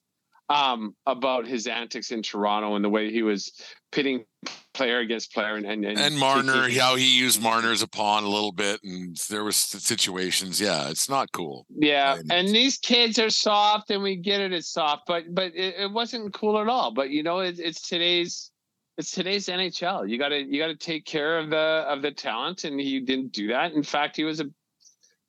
um, 0.49 0.95
about 1.05 1.47
his 1.47 1.67
antics 1.67 2.11
in 2.11 2.21
Toronto 2.21 2.75
and 2.75 2.83
the 2.83 2.89
way 2.89 3.11
he 3.11 3.21
was 3.21 3.51
pitting 3.91 4.25
player 4.73 4.99
against 4.99 5.33
player 5.33 5.55
and 5.55 5.65
and, 5.65 5.83
and, 5.83 5.99
and 5.99 6.17
Marner, 6.17 6.69
how 6.69 6.95
he 6.95 7.17
used 7.17 7.41
Marner 7.41 7.71
as 7.71 7.81
a 7.81 7.87
pawn 7.87 8.23
a 8.23 8.29
little 8.29 8.51
bit, 8.51 8.79
and 8.83 9.17
there 9.29 9.43
was 9.43 9.57
situations. 9.57 10.61
Yeah, 10.61 10.89
it's 10.89 11.09
not 11.09 11.31
cool. 11.31 11.65
Yeah, 11.69 12.15
and, 12.15 12.31
and 12.31 12.47
these 12.49 12.77
kids 12.77 13.19
are 13.19 13.29
soft, 13.29 13.89
and 13.89 14.03
we 14.03 14.15
get 14.15 14.39
it. 14.39 14.53
It's 14.53 14.71
soft, 14.71 15.03
but 15.07 15.23
but 15.33 15.53
it, 15.55 15.75
it 15.79 15.91
wasn't 15.91 16.33
cool 16.33 16.59
at 16.59 16.67
all. 16.67 16.91
But 16.91 17.09
you 17.09 17.23
know, 17.23 17.39
it, 17.39 17.59
it's 17.59 17.81
today's 17.81 18.51
it's 18.97 19.11
today's 19.11 19.47
NHL. 19.47 20.09
You 20.09 20.17
got 20.17 20.29
to 20.29 20.41
you 20.41 20.59
got 20.59 20.67
to 20.67 20.75
take 20.75 21.05
care 21.05 21.39
of 21.39 21.49
the 21.49 21.85
of 21.87 22.01
the 22.01 22.11
talent, 22.11 22.63
and 22.63 22.79
he 22.79 22.99
didn't 22.99 23.31
do 23.31 23.47
that. 23.49 23.73
In 23.73 23.83
fact, 23.83 24.15
he 24.15 24.23
was 24.23 24.39
a 24.39 24.45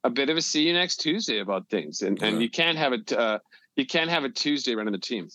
a 0.04 0.10
bit 0.10 0.30
of 0.30 0.36
a 0.36 0.42
see 0.42 0.66
you 0.66 0.72
next 0.72 0.98
Tuesday 0.98 1.40
about 1.40 1.68
things, 1.68 2.02
and 2.02 2.22
and 2.22 2.40
you 2.40 2.50
can't 2.50 2.78
have 2.78 2.92
it. 2.92 3.12
Uh, 3.12 3.38
you 3.78 3.86
can't 3.86 4.10
have 4.10 4.24
a 4.24 4.28
Tuesday 4.28 4.74
running 4.74 4.92
the 4.92 4.98
team. 4.98 5.28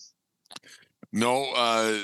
No, 1.12 1.46
uh, 1.54 1.98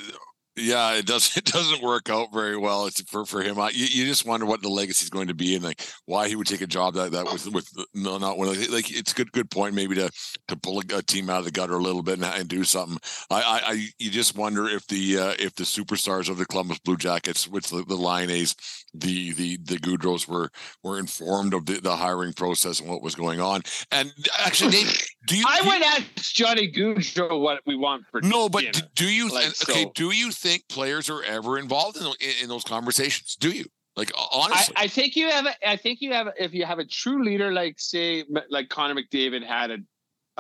yeah, 0.57 0.95
it 0.95 1.07
does. 1.07 1.37
It 1.41 1.47
doesn't 1.47 1.83
work 1.83 2.11
out 2.11 2.33
very 2.33 2.57
well. 2.57 2.87
It's 2.87 3.01
for 3.03 3.25
for 3.25 3.43
him. 3.43 3.59
I, 3.59 3.71
you, 3.71 3.87
you 3.87 4.07
just 4.07 4.27
wonder 4.27 4.45
what 4.45 4.63
the 4.63 4.69
legacy 4.69 5.05
is 5.05 5.11
going 5.11 5.29
to 5.29 5.35
be, 5.35 5.55
and 5.55 5.65
like 5.65 5.81
why 6.05 6.29
he 6.29 6.37
would 6.37 6.47
take 6.47 6.61
a 6.61 6.67
job 6.67 6.95
that 6.95 7.13
that 7.13 7.25
with 7.33 7.47
with 7.53 7.69
no 7.95 8.19
not 8.19 8.37
one 8.37 8.49
like 8.71 8.91
it's 8.91 9.13
good 9.13 9.33
good 9.33 9.51
point 9.51 9.75
maybe 9.75 9.95
to 9.95 10.11
to 10.49 10.57
pull 10.57 10.81
a, 10.81 11.03
team 11.03 11.31
out 11.31 11.41
of 11.41 11.45
the 11.45 11.51
gutter 11.51 11.75
a 11.75 11.83
little 11.83 12.03
bit 12.03 12.15
and, 12.15 12.25
and 12.25 12.49
do 12.49 12.63
something. 12.65 12.99
I, 13.31 13.41
I, 13.41 13.61
I 13.65 13.87
you 13.99 14.11
just 14.11 14.37
wonder 14.37 14.69
if 14.69 14.87
the 14.89 15.19
uh, 15.19 15.35
if 15.39 15.55
the 15.55 15.65
superstars 15.65 16.29
of 16.29 16.37
the 16.37 16.47
Columbus 16.47 16.79
Blue 16.81 16.97
Jackets, 16.97 17.49
which 17.49 17.69
the, 17.69 17.85
the 17.85 17.97
Laines, 17.97 18.55
the 18.93 19.33
the 19.33 19.57
the 19.59 19.77
Gaudreaus 19.77 20.29
were 20.29 20.51
were 20.83 20.99
informed 20.99 21.55
of 21.55 21.67
the, 21.67 21.81
the 21.81 21.97
hiring 21.97 22.33
process 22.33 22.81
and 22.81 22.91
what 22.91 23.03
was 23.03 23.15
going 23.15 23.41
on. 23.41 23.63
And 23.93 24.13
actually, 24.39 24.73
Dave, 24.73 25.07
do 25.27 25.39
you? 25.39 25.45
I 25.49 25.63
would 25.63 25.83
ask 25.83 26.35
Johnny 26.35 26.71
Gaudreau 26.71 27.41
what 27.41 27.61
we 27.67 27.77
want 27.77 28.05
for 28.11 28.21
no, 28.21 28.49
but 28.49 28.65
do, 28.73 28.81
do 28.95 29.07
you? 29.07 29.29
Like, 29.29 29.47
okay, 29.69 29.85
so, 29.85 29.93
do 29.95 30.11
you 30.11 30.33
think 30.41 30.69
players 30.69 31.11
are 31.11 31.23
ever 31.23 31.59
involved 31.59 31.97
in, 31.97 32.07
in, 32.07 32.35
in 32.43 32.49
those 32.49 32.65
conversations? 32.65 33.37
Do 33.37 33.51
you? 33.51 33.67
Like 33.97 34.13
honestly, 34.33 34.75
I, 34.77 34.85
I, 34.85 34.89
think 34.89 35.17
you 35.17 35.29
have. 35.29 35.47
I 35.67 35.77
think 35.77 36.01
you 36.01 36.13
have. 36.13 36.29
If 36.39 36.55
you 36.55 36.65
have 36.65 36.79
a 36.79 36.85
true 36.85 37.25
leader, 37.25 37.53
like 37.53 37.79
say, 37.79 38.25
like 38.49 38.69
Connor 38.69 38.95
McDavid 38.95 39.45
had 39.45 39.71
a 39.73 39.79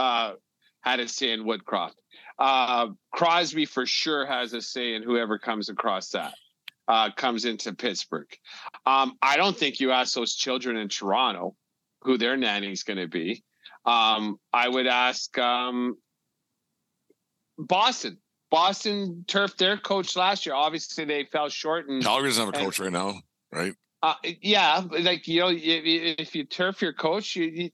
uh, 0.00 0.34
had 0.82 1.00
a 1.00 1.08
say 1.08 1.32
in 1.32 1.44
Woodcroft. 1.44 1.94
Uh, 2.38 2.88
Crosby 3.12 3.66
for 3.66 3.84
sure 3.84 4.24
has 4.24 4.54
a 4.54 4.62
say 4.62 4.94
in 4.94 5.02
whoever 5.02 5.38
comes 5.38 5.68
across 5.68 6.10
that 6.10 6.32
uh, 6.88 7.10
comes 7.12 7.44
into 7.44 7.72
Pittsburgh. 7.74 8.28
Um, 8.86 9.16
I 9.22 9.36
don't 9.36 9.56
think 9.56 9.78
you 9.78 9.92
ask 9.92 10.14
those 10.14 10.34
children 10.34 10.76
in 10.76 10.88
Toronto 10.88 11.54
who 12.02 12.18
their 12.18 12.36
nanny's 12.36 12.82
going 12.82 12.98
to 12.98 13.08
be. 13.08 13.44
Um, 13.84 14.38
I 14.52 14.68
would 14.68 14.86
ask 14.86 15.36
um, 15.38 15.96
Boston. 17.58 18.18
Boston 18.50 19.24
turfed 19.28 19.58
their 19.58 19.76
coach 19.76 20.16
last 20.16 20.44
year. 20.44 20.54
Obviously, 20.54 21.04
they 21.04 21.24
fell 21.24 21.48
short. 21.48 21.88
And 21.88 22.02
Calgary 22.02 22.30
doesn't 22.30 22.46
have 22.46 22.54
a 22.54 22.64
coach 22.64 22.80
right 22.80 22.92
now, 22.92 23.20
right? 23.52 23.74
Uh, 24.02 24.14
yeah, 24.40 24.82
like 24.90 25.28
you 25.28 25.40
know, 25.40 25.50
if, 25.50 26.18
if 26.18 26.34
you 26.34 26.44
turf 26.44 26.82
your 26.82 26.92
coach, 26.92 27.36
you, 27.36 27.44
you, 27.44 27.70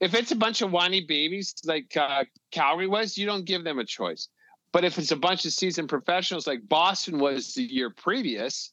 if 0.00 0.14
it's 0.14 0.30
a 0.30 0.36
bunch 0.36 0.62
of 0.62 0.70
whiny 0.70 1.04
babies 1.04 1.54
like 1.64 1.96
uh, 1.96 2.24
Calgary 2.52 2.86
was, 2.86 3.18
you 3.18 3.26
don't 3.26 3.44
give 3.44 3.64
them 3.64 3.78
a 3.78 3.84
choice. 3.84 4.28
But 4.72 4.84
if 4.84 4.98
it's 4.98 5.10
a 5.10 5.16
bunch 5.16 5.44
of 5.44 5.52
seasoned 5.52 5.88
professionals 5.88 6.46
like 6.46 6.68
Boston 6.68 7.18
was 7.18 7.54
the 7.54 7.62
year 7.62 7.90
previous, 7.90 8.72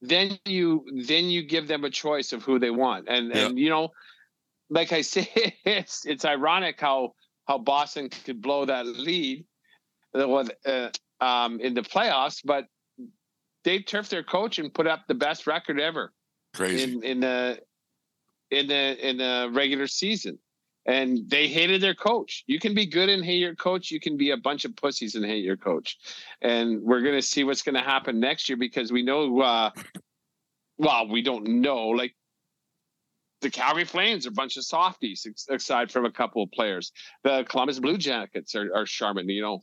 then 0.00 0.38
you 0.44 0.84
then 1.06 1.24
you 1.26 1.42
give 1.42 1.66
them 1.66 1.84
a 1.84 1.90
choice 1.90 2.32
of 2.32 2.42
who 2.42 2.58
they 2.58 2.70
want. 2.70 3.08
And 3.08 3.34
yeah. 3.34 3.46
and 3.46 3.58
you 3.58 3.68
know, 3.68 3.90
like 4.70 4.92
I 4.92 5.00
say, 5.02 5.28
it's 5.64 6.06
it's 6.06 6.24
ironic 6.24 6.80
how 6.80 7.14
how 7.46 7.58
Boston 7.58 8.08
could 8.08 8.40
blow 8.40 8.64
that 8.64 8.86
lead 8.86 9.44
uh, 10.14 10.88
um, 11.20 11.60
in 11.60 11.74
the 11.74 11.82
playoffs, 11.82 12.40
but 12.44 12.66
they 13.64 13.80
turfed 13.80 14.10
their 14.10 14.22
coach 14.22 14.58
and 14.58 14.72
put 14.72 14.86
up 14.86 15.06
the 15.06 15.14
best 15.14 15.46
record 15.46 15.80
ever 15.80 16.12
Crazy. 16.54 16.82
in 16.82 17.02
in 17.04 17.20
the 17.20 17.60
in 18.50 18.66
the 18.66 19.08
in 19.08 19.16
the 19.18 19.50
regular 19.52 19.86
season. 19.86 20.38
And 20.86 21.28
they 21.28 21.46
hated 21.46 21.82
their 21.82 21.94
coach. 21.94 22.42
You 22.46 22.58
can 22.58 22.74
be 22.74 22.86
good 22.86 23.10
and 23.10 23.22
hate 23.22 23.38
your 23.38 23.54
coach. 23.54 23.90
You 23.90 24.00
can 24.00 24.16
be 24.16 24.30
a 24.30 24.36
bunch 24.36 24.64
of 24.64 24.74
pussies 24.74 25.14
and 25.14 25.24
hate 25.24 25.44
your 25.44 25.58
coach. 25.58 25.98
And 26.40 26.82
we're 26.82 27.02
going 27.02 27.14
to 27.14 27.22
see 27.22 27.44
what's 27.44 27.60
going 27.60 27.74
to 27.74 27.82
happen 27.82 28.18
next 28.18 28.48
year 28.48 28.56
because 28.56 28.90
we 28.90 29.02
know, 29.02 29.40
uh, 29.40 29.70
well, 30.78 31.06
we 31.06 31.20
don't 31.20 31.46
know. 31.46 31.88
Like 31.88 32.14
the 33.42 33.50
Calgary 33.50 33.84
Flames 33.84 34.26
are 34.26 34.30
a 34.30 34.32
bunch 34.32 34.56
of 34.56 34.64
softies, 34.64 35.26
aside 35.50 35.90
from 35.90 36.06
a 36.06 36.10
couple 36.10 36.42
of 36.42 36.50
players. 36.50 36.92
The 37.24 37.44
Columbus 37.48 37.78
Blue 37.78 37.98
Jackets 37.98 38.54
are, 38.54 38.74
are 38.74 38.86
Charmin. 38.86 39.28
You 39.28 39.42
know, 39.42 39.62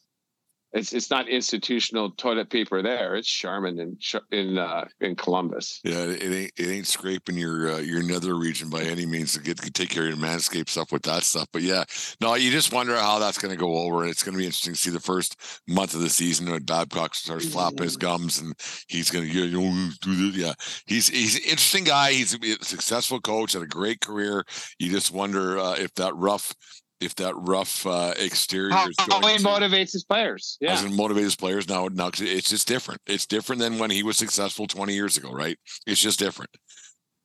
it's 0.74 0.94
it's 0.94 1.10
not 1.10 1.30
institutional 1.30 2.12
toilet 2.12 2.50
paper 2.50 2.82
there. 2.82 3.16
It's 3.16 3.28
Charmin 3.28 3.80
in 3.80 3.98
in 4.32 4.58
uh, 4.58 4.86
in 5.00 5.16
Columbus. 5.16 5.80
Yeah, 5.84 6.04
it 6.04 6.24
ain't 6.24 6.52
it 6.58 6.68
ain't 6.68 6.88
scraping 6.88 7.38
your 7.38 7.72
uh, 7.72 7.78
your 7.78 8.04
nether 8.04 8.36
region 8.36 8.70
by 8.70 8.82
any 8.82 9.06
means 9.06 9.34
to 9.34 9.40
get 9.40 9.58
to 9.60 9.72
take 9.72 9.90
care 9.90 10.04
of 10.04 10.10
your 10.10 10.18
manscape 10.18 10.68
stuff 10.70 10.92
with 10.92 11.04
that 11.04 11.24
stuff. 11.24 11.48
But 11.54 11.62
yeah, 11.62 11.86
no, 12.20 12.36
you 12.36 12.52
just 12.52 12.74
wonder 12.74 12.98
how 12.98 13.18
that's 13.18 13.38
going 13.38 13.52
to 13.52 13.58
go 13.58 13.78
over. 13.78 14.06
It's 14.06 14.24
going 14.24 14.34
to 14.34 14.40
be 14.40 14.46
interesting 14.46 14.74
to 14.74 14.80
see 14.80 14.92
the 14.92 15.00
first 15.00 15.38
month 15.68 15.94
of 15.94 16.02
the 16.02 16.10
season 16.10 16.50
when 16.50 16.64
Babcock 16.64 17.16
starts 17.16 17.48
flapping 17.48 17.84
his 17.84 17.98
gums 17.98 18.40
and 18.40 18.54
he's 18.88 19.10
going 19.10 19.26
to 19.26 19.32
you 19.32 19.62
know 19.62 19.90
do 20.02 20.32
this. 20.32 20.38
Yeah, 20.38 20.54
he's 20.86 21.08
he's 21.08 21.36
an 21.38 21.44
interesting 21.44 21.86
guy. 21.86 22.12
He's 22.12 22.34
a 22.34 22.64
successful 22.64 23.22
coach, 23.22 23.54
had 23.54 23.64
a 23.64 23.68
great 23.68 24.02
career. 24.02 24.44
You 24.80 24.92
just 24.92 25.12
wonder 25.12 25.58
uh, 25.58 25.76
if 25.76 25.94
that 25.96 26.14
rough 26.16 26.54
if 27.00 27.16
that 27.16 27.36
rough 27.36 27.86
uh, 27.86 28.14
exterior 28.18 28.72
how, 28.72 28.88
how 28.98 29.28
he 29.28 29.38
to, 29.38 29.44
motivates 29.44 29.92
his 29.94 30.04
players. 30.04 30.58
Yeah, 30.60 30.70
doesn't 30.70 30.96
motivate 30.96 31.24
his 31.24 31.36
players 31.36 31.68
now. 31.70 31.88
Now 31.92 32.10
it's 32.14 32.50
just 32.50 32.68
different. 32.68 33.02
It's 33.06 33.26
different 33.26 33.62
than 33.62 33.78
when 33.78 33.90
he 33.90 34.04
was 34.04 34.18
successful 34.18 34.68
20 34.68 34.94
years 34.94 35.18
ago, 35.18 35.32
right? 35.32 35.58
It's 35.86 36.02
just 36.02 36.20
different. 36.20 36.52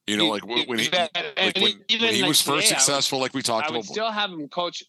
You 0.06 0.16
know, 0.16 0.28
like 0.28 0.44
when, 0.44 0.78
he, 0.78 0.90
like 0.90 1.10
when, 1.54 2.00
when 2.00 2.14
he 2.14 2.24
was 2.24 2.42
first 2.42 2.68
successful, 2.68 3.20
like 3.20 3.34
we 3.34 3.42
talked 3.42 3.66
I 3.66 3.70
about. 3.70 3.84
Still 3.84 4.10
have 4.10 4.30
him 4.30 4.48
coach. 4.48 4.82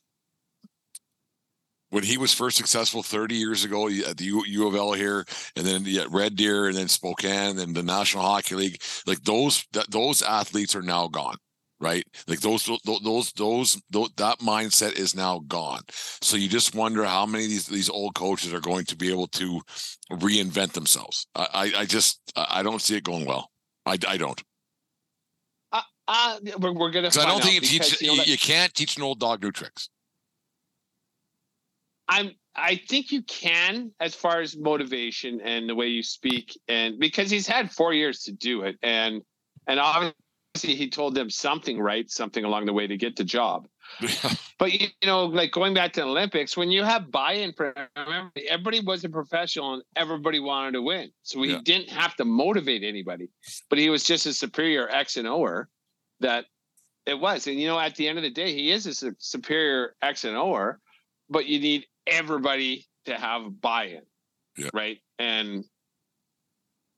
When 1.92 2.04
he 2.04 2.18
was 2.18 2.34
first 2.34 2.58
successful 2.58 3.04
30 3.04 3.36
years 3.36 3.64
ago 3.64 3.88
at 3.88 4.18
the 4.18 4.26
U, 4.26 4.44
U 4.48 4.68
of 4.68 4.74
L 4.74 4.94
here, 4.94 5.24
and 5.56 5.64
then 5.64 5.88
at 5.96 6.10
Red 6.10 6.36
Deer, 6.36 6.66
and 6.66 6.76
then 6.76 6.88
Spokane, 6.88 7.60
and 7.60 7.76
the 7.76 7.84
National 7.84 8.24
Hockey 8.24 8.56
League, 8.56 8.82
like 9.06 9.22
those 9.22 9.64
that, 9.74 9.92
those 9.92 10.24
athletes 10.24 10.76
are 10.76 10.82
now 10.82 11.08
gone 11.08 11.38
right? 11.80 12.04
Like 12.28 12.40
those, 12.40 12.70
those, 12.86 13.02
those, 13.02 13.32
those, 13.34 14.10
that 14.18 14.40
mindset 14.40 14.98
is 14.98 15.16
now 15.16 15.40
gone. 15.48 15.82
So 16.22 16.38
you 16.38 16.48
just 16.48 16.76
wonder 16.76 17.04
how 17.04 17.26
many 17.26 17.46
of 17.46 17.50
these 17.50 17.68
these 17.68 17.90
old 17.90 18.16
coaches 18.16 18.54
are 18.54 18.62
going 18.62 18.86
to 18.86 18.96
be 18.96 19.12
able 19.12 19.28
to 19.28 19.62
reinvent 20.12 20.74
themselves. 20.74 21.28
I, 21.36 21.74
I 21.78 21.86
just, 21.86 22.22
I 22.36 22.64
don't 22.64 22.82
see 22.82 22.96
it 22.96 23.04
going 23.04 23.26
well. 23.26 23.50
I, 23.86 23.98
I 24.08 24.18
don't. 24.18 24.42
Uh, 25.72 25.82
uh, 26.08 26.40
we're, 26.60 26.74
we're 26.74 26.92
gonna. 26.92 27.08
I 27.08 27.26
don't 27.26 27.44
think 27.44 27.56
you 27.56 27.62
teach. 27.62 28.02
You, 28.02 28.16
know, 28.16 28.24
you 28.24 28.38
can't 28.38 28.74
teach 28.74 28.98
an 28.98 29.04
old 29.04 29.20
dog 29.20 29.42
new 29.42 29.52
tricks. 29.52 29.90
I'm. 32.08 32.32
I 32.56 32.80
think 32.88 33.12
you 33.12 33.24
can, 33.24 33.92
as 34.00 34.14
far 34.14 34.40
as 34.40 34.56
motivation 34.56 35.42
and 35.42 35.68
the 35.68 35.74
way 35.74 35.88
you 35.88 36.04
speak, 36.04 36.58
and 36.68 37.00
because 37.00 37.32
he's 37.32 37.48
had 37.48 37.72
four 37.72 37.94
years 37.94 38.24
to 38.24 38.32
do 38.32 38.62
it, 38.62 38.78
and 38.84 39.22
and 39.68 39.80
obviously 39.80 40.16
he 40.62 40.90
told 40.90 41.16
them 41.16 41.30
something 41.30 41.80
right, 41.80 42.10
something 42.10 42.46
along 42.46 42.66
the 42.66 42.74
way 42.74 42.86
to 42.86 42.98
get 42.98 43.16
the 43.16 43.24
job. 43.24 43.68
but 44.60 44.74
you 44.74 44.88
know, 45.04 45.26
like 45.26 45.52
going 45.52 45.74
back 45.74 45.94
to 45.94 46.02
the 46.02 46.06
Olympics, 46.08 46.56
when 46.56 46.70
you 46.72 46.84
have 46.84 47.12
buy-in, 47.12 47.54
remember 47.58 48.32
everybody 48.48 48.80
was 48.80 49.04
a 49.04 49.10
professional 49.10 49.76
and 49.76 49.84
everybody 49.96 50.40
wanted 50.40 50.74
to 50.74 50.82
win, 50.82 51.12
so 51.24 51.42
he 51.42 51.52
yeah. 51.52 51.60
didn't 51.64 51.90
have 51.90 52.16
to 52.16 52.26
motivate 52.26 52.84
anybody. 52.84 53.30
But 53.70 53.80
he 53.80 53.90
was 53.90 54.04
just 54.04 54.26
a 54.26 54.34
superior 54.34 54.90
X 54.90 55.18
and 55.18 55.28
Oer 55.28 55.70
that 56.20 56.46
it 57.06 57.20
was. 57.20 57.48
And 57.48 57.60
you 57.60 57.68
know, 57.68 57.80
at 57.80 57.96
the 57.96 58.08
end 58.08 58.18
of 58.18 58.24
the 58.24 58.32
day, 58.32 58.54
he 58.54 58.72
is 58.72 58.86
a 58.86 59.14
superior 59.18 59.96
X 60.02 60.24
and 60.24 60.38
Oer, 60.38 60.80
but 61.30 61.48
you 61.48 61.60
need 61.60 61.86
everybody 62.08 62.88
to 63.06 63.16
have 63.16 63.60
buy-in, 63.62 64.04
yeah. 64.58 64.70
right? 64.74 65.00
And 65.20 65.66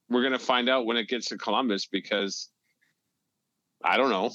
we're 0.09 0.23
gonna 0.23 0.39
find 0.39 0.69
out 0.69 0.85
when 0.85 0.97
it 0.97 1.07
gets 1.07 1.27
to 1.29 1.37
Columbus 1.37 1.87
because 1.87 2.49
I 3.85 3.97
don't 3.97 4.09
know. 4.09 4.31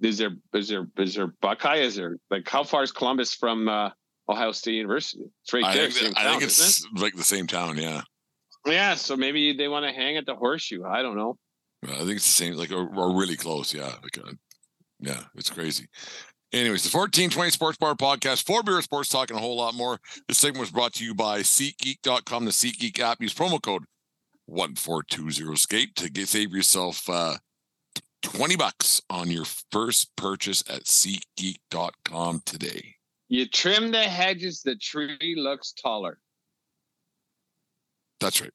Is 0.00 0.18
there 0.18 0.36
is 0.54 0.68
there 0.68 0.86
is 0.98 1.14
there 1.14 1.28
Buckeye? 1.40 1.78
Is 1.78 1.96
there 1.96 2.16
like 2.30 2.48
how 2.48 2.64
far 2.64 2.82
is 2.82 2.92
Columbus 2.92 3.34
from 3.34 3.68
uh 3.68 3.90
Ohio 4.28 4.52
State 4.52 4.74
University. 4.74 5.24
It's 5.42 5.52
right 5.52 5.64
I 5.64 5.74
there. 5.74 5.90
think, 5.90 6.06
same 6.06 6.12
I 6.16 6.22
town, 6.22 6.30
think 6.32 6.42
it's 6.44 6.86
like 6.94 7.14
the 7.14 7.24
same 7.24 7.46
town. 7.46 7.76
Yeah. 7.76 8.02
yeah. 8.66 8.94
So 8.94 9.16
maybe 9.16 9.52
they 9.52 9.68
want 9.68 9.84
to 9.86 9.92
hang 9.92 10.16
at 10.16 10.26
the 10.26 10.34
horseshoe. 10.34 10.84
I 10.84 11.02
don't 11.02 11.16
know. 11.16 11.36
I 11.84 11.98
think 11.98 12.12
it's 12.12 12.26
the 12.26 12.44
same, 12.44 12.54
like, 12.54 12.70
or, 12.70 12.88
or 12.94 13.18
really 13.18 13.36
close. 13.36 13.74
Yeah. 13.74 13.92
Like, 14.02 14.18
uh, 14.18 14.32
yeah, 15.00 15.22
it's 15.34 15.50
crazy. 15.50 15.86
Anyways, 16.52 16.84
the 16.84 16.96
1420 16.96 17.50
Sports 17.50 17.78
Bar 17.78 17.94
Podcast, 17.94 18.46
four 18.46 18.62
beer 18.62 18.80
sports 18.82 19.08
talking 19.08 19.36
a 19.36 19.40
whole 19.40 19.56
lot 19.56 19.74
more. 19.74 19.98
This 20.28 20.38
segment 20.38 20.60
was 20.60 20.70
brought 20.70 20.92
to 20.94 21.04
you 21.04 21.14
by 21.14 21.40
SeatGeek.com, 21.40 22.44
the 22.44 22.50
SeatGeek 22.50 23.00
app. 23.00 23.20
Use 23.20 23.34
promo 23.34 23.60
code 23.60 23.84
1420skate 24.48 25.94
to 25.96 26.10
get 26.10 26.28
save 26.28 26.52
yourself 26.52 27.08
uh, 27.08 27.36
20 28.22 28.56
bucks 28.56 29.00
on 29.10 29.30
your 29.30 29.44
first 29.70 30.14
purchase 30.16 30.62
at 30.70 30.84
SeatGeek.com 30.84 32.42
today. 32.44 32.96
You 33.28 33.46
trim 33.48 33.90
the 33.90 34.02
hedges, 34.02 34.62
the 34.62 34.76
tree 34.76 35.34
looks 35.36 35.72
taller. 35.72 36.18
That's 38.20 38.40
right. 38.40 38.50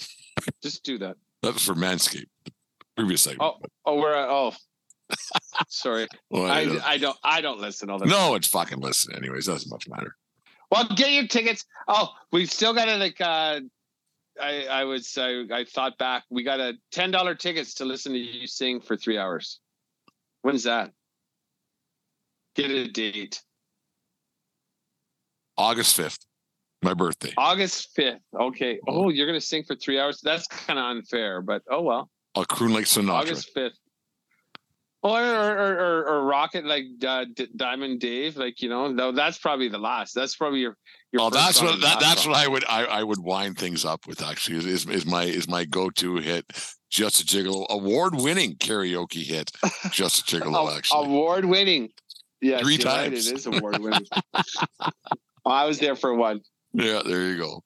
Just 0.62 0.82
do 0.84 0.98
that. 0.98 1.16
That 1.42 1.54
was 1.54 1.64
for 1.64 1.74
Manscaped, 1.74 2.26
the 2.44 2.52
previous 2.96 3.22
segment. 3.22 3.42
Oh, 3.42 3.66
oh, 3.84 4.00
we're 4.00 4.14
at, 4.14 4.28
oh. 4.28 4.52
Sorry, 5.68 6.08
Well, 6.30 6.50
I, 6.50 6.60
it- 6.62 6.82
I 6.84 6.96
don't 6.96 7.16
I 7.22 7.40
don't 7.42 7.60
listen 7.60 7.90
all 7.90 7.98
the 7.98 8.06
no, 8.06 8.34
it's 8.34 8.48
fucking 8.48 8.80
listen. 8.80 9.14
Anyways, 9.14 9.46
doesn't 9.46 9.70
much 9.70 9.86
matter. 9.86 10.16
Well, 10.70 10.88
get 10.96 11.12
your 11.12 11.26
tickets. 11.28 11.66
Oh, 11.86 12.08
we've 12.32 12.50
still 12.50 12.72
got 12.72 12.86
to 12.86 12.96
like. 12.96 13.20
Uh, 13.20 13.60
I 14.40 14.66
I 14.66 14.84
was 14.84 15.16
I, 15.18 15.44
I 15.52 15.64
thought 15.64 15.96
back. 15.98 16.24
We 16.30 16.42
got 16.42 16.60
a 16.60 16.74
ten 16.92 17.10
dollar 17.10 17.34
tickets 17.34 17.74
to 17.74 17.84
listen 17.84 18.12
to 18.12 18.18
you 18.18 18.46
sing 18.46 18.80
for 18.80 18.96
three 18.96 19.18
hours. 19.18 19.60
When's 20.42 20.64
that? 20.64 20.90
Get 22.54 22.70
a 22.70 22.88
date. 22.88 23.42
August 25.56 25.96
5th, 25.96 26.18
my 26.82 26.94
birthday. 26.94 27.32
August 27.36 27.90
fifth. 27.94 28.20
Okay. 28.38 28.78
Oh, 28.88 29.08
you're 29.08 29.26
gonna 29.26 29.40
sing 29.40 29.64
for 29.64 29.76
three 29.76 29.98
hours. 30.00 30.20
That's 30.22 30.46
kind 30.48 30.78
of 30.78 30.84
unfair, 30.84 31.40
but 31.42 31.62
oh 31.70 31.82
well. 31.82 32.10
I'll 32.34 32.44
croon 32.44 32.72
like 32.72 32.86
Sinatra. 32.86 33.10
August 33.10 33.50
fifth. 33.54 33.78
Or 35.04 35.20
or, 35.20 35.58
or 35.58 35.74
or 35.78 36.08
or 36.08 36.24
rocket 36.24 36.64
like 36.64 36.86
uh, 37.06 37.26
D- 37.34 37.48
Diamond 37.54 38.00
Dave, 38.00 38.38
like 38.38 38.62
you 38.62 38.70
know, 38.70 38.90
no, 38.90 39.12
that's 39.12 39.36
probably 39.36 39.68
the 39.68 39.76
last. 39.78 40.14
That's 40.14 40.34
probably 40.34 40.60
your 40.60 40.78
your. 41.12 41.20
Oh, 41.22 41.28
that's 41.30 41.60
what 41.60 41.78
that, 41.82 42.00
that's 42.00 42.26
what 42.26 42.34
I 42.36 42.48
would 42.48 42.64
I, 42.66 42.84
I 42.86 43.02
would 43.02 43.22
wind 43.22 43.58
things 43.58 43.84
up 43.84 44.06
with 44.06 44.22
actually 44.22 44.56
is, 44.56 44.86
is, 44.86 45.04
my 45.04 45.24
is 45.24 45.46
my 45.46 45.66
go-to 45.66 46.16
hit 46.16 46.46
just 46.88 47.20
a 47.20 47.24
gigolo 47.26 47.66
award-winning 47.68 48.54
karaoke 48.56 49.22
hit 49.24 49.50
just 49.90 50.20
a 50.32 50.36
gigolo 50.40 50.74
actually 50.74 51.04
Award 51.04 51.44
winning. 51.44 51.90
Yes, 52.40 52.62
Three 52.62 52.76
you're 52.76 52.86
right, 52.90 53.10
times. 53.10 53.28
it 53.28 53.34
is 53.36 53.44
award 53.46 53.78
winning. 53.82 54.06
I 55.44 55.66
was 55.66 55.78
there 55.80 55.96
for 55.96 56.14
one. 56.14 56.40
yeah 56.72 57.02
there 57.04 57.28
you 57.28 57.36
go 57.36 57.62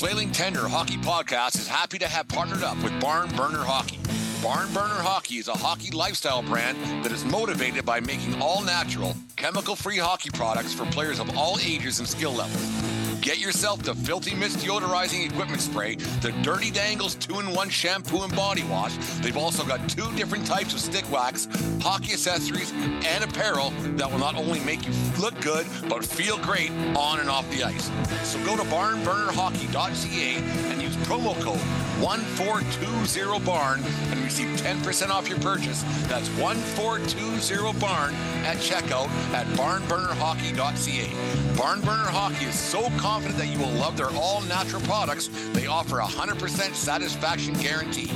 Flailing 0.00 0.32
Tender 0.32 0.66
Hockey 0.66 0.96
Podcast 0.96 1.56
is 1.56 1.68
happy 1.68 1.98
to 1.98 2.08
have 2.08 2.26
partnered 2.26 2.62
up 2.62 2.82
with 2.82 2.98
Barn 3.02 3.28
Burner 3.36 3.62
Hockey. 3.62 3.98
Barn 4.42 4.72
Burner 4.72 4.94
Hockey 4.94 5.34
is 5.34 5.46
a 5.46 5.52
hockey 5.52 5.90
lifestyle 5.90 6.42
brand 6.42 6.78
that 7.04 7.12
is 7.12 7.22
motivated 7.26 7.84
by 7.84 8.00
making 8.00 8.40
all 8.40 8.62
natural, 8.62 9.14
chemical 9.36 9.76
free 9.76 9.98
hockey 9.98 10.30
products 10.30 10.72
for 10.72 10.86
players 10.86 11.20
of 11.20 11.36
all 11.36 11.58
ages 11.60 11.98
and 11.98 12.08
skill 12.08 12.32
levels. 12.32 12.99
Get 13.20 13.38
yourself 13.38 13.82
the 13.82 13.94
Filthy 13.94 14.34
Mist 14.34 14.58
deodorizing 14.58 15.30
equipment 15.30 15.60
spray, 15.60 15.96
the 16.22 16.32
Dirty 16.42 16.70
Dangles 16.70 17.16
2-in-1 17.16 17.70
shampoo 17.70 18.22
and 18.22 18.34
body 18.34 18.62
wash. 18.62 18.96
They've 19.20 19.36
also 19.36 19.62
got 19.62 19.86
two 19.90 20.10
different 20.16 20.46
types 20.46 20.72
of 20.72 20.80
stick 20.80 21.04
wax, 21.12 21.46
hockey 21.82 22.12
accessories, 22.12 22.72
and 22.72 23.22
apparel 23.22 23.72
that 23.96 24.10
will 24.10 24.18
not 24.18 24.36
only 24.36 24.60
make 24.60 24.86
you 24.86 24.92
look 25.20 25.38
good, 25.42 25.66
but 25.86 26.02
feel 26.02 26.38
great 26.38 26.70
on 26.96 27.20
and 27.20 27.28
off 27.28 27.48
the 27.50 27.62
ice. 27.62 27.90
So 28.24 28.42
go 28.46 28.56
to 28.56 28.62
barnburnerhockey.ca 28.62 30.36
and 30.70 30.80
use 30.80 30.96
promo 30.96 31.38
code 31.42 31.60
1420barn 32.00 33.84
and 34.10 34.20
receive 34.24 34.48
10% 34.60 35.10
off 35.10 35.28
your 35.28 35.38
purchase. 35.40 35.82
That's 36.08 36.28
1420barn 36.30 38.12
at 38.44 38.56
checkout 38.56 39.08
at 39.32 39.46
barnburnerhockey.ca. 39.48 41.06
Barnburner 41.54 42.08
Hockey 42.08 42.46
is 42.46 42.58
so 42.58 42.88
confident 42.96 43.38
that 43.38 43.48
you 43.48 43.58
will 43.58 43.72
love 43.72 43.96
their 43.96 44.10
all-natural 44.10 44.82
products, 44.82 45.28
they 45.52 45.66
offer 45.66 45.98
a 46.00 46.04
100% 46.04 46.74
satisfaction 46.74 47.54
guarantee. 47.54 48.08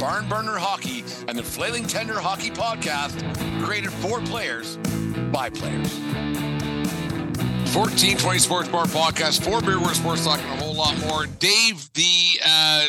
Barnburner 0.00 0.58
Hockey 0.58 1.04
and 1.28 1.38
the 1.38 1.42
Flailing 1.42 1.86
Tender 1.86 2.18
Hockey 2.18 2.50
Podcast 2.50 3.22
created 3.64 3.92
for 3.92 4.20
players 4.20 4.76
by 5.30 5.50
players. 5.50 5.98
1420 7.74 8.38
Sports 8.40 8.68
Bar 8.68 8.86
Podcast, 8.86 9.44
four 9.44 9.60
beer, 9.60 9.78
sports 9.94 10.24
talking 10.24 10.44
a 10.46 10.56
whole 10.56 10.74
lot 10.74 10.98
more. 11.00 11.26
Dave, 11.38 11.88
the 11.94 12.40
uh, 12.44 12.88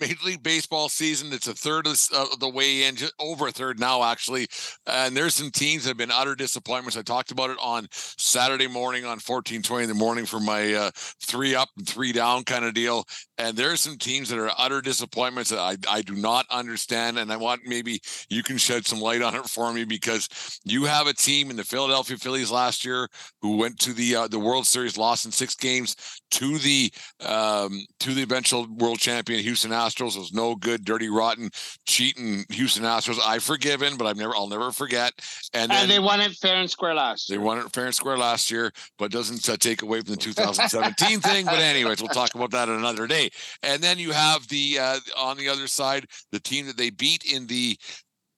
Major 0.00 0.16
League 0.24 0.42
Baseball 0.42 0.88
season, 0.88 1.32
it's 1.32 1.48
a 1.48 1.54
third 1.54 1.86
of 1.86 1.98
the, 2.38 2.48
way 2.48 2.84
in, 2.84 2.96
over 3.18 3.48
a 3.48 3.52
third 3.52 3.80
now, 3.80 4.04
actually. 4.04 4.46
And 4.86 5.16
there's 5.16 5.34
some 5.34 5.50
teams 5.50 5.84
that 5.84 5.90
have 5.90 5.96
been 5.96 6.10
utter 6.10 6.34
disappointments. 6.34 6.96
I 6.96 7.02
talked 7.02 7.30
about 7.30 7.50
it 7.50 7.58
on 7.60 7.88
Saturday 7.90 8.66
morning 8.66 9.04
on 9.04 9.18
1420 9.18 9.84
in 9.84 9.88
the 9.88 9.94
morning 9.94 10.26
for 10.26 10.38
my 10.38 10.74
uh, 10.74 10.90
three 11.22 11.54
up 11.54 11.70
and 11.76 11.88
three 11.88 12.12
down 12.12 12.44
kind 12.44 12.64
of 12.64 12.74
deal. 12.74 13.04
And 13.38 13.56
there's 13.56 13.80
some 13.80 13.96
teams 13.96 14.28
that 14.28 14.38
are 14.38 14.50
utter 14.58 14.80
disappointments 14.80 15.50
that 15.50 15.58
I, 15.58 15.76
I 15.88 16.02
do 16.02 16.14
not 16.14 16.46
understand. 16.50 17.18
And 17.18 17.32
I 17.32 17.36
want 17.36 17.62
maybe 17.64 18.00
you 18.28 18.42
can 18.42 18.58
shed 18.58 18.86
some 18.86 19.00
light 19.00 19.22
on 19.22 19.34
it 19.34 19.46
for 19.46 19.72
me 19.72 19.84
because 19.84 20.28
you 20.64 20.84
have 20.84 21.06
a 21.06 21.14
team 21.14 21.50
in 21.50 21.56
the 21.56 21.64
Philadelphia 21.64 22.16
Phillies 22.16 22.50
last 22.50 22.84
year 22.84 23.08
who 23.40 23.56
went 23.56 23.78
to 23.80 23.92
the 23.92 24.16
uh, 24.16 24.28
the 24.28 24.38
World 24.38 24.66
Series, 24.66 24.98
lost 24.98 25.26
in 25.26 25.32
six 25.32 25.54
games 25.54 25.96
to 26.32 26.58
the 26.58 26.92
um, 27.20 27.80
to 28.00 28.12
the 28.14 28.22
eventual 28.22 28.66
world 28.76 28.98
champion 28.98 29.42
Houston 29.42 29.70
Astros. 29.70 29.85
It 30.16 30.18
was 30.18 30.32
no 30.32 30.54
good, 30.56 30.84
dirty, 30.84 31.08
rotten, 31.08 31.50
cheating 31.86 32.44
Houston 32.50 32.84
Astros. 32.84 33.18
I've 33.24 33.42
forgiven, 33.42 33.96
but 33.96 34.06
I've 34.06 34.16
never 34.16 34.34
I'll 34.34 34.48
never 34.48 34.72
forget. 34.72 35.12
And 35.54 35.70
then 35.70 35.82
And 35.82 35.90
they 35.90 35.98
won 35.98 36.20
it 36.20 36.32
fair 36.32 36.56
and 36.56 36.70
square 36.70 36.94
last. 36.94 37.28
they 37.28 37.34
year. 37.36 37.42
won 37.44 37.58
it 37.58 37.72
fair 37.72 37.86
and 37.86 37.94
square 37.94 38.16
last 38.18 38.50
year, 38.50 38.72
but 38.98 39.10
doesn't 39.10 39.48
uh, 39.48 39.56
take 39.56 39.82
away 39.82 40.00
from 40.00 40.10
the 40.14 40.16
2017 40.20 41.20
thing. 41.20 41.44
But 41.46 41.60
anyways, 41.60 42.00
we'll 42.00 42.08
talk 42.08 42.34
about 42.34 42.50
that 42.50 42.68
another 42.68 43.06
day. 43.06 43.30
And 43.62 43.82
then 43.82 43.98
you 43.98 44.12
have 44.12 44.46
the 44.48 44.78
uh, 44.80 44.98
on 45.16 45.36
the 45.36 45.48
other 45.48 45.66
side 45.66 46.06
the 46.32 46.40
team 46.40 46.66
that 46.66 46.76
they 46.76 46.90
beat 46.90 47.24
in 47.24 47.46
the 47.46 47.76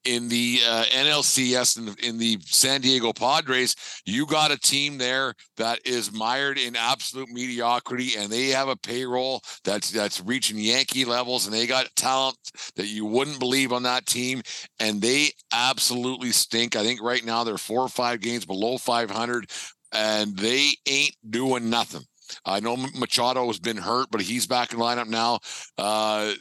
in 0.05 0.29
the 0.29 0.59
uh, 0.67 0.83
NLCS 0.85 1.77
in 1.77 1.85
the, 1.85 1.95
in 2.07 2.17
the 2.17 2.37
San 2.45 2.81
Diego 2.81 3.13
Padres. 3.13 3.75
You 4.05 4.25
got 4.25 4.51
a 4.51 4.57
team 4.57 4.97
there 4.97 5.33
that 5.57 5.79
is 5.85 6.11
mired 6.11 6.57
in 6.57 6.75
absolute 6.75 7.29
mediocrity, 7.29 8.11
and 8.17 8.31
they 8.31 8.47
have 8.47 8.69
a 8.69 8.75
payroll 8.75 9.41
that's 9.63 9.91
that's 9.91 10.21
reaching 10.21 10.57
Yankee 10.57 11.05
levels, 11.05 11.45
and 11.45 11.53
they 11.53 11.67
got 11.67 11.87
talent 11.95 12.37
that 12.75 12.87
you 12.87 13.05
wouldn't 13.05 13.39
believe 13.39 13.73
on 13.73 13.83
that 13.83 14.05
team, 14.05 14.41
and 14.79 15.01
they 15.01 15.29
absolutely 15.53 16.31
stink. 16.31 16.75
I 16.75 16.83
think 16.83 17.01
right 17.01 17.23
now 17.23 17.43
they're 17.43 17.57
four 17.57 17.81
or 17.81 17.89
five 17.89 18.21
games 18.21 18.45
below 18.45 18.77
500, 18.77 19.49
and 19.93 20.37
they 20.37 20.69
ain't 20.87 21.15
doing 21.29 21.69
nothing. 21.69 22.03
I 22.45 22.59
know 22.59 22.77
Machado 22.77 23.47
has 23.47 23.59
been 23.59 23.77
hurt, 23.77 24.07
but 24.11 24.21
he's 24.21 24.45
back 24.45 24.71
in 24.73 24.79
lineup 24.79 25.07
now. 25.07 25.39
Uh, 25.77 26.33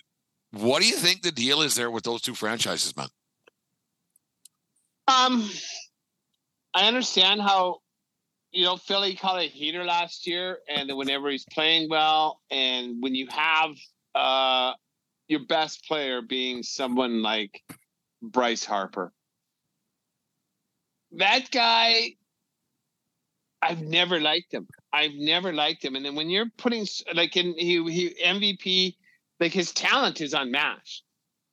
what 0.53 0.81
do 0.81 0.89
you 0.89 0.97
think 0.97 1.23
the 1.23 1.33
deal 1.33 1.63
is 1.63 1.75
there 1.75 1.91
with 1.91 2.05
those 2.05 2.23
two 2.23 2.35
franchises, 2.35 2.97
man? 2.97 3.09
Um, 5.09 5.49
I 6.75 6.87
understand 6.87 7.41
how 7.41 7.79
you 8.53 8.65
know 8.65 8.77
Philly 8.77 9.15
caught 9.15 9.41
a 9.41 9.45
heater 9.45 9.83
last 9.85 10.27
year, 10.27 10.59
and 10.69 10.95
whenever 10.95 11.31
he's 11.31 11.47
playing 11.51 11.89
well, 11.89 12.41
and 12.51 13.03
when 13.03 13.15
you 13.15 13.27
have 13.31 13.71
uh 14.15 14.75
your 15.29 15.41
best 15.47 15.87
player 15.87 16.21
being 16.21 16.63
someone 16.63 17.23
like 17.23 17.63
Bryce 18.21 18.67
Harper, 18.67 19.13
that 21.13 21.51
guy, 21.51 22.11
I've 23.63 23.81
never 23.81 24.21
liked 24.21 24.53
him. 24.53 24.69
I've 24.93 25.15
never 25.15 25.55
liked 25.55 25.83
him, 25.83 25.97
and 25.97 26.05
then 26.05 26.17
when 26.17 26.29
you're 26.29 26.51
putting 26.59 26.87
like 27.15 27.35
in 27.39 27.55
he 27.57 27.83
he 27.91 28.15
MVP, 28.23 28.95
like 29.41 29.53
his 29.53 29.73
talent 29.73 30.21
is 30.21 30.35
unmatched. 30.35 31.03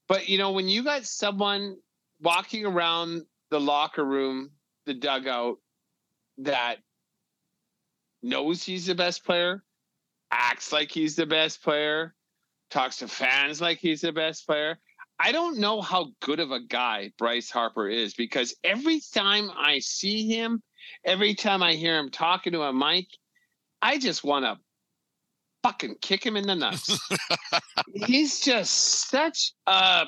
But 0.09 0.27
you 0.27 0.37
know 0.37 0.51
when 0.51 0.67
you 0.67 0.83
got 0.83 1.05
someone 1.05 1.77
walking 2.19 2.65
around 2.65 3.25
the 3.49 3.59
locker 3.59 4.03
room, 4.03 4.51
the 4.85 4.93
dugout 4.93 5.57
that 6.39 6.77
knows 8.21 8.63
he's 8.63 8.85
the 8.85 8.95
best 8.95 9.23
player, 9.25 9.63
acts 10.31 10.71
like 10.71 10.91
he's 10.91 11.15
the 11.15 11.25
best 11.25 11.63
player, 11.63 12.15
talks 12.69 12.97
to 12.97 13.07
fans 13.07 13.61
like 13.61 13.77
he's 13.77 14.01
the 14.01 14.11
best 14.11 14.45
player. 14.45 14.79
I 15.19 15.31
don't 15.31 15.59
know 15.59 15.81
how 15.81 16.11
good 16.21 16.39
of 16.39 16.51
a 16.51 16.59
guy 16.59 17.11
Bryce 17.17 17.49
Harper 17.49 17.87
is 17.87 18.13
because 18.13 18.53
every 18.63 18.99
time 19.13 19.49
I 19.55 19.79
see 19.79 20.27
him, 20.27 20.61
every 21.05 21.35
time 21.35 21.63
I 21.63 21.73
hear 21.73 21.97
him 21.97 22.09
talking 22.09 22.53
to 22.53 22.63
a 22.63 22.73
mic, 22.73 23.07
I 23.81 23.97
just 23.97 24.23
want 24.23 24.45
to 24.45 24.57
fucking 25.63 25.95
kick 26.01 26.25
him 26.25 26.35
in 26.35 26.45
the 26.45 26.55
nuts. 26.55 26.99
he's 27.93 28.41
just 28.41 29.09
such 29.09 29.53
a 29.67 30.05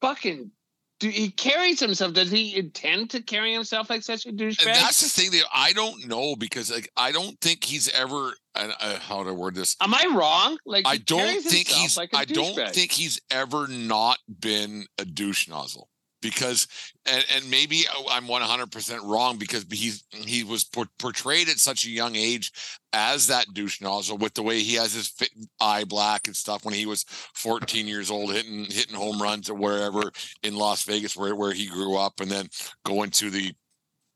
fucking 0.00 0.52
do 0.98 1.08
he 1.08 1.30
carries 1.30 1.78
himself? 1.80 2.12
Does 2.12 2.30
he 2.30 2.56
intend 2.56 3.10
to 3.10 3.22
carry 3.22 3.52
himself 3.52 3.88
like 3.90 4.02
such 4.02 4.26
a 4.26 4.30
douchebag? 4.30 4.66
And 4.66 4.74
that's 4.74 5.00
the 5.00 5.08
thing 5.08 5.30
that 5.32 5.44
I 5.54 5.72
don't 5.72 6.08
know 6.08 6.34
because 6.36 6.70
like 6.70 6.90
I 6.96 7.12
don't 7.12 7.40
think 7.40 7.64
he's 7.64 7.88
ever. 7.90 8.32
Uh, 8.54 8.98
how 8.98 9.22
to 9.22 9.32
word 9.32 9.54
this? 9.54 9.76
Am 9.80 9.94
I 9.94 10.04
wrong? 10.12 10.58
Like 10.66 10.84
I 10.84 10.96
don't 10.96 11.40
think 11.44 11.68
he's. 11.68 11.96
Like 11.96 12.10
I 12.12 12.24
don't 12.24 12.74
think 12.74 12.90
he's 12.90 13.20
ever 13.30 13.68
not 13.68 14.18
been 14.40 14.86
a 14.98 15.04
douche 15.04 15.48
nozzle 15.48 15.88
because 16.20 16.66
and, 17.06 17.24
and 17.34 17.50
maybe 17.50 17.84
I'm 18.10 18.26
100% 18.26 19.04
wrong 19.04 19.38
because 19.38 19.66
he's 19.70 20.04
he 20.10 20.44
was 20.44 20.64
portrayed 20.64 21.48
at 21.48 21.58
such 21.58 21.84
a 21.84 21.90
young 21.90 22.16
age 22.16 22.52
as 22.92 23.26
that 23.26 23.46
douche 23.52 23.80
nozzle 23.80 24.18
with 24.18 24.34
the 24.34 24.42
way 24.42 24.60
he 24.60 24.74
has 24.74 24.94
his 24.94 25.08
fit, 25.08 25.30
eye 25.60 25.84
black 25.84 26.26
and 26.26 26.36
stuff 26.36 26.64
when 26.64 26.74
he 26.74 26.86
was 26.86 27.04
14 27.34 27.86
years 27.86 28.10
old 28.10 28.32
hitting 28.32 28.64
hitting 28.64 28.96
home 28.96 29.20
runs 29.20 29.48
or 29.48 29.54
wherever 29.54 30.10
in 30.42 30.56
Las 30.56 30.84
Vegas 30.84 31.16
where, 31.16 31.34
where 31.34 31.52
he 31.52 31.66
grew 31.66 31.96
up 31.96 32.20
and 32.20 32.30
then 32.30 32.48
going 32.84 33.10
to 33.10 33.30
the 33.30 33.52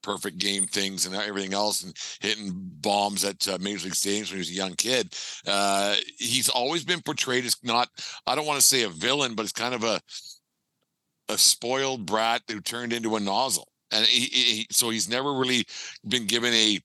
perfect 0.02 0.38
game 0.38 0.66
things 0.66 1.06
and 1.06 1.14
everything 1.14 1.54
else 1.54 1.84
and 1.84 1.96
hitting 2.20 2.50
bombs 2.54 3.24
at 3.24 3.46
uh, 3.48 3.56
major 3.60 3.84
league 3.84 3.94
stadiums 3.94 4.30
when 4.30 4.34
he 4.34 4.38
was 4.38 4.50
a 4.50 4.54
young 4.54 4.74
kid. 4.74 5.14
Uh, 5.46 5.94
he's 6.18 6.48
always 6.48 6.84
been 6.84 7.00
portrayed 7.00 7.44
as 7.44 7.56
not 7.62 7.88
i 8.26 8.34
don't 8.34 8.46
want 8.46 8.60
to 8.60 8.66
say 8.66 8.82
a 8.82 8.88
villain 8.88 9.34
but 9.34 9.44
it's 9.44 9.52
kind 9.52 9.74
of 9.74 9.84
a 9.84 10.00
a 11.28 11.38
spoiled 11.38 12.06
brat 12.06 12.42
who 12.50 12.60
turned 12.60 12.92
into 12.92 13.16
a 13.16 13.20
nozzle, 13.20 13.68
and 13.90 14.06
he, 14.06 14.26
he, 14.26 14.66
so 14.70 14.90
he's 14.90 15.08
never 15.08 15.32
really 15.32 15.64
been 16.06 16.26
given 16.26 16.52
a 16.52 16.80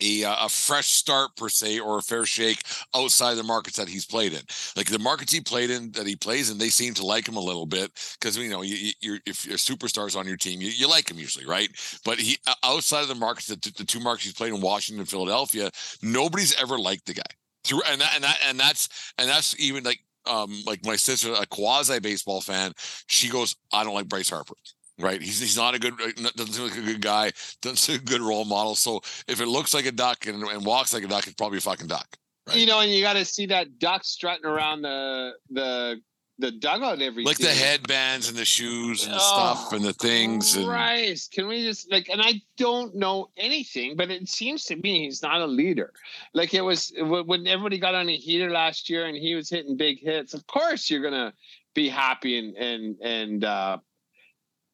a, 0.00 0.24
uh, 0.24 0.46
a 0.46 0.48
fresh 0.48 0.86
start 0.86 1.34
per 1.36 1.48
se 1.48 1.80
or 1.80 1.98
a 1.98 2.02
fair 2.02 2.24
shake 2.24 2.62
outside 2.94 3.34
the 3.34 3.42
markets 3.42 3.76
that 3.76 3.88
he's 3.88 4.06
played 4.06 4.32
in. 4.32 4.42
Like 4.76 4.86
the 4.86 4.98
markets 4.98 5.32
he 5.32 5.40
played 5.40 5.70
in 5.70 5.90
that 5.92 6.06
he 6.06 6.16
plays 6.16 6.50
in, 6.50 6.58
they 6.58 6.68
seem 6.68 6.94
to 6.94 7.06
like 7.06 7.28
him 7.28 7.36
a 7.36 7.40
little 7.40 7.66
bit 7.66 7.90
because 8.18 8.36
you 8.36 8.48
know 8.48 8.62
you, 8.62 8.92
you're 9.00 9.18
if 9.26 9.44
you're 9.44 9.56
superstars 9.56 10.16
on 10.16 10.26
your 10.26 10.36
team, 10.36 10.60
you, 10.60 10.68
you 10.68 10.88
like 10.88 11.10
him 11.10 11.18
usually, 11.18 11.46
right? 11.46 11.68
But 12.04 12.18
he 12.18 12.38
outside 12.62 13.02
of 13.02 13.08
the 13.08 13.14
markets, 13.14 13.46
the, 13.46 13.56
the 13.76 13.84
two 13.84 14.00
markets 14.00 14.24
he's 14.24 14.34
played 14.34 14.52
in 14.52 14.60
Washington 14.60 15.00
and 15.00 15.08
Philadelphia, 15.08 15.70
nobody's 16.02 16.54
ever 16.60 16.78
liked 16.78 17.06
the 17.06 17.14
guy 17.14 17.22
through 17.64 17.82
and 17.88 18.00
that 18.00 18.12
and 18.14 18.24
that 18.24 18.38
and 18.46 18.58
that's 18.58 19.12
and 19.18 19.28
that's 19.28 19.58
even 19.58 19.84
like 19.84 20.00
um, 20.28 20.62
like 20.66 20.84
my 20.84 20.96
sister, 20.96 21.32
a 21.32 21.46
quasi 21.46 21.98
baseball 22.00 22.40
fan, 22.40 22.72
she 23.06 23.28
goes, 23.28 23.56
I 23.72 23.84
don't 23.84 23.94
like 23.94 24.08
Bryce 24.08 24.30
Harper. 24.30 24.54
Right, 25.00 25.22
he's 25.22 25.38
he's 25.38 25.56
not 25.56 25.76
a 25.76 25.78
good 25.78 25.92
uh, 25.92 26.10
doesn't 26.34 26.54
seem 26.54 26.64
like 26.64 26.76
a 26.76 26.82
good 26.82 27.00
guy, 27.00 27.30
doesn't 27.62 27.76
seem 27.76 27.96
a 27.96 27.98
good 28.00 28.20
role 28.20 28.44
model. 28.44 28.74
So 28.74 29.00
if 29.28 29.40
it 29.40 29.46
looks 29.46 29.72
like 29.72 29.86
a 29.86 29.92
duck 29.92 30.26
and, 30.26 30.42
and 30.42 30.66
walks 30.66 30.92
like 30.92 31.04
a 31.04 31.06
duck, 31.06 31.24
it's 31.24 31.34
probably 31.34 31.58
a 31.58 31.60
fucking 31.60 31.86
duck. 31.86 32.16
Right? 32.48 32.56
You 32.56 32.66
know, 32.66 32.80
and 32.80 32.90
you 32.90 33.00
got 33.00 33.12
to 33.12 33.24
see 33.24 33.46
that 33.46 33.78
duck 33.78 34.02
strutting 34.04 34.44
around 34.44 34.82
the 34.82 35.34
the 35.50 36.00
the 36.38 36.52
dugout 36.52 37.02
every 37.02 37.24
like 37.24 37.38
the 37.38 37.48
headbands 37.48 38.28
and 38.28 38.36
the 38.36 38.44
shoes 38.44 39.04
and 39.04 39.12
the 39.12 39.18
oh, 39.20 39.54
stuff 39.54 39.72
and 39.72 39.84
the 39.84 39.92
things 39.92 40.56
Christ. 40.56 41.32
And... 41.32 41.36
can 41.36 41.48
we 41.48 41.64
just 41.64 41.90
like 41.90 42.08
and 42.08 42.22
I 42.22 42.40
don't 42.56 42.94
know 42.94 43.30
anything, 43.36 43.96
but 43.96 44.10
it 44.10 44.28
seems 44.28 44.64
to 44.66 44.76
me 44.76 45.04
he's 45.04 45.22
not 45.22 45.40
a 45.40 45.46
leader. 45.46 45.92
Like 46.34 46.54
it 46.54 46.60
was 46.60 46.92
when 46.96 47.46
everybody 47.46 47.78
got 47.78 47.94
on 47.94 48.08
a 48.08 48.16
heater 48.16 48.50
last 48.50 48.88
year 48.88 49.06
and 49.06 49.16
he 49.16 49.34
was 49.34 49.50
hitting 49.50 49.76
big 49.76 50.00
hits. 50.00 50.32
Of 50.32 50.46
course 50.46 50.88
you're 50.88 51.02
gonna 51.02 51.32
be 51.74 51.88
happy 51.88 52.38
and 52.38 52.56
and 52.56 52.96
and 53.00 53.44
uh 53.44 53.78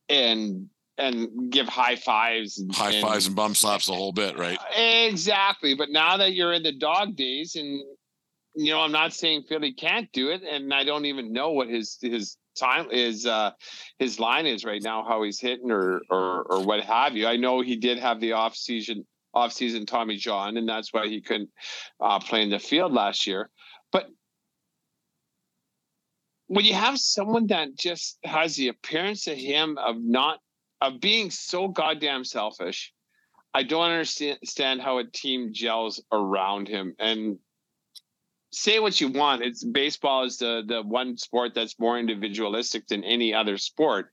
and 0.08 0.68
and 0.96 1.50
give 1.50 1.66
high 1.66 1.96
fives 1.96 2.58
and, 2.58 2.74
high 2.74 3.00
fives 3.00 3.26
and 3.26 3.34
bum 3.34 3.54
slaps 3.54 3.88
a 3.88 3.92
whole 3.92 4.12
bit 4.12 4.38
right 4.38 4.58
exactly 4.76 5.74
but 5.74 5.90
now 5.90 6.16
that 6.16 6.34
you're 6.34 6.52
in 6.52 6.62
the 6.62 6.70
dog 6.70 7.16
days 7.16 7.56
and 7.56 7.82
you 8.54 8.72
know, 8.72 8.80
I'm 8.80 8.92
not 8.92 9.12
saying 9.12 9.44
Philly 9.48 9.72
can't 9.72 10.10
do 10.12 10.30
it, 10.30 10.42
and 10.42 10.72
I 10.72 10.84
don't 10.84 11.06
even 11.06 11.32
know 11.32 11.50
what 11.50 11.68
his 11.68 11.98
his 12.00 12.36
time 12.56 12.88
is 12.92 13.26
uh 13.26 13.50
his 13.98 14.20
line 14.20 14.46
is 14.46 14.64
right 14.64 14.82
now, 14.82 15.04
how 15.04 15.22
he's 15.22 15.40
hitting 15.40 15.70
or 15.70 16.02
or 16.10 16.42
or 16.42 16.64
what 16.64 16.80
have 16.84 17.16
you. 17.16 17.26
I 17.26 17.36
know 17.36 17.60
he 17.60 17.76
did 17.76 17.98
have 17.98 18.20
the 18.20 18.32
off 18.32 18.54
season 18.54 19.04
off 19.34 19.52
season 19.52 19.86
Tommy 19.86 20.16
John, 20.16 20.56
and 20.56 20.68
that's 20.68 20.92
why 20.92 21.08
he 21.08 21.20
couldn't 21.20 21.50
uh, 22.00 22.20
play 22.20 22.42
in 22.42 22.50
the 22.50 22.60
field 22.60 22.92
last 22.92 23.26
year. 23.26 23.50
But 23.90 24.06
when 26.46 26.64
you 26.64 26.74
have 26.74 26.98
someone 26.98 27.48
that 27.48 27.76
just 27.76 28.18
has 28.24 28.54
the 28.54 28.68
appearance 28.68 29.26
of 29.26 29.36
him 29.36 29.76
of 29.78 29.96
not 29.98 30.38
of 30.80 31.00
being 31.00 31.30
so 31.30 31.66
goddamn 31.66 32.24
selfish, 32.24 32.92
I 33.52 33.64
don't 33.64 33.90
understand 33.90 34.80
how 34.80 34.98
a 34.98 35.04
team 35.04 35.50
gels 35.52 36.02
around 36.12 36.68
him. 36.68 36.94
And 36.98 37.38
say 38.54 38.78
what 38.78 39.00
you 39.00 39.08
want. 39.08 39.42
It's 39.42 39.64
baseball 39.64 40.24
is 40.24 40.38
the 40.38 40.62
the 40.66 40.82
one 40.82 41.16
sport 41.16 41.54
that's 41.54 41.78
more 41.78 41.98
individualistic 41.98 42.86
than 42.86 43.04
any 43.04 43.34
other 43.34 43.58
sport. 43.58 44.10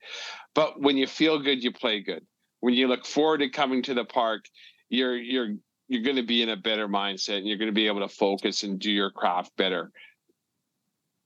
But 0.54 0.82
when 0.82 0.98
you 0.98 1.08
feel 1.08 1.40
good, 1.40 1.64
you 1.64 1.72
play 1.72 2.02
good. 2.02 2.26
When 2.60 2.74
you 2.74 2.88
look 2.88 3.06
forward 3.06 3.40
to 3.40 3.50
coming 3.50 3.84
to 3.84 3.94
the 3.94 4.06
park, 4.06 4.46
you're 4.90 5.18
you're 5.18 5.56
you're 5.88 6.04
going 6.04 6.16
to 6.16 6.24
be 6.24 6.42
in 6.42 6.50
a 6.50 6.56
better 6.56 6.88
mindset 6.88 7.38
and 7.38 7.48
you're 7.48 7.58
going 7.58 7.68
to 7.70 7.74
be 7.74 7.88
able 7.88 8.00
to 8.00 8.08
focus 8.08 8.64
and 8.64 8.80
do 8.80 8.90
your 8.90 9.12
craft 9.12 9.52
better. 9.58 9.92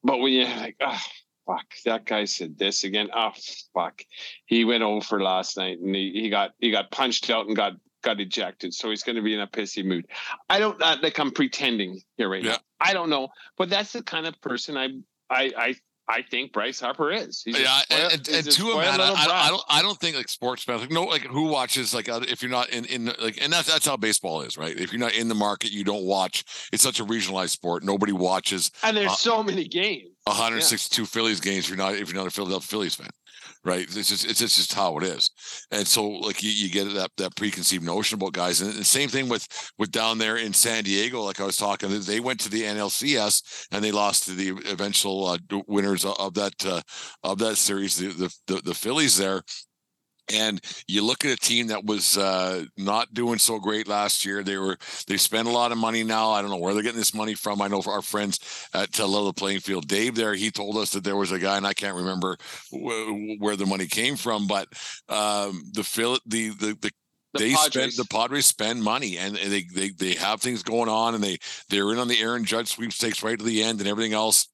But 0.04 0.18
when 0.18 0.34
you're 0.34 0.48
like, 0.48 0.76
oh, 0.82 1.02
fuck, 1.46 1.66
that 1.86 2.06
guy 2.06 2.26
said 2.26 2.58
this 2.58 2.84
again. 2.84 3.10
Oh, 3.14 3.32
fuck. 3.74 4.02
He 4.46 4.66
went 4.66 4.84
over 4.84 5.22
last 5.22 5.58
night 5.58 5.80
and 5.80 5.96
he, 5.96 6.12
he 6.16 6.30
got 6.30 6.52
he 6.60 6.72
got 6.72 6.92
punched 6.92 7.30
out 7.30 7.48
and 7.48 7.56
got 7.56 7.74
got 8.06 8.22
ejected, 8.22 8.74
so 8.74 8.90
he's 8.90 9.04
going 9.04 9.18
to 9.18 9.22
be 9.22 9.34
in 9.34 9.42
a 9.42 9.48
pissy 9.48 9.84
mood. 9.84 10.08
I 10.50 10.60
don't 10.60 10.82
uh, 10.82 10.98
like 11.02 11.20
I'm 11.20 11.32
pretending 11.32 12.02
here 12.18 12.30
right 12.30 12.44
yeah. 12.44 12.52
now. 12.52 12.58
I 12.80 12.94
don't 12.94 13.10
know, 13.10 13.30
but 13.58 13.70
that's 13.70 13.92
the 13.92 14.04
kind 14.04 14.28
of 14.28 14.40
person 14.42 14.78
I 14.78 14.90
I 15.30 15.52
I 15.58 15.76
I 16.08 16.22
think 16.22 16.54
Bryce 16.54 16.80
Harper 16.80 17.12
is. 17.12 17.42
He's 17.44 17.60
yeah, 17.60 17.80
spoiled, 17.80 18.12
and, 18.14 18.28
and, 18.30 18.52
to 18.52 18.72
him, 18.72 18.78
man, 18.78 19.02
I, 19.02 19.14
I, 19.14 19.50
don't, 19.50 19.64
I 19.68 19.82
don't 19.82 20.00
think 20.00 20.16
like 20.16 20.30
sports 20.30 20.64
fans 20.64 20.82
like 20.82 20.92
no, 20.92 21.04
like 21.06 21.24
who 21.24 21.48
watches 21.48 21.96
like 21.96 22.08
if 22.08 22.44
you're 22.44 22.52
not 22.52 22.70
in 22.70 22.86
in 22.86 23.06
like, 23.20 23.40
and 23.42 23.52
that's 23.52 23.68
that's 23.68 23.88
how 23.88 23.98
baseball 23.98 24.42
is, 24.42 24.56
right? 24.56 24.80
If 24.80 24.94
you're 24.94 25.00
not 25.00 25.16
in 25.16 25.28
the 25.28 25.36
market, 25.36 25.72
you 25.72 25.84
don't 25.84 26.06
watch. 26.06 26.70
It's 26.72 26.84
such 26.84 27.00
a 27.00 27.06
regionalized 27.06 27.50
sport. 27.50 27.84
Nobody 27.84 28.12
watches. 28.12 28.72
And 28.84 28.96
there's 28.96 29.12
uh, 29.12 29.16
so 29.16 29.44
many 29.44 29.68
games. 29.68 30.10
162 30.26 31.02
yeah. 31.02 31.06
Phillies 31.08 31.40
games. 31.40 31.66
If 31.66 31.70
you're 31.70 31.78
not 31.78 31.96
if 31.96 32.08
you're 32.08 32.22
not 32.22 32.28
a 32.28 32.32
Philadelphia 32.32 32.68
Phillies 32.68 32.96
fan 32.96 33.10
right? 33.66 33.82
It's 33.82 34.08
just 34.08 34.30
it's 34.30 34.40
just 34.40 34.74
how 34.74 34.98
it 34.98 35.04
is, 35.04 35.32
and 35.72 35.88
so 35.88 36.08
like 36.08 36.44
you, 36.44 36.50
you 36.50 36.70
get 36.70 36.94
that 36.94 37.12
that 37.18 37.36
preconceived 37.36 37.84
notion 37.84 38.16
about 38.16 38.34
guys, 38.34 38.62
and 38.62 38.74
the 38.74 38.84
same 38.84 39.10
thing 39.10 39.30
with 39.30 39.48
with 39.78 39.92
down 39.92 40.18
there 40.18 40.38
in 40.38 40.54
San 40.54 40.84
Diego. 40.84 41.22
Like 41.22 41.40
I 41.40 41.46
was 41.46 41.58
talking, 41.58 41.90
they 42.02 42.20
went 42.20 42.40
to 42.42 42.50
the 42.50 42.64
NLCS 42.64 43.68
and 43.72 43.84
they 43.84 43.92
lost 43.92 44.26
to 44.26 44.32
the 44.32 44.50
eventual 44.72 45.26
uh, 45.26 45.38
winners 45.68 46.06
of 46.06 46.34
that 46.36 46.54
uh, 46.66 46.82
of 47.24 47.40
that 47.40 47.56
series, 47.58 47.98
the, 47.98 48.08
the 48.08 48.36
the 48.48 48.62
the 48.62 48.74
Phillies 48.74 49.18
there, 49.18 49.42
and 50.34 50.62
you 50.88 51.04
look 51.04 51.26
at 51.26 51.32
a 51.32 51.38
team 51.38 51.68
that 51.68 51.86
was 51.86 52.18
uh, 52.18 52.66
not 52.78 53.14
doing 53.14 53.38
so 53.38 53.60
great 53.60 53.88
last 53.88 54.26
year. 54.26 54.44
They 54.44 54.58
were 54.58 54.78
they 55.08 55.18
spent 55.18 55.48
a 55.48 55.52
lot 55.52 55.72
of 55.72 55.78
money 55.78 56.04
now. 56.04 56.32
I 56.32 56.42
don't 56.42 56.52
know 56.52 56.58
where 56.58 56.74
they're 56.74 56.84
getting 56.84 57.00
this 57.00 57.14
money 57.14 57.36
from. 57.36 57.62
I 57.62 57.68
know 57.68 57.82
for 57.82 57.94
our 57.94 58.02
friends 58.02 58.40
at 58.74 58.98
Level 58.98 59.34
Playing 59.34 59.60
Field, 59.60 59.88
Dave 59.88 60.16
there, 60.16 60.34
he 60.34 60.52
told 60.52 60.78
us 60.78 60.92
that 60.92 61.04
there 61.04 61.16
was 61.18 61.32
a 61.32 61.40
guy, 61.40 61.58
and 61.58 61.68
I 61.68 61.74
can't 61.74 61.96
remember 61.96 62.38
wh- 62.72 63.40
where 63.40 63.56
the 63.56 63.66
money 63.66 63.88
came 63.88 64.16
from, 64.16 64.48
but 64.48 64.68
um, 65.10 65.64
the 65.74 65.84
Phil 65.84 66.18
the 66.26 66.50
the, 66.50 66.78
the 66.82 66.92
the 67.34 67.40
they 67.40 67.54
Padres. 67.54 67.74
spend 67.74 67.92
the 67.94 68.06
Padres 68.06 68.46
spend 68.46 68.84
money 68.84 69.18
and 69.18 69.36
they, 69.36 69.64
they 69.74 69.90
they 69.90 70.14
have 70.14 70.42
things 70.42 70.64
going 70.64 70.90
on 70.90 71.16
and 71.16 71.24
they 71.24 71.38
they're 71.70 71.92
in 71.92 72.00
on 72.00 72.08
the 72.08 72.20
Aaron 72.22 72.46
Judge 72.46 72.70
sweepstakes 72.70 73.24
right 73.24 73.38
to 73.38 73.44
the 73.44 73.62
end 73.62 73.80
and 73.80 73.90
everything 73.90 74.14
else 74.14 74.48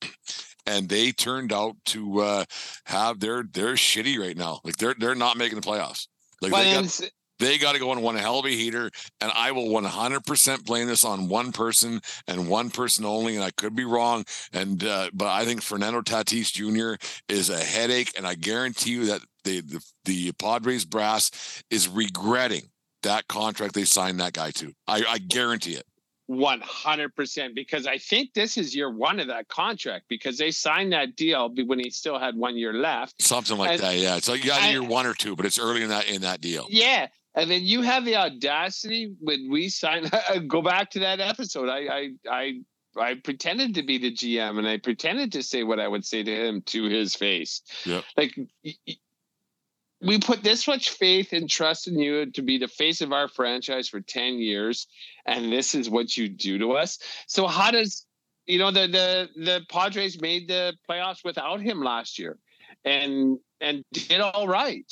and 0.65 0.89
they 0.89 1.11
turned 1.11 1.51
out 1.53 1.75
to 1.85 2.21
uh, 2.21 2.45
have 2.85 3.19
their 3.19 3.43
they're 3.43 3.73
shitty 3.73 4.19
right 4.19 4.37
now. 4.37 4.59
Like 4.63 4.77
they're 4.77 4.95
they're 4.97 5.15
not 5.15 5.37
making 5.37 5.59
the 5.59 5.67
playoffs. 5.67 6.07
Like 6.41 6.51
well, 6.51 6.63
they 6.63 6.87
got, 6.87 7.11
they 7.39 7.57
got 7.57 7.73
to 7.73 7.79
go 7.79 7.91
on 7.91 8.01
one 8.01 8.15
hell 8.15 8.39
of 8.39 8.45
a 8.45 8.49
heater, 8.49 8.89
and 9.19 9.31
I 9.35 9.51
will 9.51 9.67
100% 9.67 10.65
blame 10.65 10.87
this 10.87 11.03
on 11.03 11.27
one 11.27 11.51
person 11.51 12.01
and 12.27 12.47
one 12.47 12.69
person 12.69 13.05
only. 13.05 13.35
And 13.35 13.43
I 13.43 13.51
could 13.51 13.75
be 13.75 13.85
wrong, 13.85 14.25
and 14.53 14.83
uh, 14.83 15.09
but 15.13 15.27
I 15.27 15.45
think 15.45 15.61
Fernando 15.61 16.01
Tatis 16.01 16.51
Jr. 16.51 17.03
is 17.27 17.49
a 17.49 17.59
headache, 17.59 18.13
and 18.17 18.27
I 18.27 18.35
guarantee 18.35 18.91
you 18.91 19.05
that 19.05 19.21
the 19.43 19.61
the, 19.61 19.83
the 20.05 20.31
Padres 20.33 20.85
brass 20.85 21.63
is 21.69 21.87
regretting 21.87 22.69
that 23.03 23.27
contract 23.27 23.73
they 23.73 23.85
signed 23.85 24.19
that 24.19 24.33
guy 24.33 24.51
to. 24.51 24.73
I, 24.87 25.03
I 25.07 25.17
guarantee 25.17 25.73
it. 25.73 25.85
100% 26.29 27.55
because 27.55 27.87
I 27.87 27.97
think 27.97 28.33
this 28.33 28.57
is 28.57 28.75
year 28.75 28.89
one 28.89 29.19
of 29.19 29.27
that 29.27 29.47
contract 29.47 30.05
because 30.07 30.37
they 30.37 30.51
signed 30.51 30.93
that 30.93 31.15
deal 31.15 31.53
when 31.65 31.79
he 31.79 31.89
still 31.89 32.19
had 32.19 32.35
one 32.35 32.57
year 32.57 32.73
left. 32.73 33.21
Something 33.21 33.57
like 33.57 33.71
and, 33.71 33.79
that, 33.81 33.95
yeah. 33.97 34.19
So 34.19 34.33
you 34.33 34.45
got 34.45 34.71
year 34.71 34.83
one 34.83 35.05
or 35.05 35.13
two, 35.13 35.35
but 35.35 35.45
it's 35.45 35.59
early 35.59 35.83
in 35.83 35.89
that 35.89 36.09
in 36.09 36.21
that 36.21 36.41
deal. 36.41 36.67
Yeah. 36.69 37.07
And 37.33 37.49
then 37.49 37.63
you 37.63 37.81
have 37.81 38.05
the 38.05 38.17
audacity 38.17 39.13
when 39.19 39.49
we 39.49 39.69
sign 39.69 40.09
go 40.47 40.61
back 40.61 40.91
to 40.91 40.99
that 40.99 41.19
episode. 41.19 41.69
I 41.69 41.79
I 41.79 42.09
I 42.29 42.53
I 42.97 43.13
pretended 43.15 43.75
to 43.75 43.83
be 43.83 43.97
the 43.97 44.11
GM 44.11 44.57
and 44.57 44.67
I 44.67 44.77
pretended 44.77 45.31
to 45.33 45.43
say 45.43 45.63
what 45.63 45.79
I 45.79 45.87
would 45.87 46.05
say 46.05 46.23
to 46.23 46.47
him 46.47 46.61
to 46.67 46.83
his 46.85 47.15
face. 47.15 47.61
Yeah. 47.85 48.01
Like 48.17 48.37
we 50.01 50.19
put 50.19 50.43
this 50.43 50.67
much 50.67 50.89
faith 50.89 51.33
and 51.33 51.49
trust 51.49 51.87
in 51.87 51.99
you 51.99 52.25
to 52.31 52.41
be 52.41 52.57
the 52.57 52.67
face 52.67 53.01
of 53.01 53.11
our 53.11 53.27
franchise 53.27 53.87
for 53.87 54.01
10 54.01 54.35
years 54.35 54.87
and 55.25 55.51
this 55.51 55.75
is 55.75 55.89
what 55.89 56.15
you 56.17 56.27
do 56.27 56.57
to 56.57 56.73
us 56.73 56.99
so 57.27 57.47
how 57.47 57.71
does 57.71 58.05
you 58.45 58.57
know 58.57 58.71
the 58.71 58.87
the 58.87 59.29
the 59.35 59.61
padres 59.69 60.19
made 60.21 60.47
the 60.47 60.73
playoffs 60.89 61.23
without 61.23 61.61
him 61.61 61.81
last 61.81 62.17
year 62.17 62.37
and 62.85 63.37
and 63.59 63.83
did 63.93 64.19
all 64.19 64.47
right. 64.47 64.85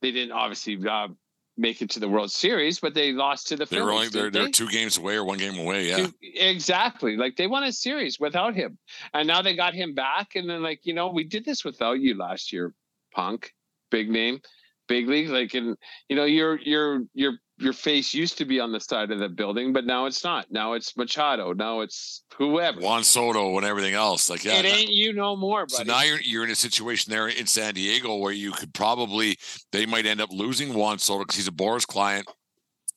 They 0.00 0.12
didn't 0.12 0.32
obviously 0.32 0.78
uh, 0.88 1.08
make 1.56 1.82
it 1.82 1.90
to 1.90 2.00
the 2.00 2.08
World 2.08 2.30
Series, 2.30 2.80
but 2.80 2.94
they 2.94 3.12
lost 3.12 3.48
to 3.48 3.56
the. 3.56 3.66
They 3.66 3.80
were 3.80 3.92
only 3.92 4.08
they're, 4.08 4.30
they're 4.30 4.48
two 4.48 4.68
games 4.68 4.98
away 4.98 5.16
or 5.16 5.24
one 5.24 5.38
game 5.38 5.58
away. 5.58 5.88
Yeah, 5.88 6.06
two, 6.06 6.12
exactly. 6.22 7.16
Like 7.16 7.36
they 7.36 7.46
won 7.46 7.64
a 7.64 7.72
series 7.72 8.18
without 8.18 8.54
him, 8.54 8.78
and 9.12 9.26
now 9.26 9.42
they 9.42 9.54
got 9.54 9.74
him 9.74 9.94
back. 9.94 10.34
And 10.34 10.48
then 10.48 10.62
like 10.62 10.80
you 10.84 10.94
know 10.94 11.08
we 11.08 11.24
did 11.24 11.44
this 11.44 11.64
without 11.64 12.00
you 12.00 12.16
last 12.16 12.52
year, 12.52 12.74
Punk, 13.14 13.52
big 13.92 14.10
name, 14.10 14.40
big 14.88 15.08
league. 15.08 15.28
Like 15.28 15.54
and 15.54 15.76
you 16.08 16.16
know 16.16 16.24
your 16.24 16.58
your 16.58 17.02
you're 17.14 17.34
your 17.58 17.72
face 17.72 18.12
used 18.12 18.38
to 18.38 18.44
be 18.44 18.58
on 18.58 18.72
the 18.72 18.80
side 18.80 19.12
of 19.12 19.20
the 19.20 19.28
building, 19.28 19.72
but 19.72 19.84
now 19.84 20.06
it's 20.06 20.24
not. 20.24 20.46
Now 20.50 20.72
it's 20.72 20.96
Machado. 20.96 21.52
Now 21.52 21.80
it's 21.80 22.24
whoever. 22.36 22.80
Juan 22.80 23.04
Soto 23.04 23.56
and 23.56 23.64
everything 23.64 23.94
else. 23.94 24.28
Like 24.28 24.44
yeah, 24.44 24.54
it 24.54 24.64
ain't 24.64 24.90
you 24.90 25.12
no 25.12 25.36
more. 25.36 25.66
Buddy. 25.66 25.74
So 25.74 25.82
now 25.84 26.02
you're 26.02 26.20
you're 26.20 26.44
in 26.44 26.50
a 26.50 26.56
situation 26.56 27.12
there 27.12 27.28
in 27.28 27.46
San 27.46 27.74
Diego 27.74 28.16
where 28.16 28.32
you 28.32 28.50
could 28.50 28.74
probably 28.74 29.38
they 29.70 29.86
might 29.86 30.06
end 30.06 30.20
up 30.20 30.32
losing 30.32 30.74
Juan 30.74 30.98
Soto 30.98 31.20
because 31.20 31.36
he's 31.36 31.48
a 31.48 31.52
Boras 31.52 31.86
client. 31.86 32.26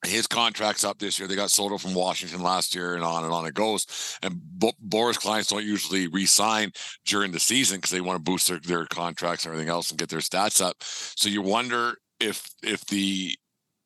His 0.04 0.28
contract's 0.28 0.84
up 0.84 1.00
this 1.00 1.18
year. 1.18 1.28
They 1.28 1.36
got 1.36 1.50
Soto 1.50 1.78
from 1.78 1.94
Washington 1.94 2.42
last 2.42 2.76
year, 2.76 2.96
and 2.96 3.04
on 3.04 3.24
and 3.24 3.34
on 3.34 3.46
it 3.46 3.54
goes. 3.54 4.18
And 4.22 4.36
Bo- 4.36 4.74
Boras 4.88 5.18
clients 5.18 5.50
don't 5.50 5.66
usually 5.66 6.08
re-sign 6.08 6.72
during 7.06 7.32
the 7.32 7.40
season 7.40 7.78
because 7.78 7.92
they 7.92 8.02
want 8.02 8.18
to 8.18 8.32
boost 8.32 8.48
their, 8.48 8.60
their 8.60 8.86
contracts 8.86 9.46
and 9.46 9.54
everything 9.54 9.72
else 9.72 9.90
and 9.90 10.00
get 10.00 10.10
their 10.10 10.20
stats 10.20 10.64
up. 10.64 10.76
So 10.82 11.30
you 11.30 11.42
wonder 11.42 11.96
if 12.20 12.48
if 12.64 12.86
the 12.86 13.36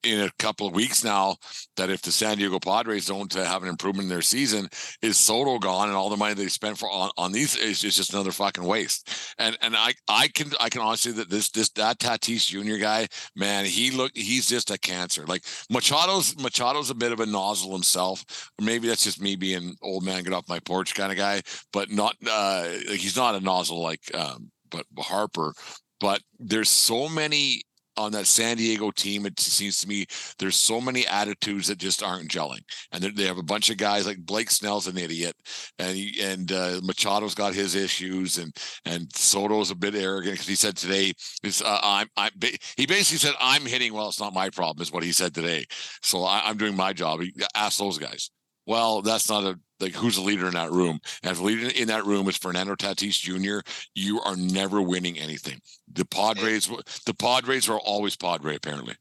in 0.03 0.21
a 0.21 0.31
couple 0.39 0.67
of 0.67 0.73
weeks 0.73 1.03
now 1.03 1.35
that 1.77 1.89
if 1.89 2.01
the 2.01 2.11
San 2.11 2.37
Diego 2.37 2.59
Padres 2.59 3.07
don't 3.07 3.31
have 3.33 3.63
an 3.63 3.69
improvement 3.69 4.05
in 4.05 4.09
their 4.09 4.21
season, 4.21 4.67
is 5.01 5.17
Soto 5.17 5.59
gone 5.59 5.87
and 5.87 5.97
all 5.97 6.09
the 6.09 6.17
money 6.17 6.33
they 6.33 6.47
spent 6.47 6.77
for 6.77 6.89
on, 6.89 7.11
on 7.17 7.31
these 7.31 7.55
is, 7.55 7.79
just 7.79 8.13
another 8.13 8.31
fucking 8.31 8.63
waste. 8.63 9.33
And 9.37 9.57
and 9.61 9.75
I 9.75 9.93
I 10.07 10.27
can 10.27 10.51
I 10.59 10.69
can 10.69 10.81
honestly 10.81 11.11
that 11.13 11.29
this 11.29 11.49
this 11.49 11.69
that 11.71 11.99
Tatis 11.99 12.47
Jr. 12.47 12.81
guy, 12.81 13.07
man, 13.35 13.65
he 13.65 13.91
look 13.91 14.11
he's 14.15 14.47
just 14.47 14.71
a 14.71 14.77
cancer. 14.77 15.25
Like 15.25 15.43
Machado's 15.71 16.35
Machado's 16.35 16.89
a 16.89 16.95
bit 16.95 17.11
of 17.11 17.19
a 17.19 17.25
nozzle 17.25 17.71
himself. 17.71 18.23
Maybe 18.61 18.87
that's 18.87 19.03
just 19.03 19.21
me 19.21 19.35
being 19.35 19.75
old 19.81 20.03
man 20.03 20.23
get 20.23 20.33
off 20.33 20.47
my 20.49 20.59
porch 20.59 20.95
kind 20.95 21.11
of 21.11 21.17
guy, 21.17 21.41
but 21.73 21.91
not 21.91 22.15
uh 22.29 22.65
he's 22.89 23.17
not 23.17 23.35
a 23.35 23.41
nozzle 23.41 23.81
like 23.81 24.01
um 24.13 24.51
but 24.69 24.85
Harper. 24.97 25.53
But 25.99 26.21
there's 26.39 26.69
so 26.69 27.09
many 27.09 27.63
on 27.99 28.11
that 28.13 28.25
San 28.25 28.57
Diego 28.57 28.91
team, 28.91 29.25
it 29.25 29.39
seems 29.39 29.79
to 29.81 29.87
me 29.87 30.05
there's 30.39 30.55
so 30.55 30.79
many 30.79 31.05
attitudes 31.05 31.67
that 31.67 31.77
just 31.77 32.01
aren't 32.01 32.31
gelling, 32.31 32.61
and 32.91 33.03
they 33.03 33.25
have 33.25 33.37
a 33.37 33.43
bunch 33.43 33.69
of 33.69 33.77
guys 33.77 34.07
like 34.07 34.25
Blake 34.25 34.49
Snell's 34.49 34.87
an 34.87 34.97
idiot, 34.97 35.35
and 35.77 35.95
he, 35.95 36.19
and 36.21 36.51
uh, 36.51 36.79
Machado's 36.81 37.35
got 37.35 37.53
his 37.53 37.75
issues, 37.75 38.37
and 38.37 38.55
and 38.85 39.13
Soto's 39.15 39.71
a 39.71 39.75
bit 39.75 39.95
arrogant 39.95 40.33
because 40.33 40.47
he 40.47 40.55
said 40.55 40.77
today 40.77 41.13
uh, 41.43 41.79
I'm 41.83 42.07
I 42.17 42.29
he 42.77 42.85
basically 42.85 43.19
said 43.19 43.35
I'm 43.39 43.65
hitting 43.65 43.93
well, 43.93 44.07
it's 44.07 44.19
not 44.19 44.33
my 44.33 44.49
problem, 44.49 44.81
is 44.81 44.91
what 44.91 45.03
he 45.03 45.11
said 45.11 45.33
today. 45.33 45.65
So 46.01 46.23
I, 46.23 46.49
am 46.49 46.57
doing 46.57 46.75
my 46.75 46.93
job. 46.93 47.21
Ask 47.55 47.79
those 47.79 47.97
guys. 47.97 48.31
Well, 48.65 49.01
that's 49.01 49.29
not 49.29 49.43
a 49.43 49.59
like 49.80 49.93
who's 49.93 50.15
the 50.15 50.21
leader 50.21 50.47
in 50.47 50.53
that 50.53 50.71
room. 50.71 50.99
And 51.23 51.32
if 51.32 51.38
the 51.38 51.43
leader 51.43 51.69
in 51.75 51.88
that 51.88 52.05
room 52.05 52.27
is 52.27 52.38
Fernando 52.38 52.75
Tatis 52.75 53.19
Jr., 53.19 53.59
you 53.95 54.21
are 54.21 54.36
never 54.36 54.82
winning 54.82 55.17
anything. 55.17 55.61
The 55.91 56.05
Padres, 56.05 56.69
the 57.05 57.13
Padres 57.13 57.69
are 57.69 57.80
always 57.80 58.15
Padre 58.15 58.55
apparently. 58.55 58.95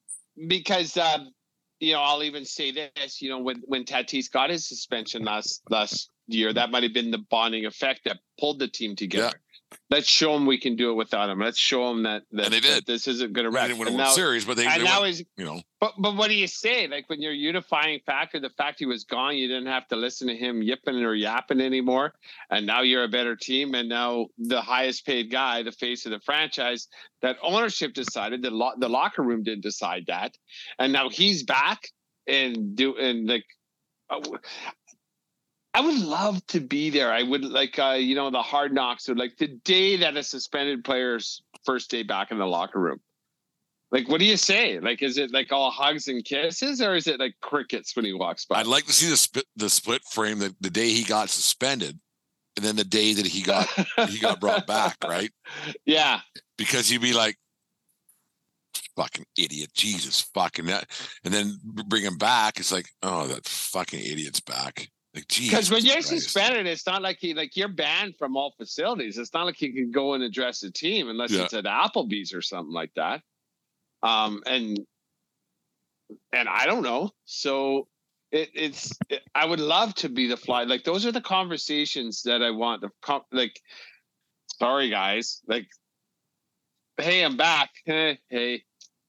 Because 0.47 0.97
um, 0.97 1.33
you 1.81 1.93
know, 1.93 2.01
I'll 2.01 2.23
even 2.23 2.45
say 2.45 2.71
this. 2.71 3.21
You 3.23 3.31
know, 3.31 3.39
when 3.39 3.63
when 3.67 3.85
Tatis 3.85 4.31
got 4.31 4.51
his 4.51 4.69
suspension 4.69 5.25
last 5.25 5.63
last 5.71 6.11
year, 6.27 6.53
that 6.53 6.71
might 6.71 6.83
have 6.83 6.93
been 6.93 7.11
the 7.11 7.25
bonding 7.31 7.67
effect 7.67 8.03
that 8.05 8.19
pulled 8.39 8.59
the 8.59 8.69
team 8.69 8.97
together. 8.97 9.41
Let's 9.91 10.09
show 10.09 10.35
them 10.35 10.47
we 10.47 10.59
can 10.59 10.77
do 10.77 10.91
it 10.91 10.95
without 10.95 11.31
him. 11.31 11.41
Let's 11.41 11.59
show 11.59 11.89
them 11.89 12.03
that, 12.03 12.23
that, 12.33 12.47
and 12.47 12.55
they 12.55 12.61
did. 12.61 12.87
This 12.87 13.09
isn't 13.09 13.33
going 13.33 13.45
to 13.45 13.51
wreck. 13.51 13.65
They 13.65 13.75
didn't 13.75 13.87
win 13.87 13.95
a 13.95 13.97
World 13.97 14.15
Series, 14.15 14.45
but 14.45 14.57
they, 14.57 14.67
and 14.67 14.81
they 14.81 14.85
now 14.85 15.03
went, 15.03 15.15
is 15.15 15.25
you 15.37 15.45
know. 15.45 15.63
But 15.81 15.95
but 15.99 16.17
what 16.17 16.29
do 16.29 16.35
you 16.35 16.47
say? 16.47 16.87
Like 16.89 17.09
when 17.09 17.21
you're 17.21 17.33
unifying 17.33 18.01
factor, 18.05 18.39
the 18.41 18.51
fact 18.51 18.79
he 18.79 18.87
was 18.87 19.05
gone, 19.05 19.37
you 19.37 19.49
didn't 19.49 19.67
have 19.67 19.87
to 19.89 19.97
listen 19.97 20.29
to 20.29 20.37
him 20.37 20.63
yipping 20.63 20.97
or 20.97 21.15
yapping 21.15 21.61
anymore, 21.61 22.13
and 22.51 22.67
now 22.67 22.83
you're 22.83 23.05
a 23.05 23.09
better 23.09 23.37
team. 23.37 23.75
And 23.75 23.89
now 23.89 24.27
the 24.39 24.61
highest 24.61 25.07
paid 25.07 25.31
guy, 25.31 25.63
the 25.63 25.73
face 25.73 26.05
of 26.07 26.13
the 26.13 26.21
franchise, 26.21 26.89
that 27.23 27.37
ownership 27.43 27.95
decided. 27.95 28.43
The 28.43 28.51
lo- 28.51 28.75
the 28.79 28.89
locker 28.89 29.23
room 29.23 29.43
didn't 29.43 29.63
decide 29.63 30.05
that, 30.09 30.37
and 30.79 30.93
now 30.93 31.09
he's 31.09 31.43
back 31.43 31.89
and 32.27 32.77
do 32.77 32.97
and 32.97 33.27
like. 33.27 33.45
Uh, 34.11 34.21
I 35.79 35.81
would 35.81 36.01
love 36.01 36.45
to 36.49 36.59
be 36.59 36.91
there. 36.91 37.13
I 37.13 37.23
would 37.23 37.45
like, 37.45 37.79
uh, 37.79 37.93
you 37.93 38.17
know, 38.17 38.31
the 38.31 38.43
hard 38.43 38.75
knocks 38.75 39.09
or 39.09 39.15
like 39.15 39.37
the 39.37 39.47
day 39.47 39.97
that 39.99 40.17
a 40.17 40.25
suspended 40.25 40.83
player's 40.83 41.41
first 41.65 41.89
day 41.89 42.03
back 42.03 42.33
in 42.33 42.39
the 42.39 42.47
locker 42.47 42.81
room. 42.81 42.99
Like, 43.93 44.09
what 44.09 44.19
do 44.19 44.25
you 44.25 44.37
say? 44.37 44.81
Like, 44.81 45.05
is 45.05 45.19
it 45.19 45.33
like 45.33 45.53
all 45.53 45.71
hugs 45.71 46.09
and 46.09 46.25
kisses, 46.25 46.83
or 46.83 46.97
is 46.97 47.07
it 47.07 47.21
like 47.21 47.37
crickets 47.41 47.95
when 47.95 48.05
he 48.05 48.13
walks 48.13 48.45
by? 48.45 48.59
I'd 48.59 48.67
like 48.67 48.87
to 48.87 48.93
see 48.93 49.09
the 49.09 49.17
split 49.17 49.45
the 49.55 49.71
split 49.71 50.03
frame 50.11 50.41
the, 50.41 50.53
the 50.61 50.69
day 50.69 50.89
he 50.89 51.05
got 51.05 51.31
suspended, 51.31 51.97
and 52.57 52.67
then 52.67 52.75
the 52.75 52.83
day 52.83 53.15
that 53.15 53.27
he 53.27 53.41
got 53.41 53.69
he 54.09 54.19
got 54.19 54.41
brought 54.41 54.67
back, 54.67 54.97
right? 55.07 55.31
Yeah, 55.87 56.23
because 56.57 56.91
you'd 56.91 57.03
be 57.03 57.15
like, 57.15 57.37
fucking 58.97 59.27
idiot, 59.39 59.71
Jesus, 59.75 60.23
fucking 60.35 60.67
that, 60.67 60.91
and 61.23 61.33
then 61.33 61.57
bring 61.63 62.03
him 62.03 62.19
back. 62.19 62.59
It's 62.59 62.73
like, 62.73 62.89
oh, 63.05 63.29
that 63.29 63.47
fucking 63.47 64.01
idiot's 64.01 64.41
back. 64.41 64.91
Because 65.27 65.71
when 65.71 65.85
you're 65.85 66.03
suspended, 66.03 66.67
it's 66.67 66.87
not 66.87 67.03
like 67.03 67.23
you 67.23 67.35
like 67.35 67.57
you're 67.57 67.69
banned 67.69 68.17
from 68.17 68.37
all 68.37 68.55
facilities. 68.57 69.19
It's 69.19 69.33
not 69.33 69.47
like 69.47 69.61
you 69.61 69.73
can 69.73 69.91
go 69.91 70.15
and 70.15 70.23
address 70.23 70.61
the 70.61 70.71
team 70.71 71.09
unless 71.09 71.31
yeah. 71.31 71.45
it's 71.45 71.55
at 71.55 71.65
Applebee's 71.65 72.33
or 72.33 72.43
something 72.43 72.73
like 72.73 72.93
that. 72.95 73.23
Um, 74.03 74.43
and 74.47 74.79
and 76.33 76.49
I 76.49 76.67
don't 76.67 76.83
know. 76.83 77.11
So 77.25 77.89
it, 78.31 78.51
it's 78.55 78.97
it, 79.09 79.23
I 79.35 79.47
would 79.47 79.61
love 79.61 79.95
to 79.97 80.09
be 80.09 80.27
the 80.27 80.37
fly. 80.37 80.65
Like 80.65 80.85
those 80.85 81.07
are 81.07 81.13
the 81.13 81.21
conversations 81.21 82.23
that 82.23 82.43
I 82.43 82.51
want. 82.51 82.83
The 82.83 83.21
like, 83.33 83.61
sorry 84.59 84.91
guys. 84.91 85.41
Like, 85.47 85.67
hey, 86.99 87.25
I'm 87.25 87.37
back. 87.37 87.71
Hey, 87.85 88.19
hey, 88.29 88.63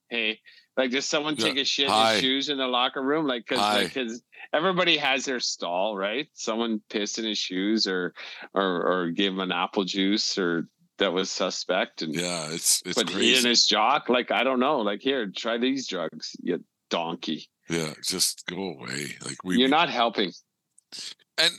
hey. 0.09 0.39
Like, 0.77 0.91
does 0.91 1.05
someone 1.05 1.35
yeah. 1.37 1.45
take 1.45 1.57
a 1.57 1.65
shit 1.65 1.89
in 1.89 2.07
his 2.07 2.21
shoes 2.21 2.49
in 2.49 2.57
the 2.57 2.67
locker 2.67 3.03
room? 3.03 3.27
Like, 3.27 3.45
because 3.47 3.83
because 3.83 4.23
everybody 4.53 4.97
has 4.97 5.25
their 5.25 5.39
stall, 5.39 5.95
right? 5.95 6.27
Someone 6.33 6.81
pissed 6.89 7.19
in 7.19 7.25
his 7.25 7.37
shoes 7.37 7.87
or 7.87 8.13
or 8.53 8.83
or 8.83 9.11
gave 9.11 9.31
him 9.31 9.39
an 9.39 9.51
apple 9.51 9.83
juice 9.83 10.37
or 10.37 10.67
that 10.97 11.13
was 11.13 11.31
suspect. 11.31 12.01
And 12.01 12.13
yeah, 12.13 12.47
it's 12.51 12.81
it's 12.85 12.95
but 12.95 13.07
crazy. 13.07 13.33
he 13.33 13.37
in 13.37 13.45
his 13.45 13.65
jock, 13.65 14.09
like 14.09 14.31
I 14.31 14.43
don't 14.43 14.59
know, 14.59 14.79
like 14.79 15.01
here, 15.01 15.27
try 15.27 15.57
these 15.57 15.87
drugs, 15.87 16.35
you 16.41 16.63
donkey. 16.89 17.47
Yeah, 17.69 17.93
just 18.03 18.45
go 18.47 18.73
away. 18.73 19.15
Like 19.23 19.43
we, 19.43 19.57
you're 19.57 19.69
not 19.69 19.89
helping. 19.89 20.31
And 21.37 21.53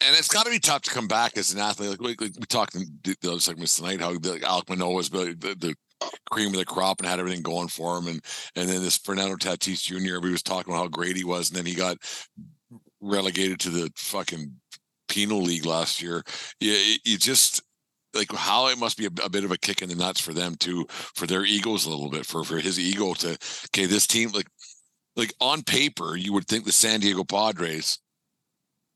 and 0.00 0.16
it's 0.16 0.28
got 0.28 0.44
to 0.44 0.50
be 0.50 0.60
tough 0.60 0.82
to 0.82 0.90
come 0.90 1.08
back 1.08 1.36
as 1.36 1.52
an 1.52 1.58
athlete. 1.58 1.90
Like 1.90 2.00
we, 2.00 2.26
like 2.26 2.36
we 2.38 2.46
talked 2.46 2.76
in 2.76 2.86
the 3.02 3.16
other 3.30 3.40
segments 3.40 3.76
tonight, 3.76 4.00
how 4.00 4.12
like 4.12 4.42
Alek 4.42 4.68
Manoah 4.68 4.94
was 4.94 5.10
the, 5.10 5.36
the, 5.38 5.54
the 5.54 5.74
cream 6.30 6.48
of 6.48 6.58
the 6.58 6.64
crop 6.64 7.00
and 7.00 7.08
had 7.08 7.18
everything 7.18 7.42
going 7.42 7.68
for 7.68 7.98
him. 7.98 8.06
And 8.06 8.24
and 8.56 8.68
then 8.68 8.82
this 8.82 8.98
Fernando 8.98 9.36
Tatis 9.36 9.82
Jr. 9.82 10.20
We 10.20 10.30
was 10.30 10.42
talking 10.42 10.72
about 10.72 10.82
how 10.82 10.88
great 10.88 11.16
he 11.16 11.24
was, 11.24 11.50
and 11.50 11.58
then 11.58 11.66
he 11.66 11.74
got 11.74 11.98
relegated 13.00 13.60
to 13.60 13.70
the 13.70 13.90
fucking 13.96 14.52
penal 15.08 15.40
league 15.40 15.66
last 15.66 16.02
year. 16.02 16.22
You, 16.60 16.96
you 17.04 17.18
just 17.18 17.62
like 18.14 18.32
how 18.32 18.68
it 18.68 18.78
must 18.78 18.96
be 18.96 19.06
a, 19.06 19.10
a, 19.24 19.28
bit 19.28 19.44
of 19.44 19.52
a 19.52 19.58
kick 19.58 19.82
in 19.82 19.88
the 19.88 19.94
nuts 19.94 20.20
for 20.20 20.32
them 20.32 20.54
too, 20.56 20.86
for 20.88 21.26
their 21.26 21.44
egos 21.44 21.86
a 21.86 21.90
little 21.90 22.10
bit, 22.10 22.26
for 22.26 22.44
for 22.44 22.58
his 22.58 22.78
ego 22.78 23.14
to 23.14 23.38
okay, 23.66 23.86
this 23.86 24.06
team 24.06 24.30
like 24.32 24.48
like 25.16 25.32
on 25.40 25.62
paper 25.62 26.16
you 26.16 26.32
would 26.32 26.46
think 26.46 26.64
the 26.64 26.72
San 26.72 27.00
Diego 27.00 27.24
Padres 27.24 27.98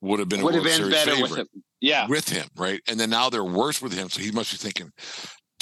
would 0.01 0.19
have 0.19 0.29
been 0.29 0.43
would 0.43 0.55
have 0.55 0.65
been 0.65 0.91
better 0.91 1.21
with 1.21 1.37
him. 1.37 1.47
Yeah, 1.81 2.07
with 2.07 2.29
him, 2.29 2.47
right? 2.57 2.81
And 2.89 2.99
then 2.99 3.11
now 3.11 3.29
they're 3.29 3.45
worse 3.45 3.83
with 3.83 3.93
him, 3.93 4.09
so 4.09 4.21
he 4.21 4.31
must 4.31 4.53
be 4.53 4.57
thinking, 4.57 4.93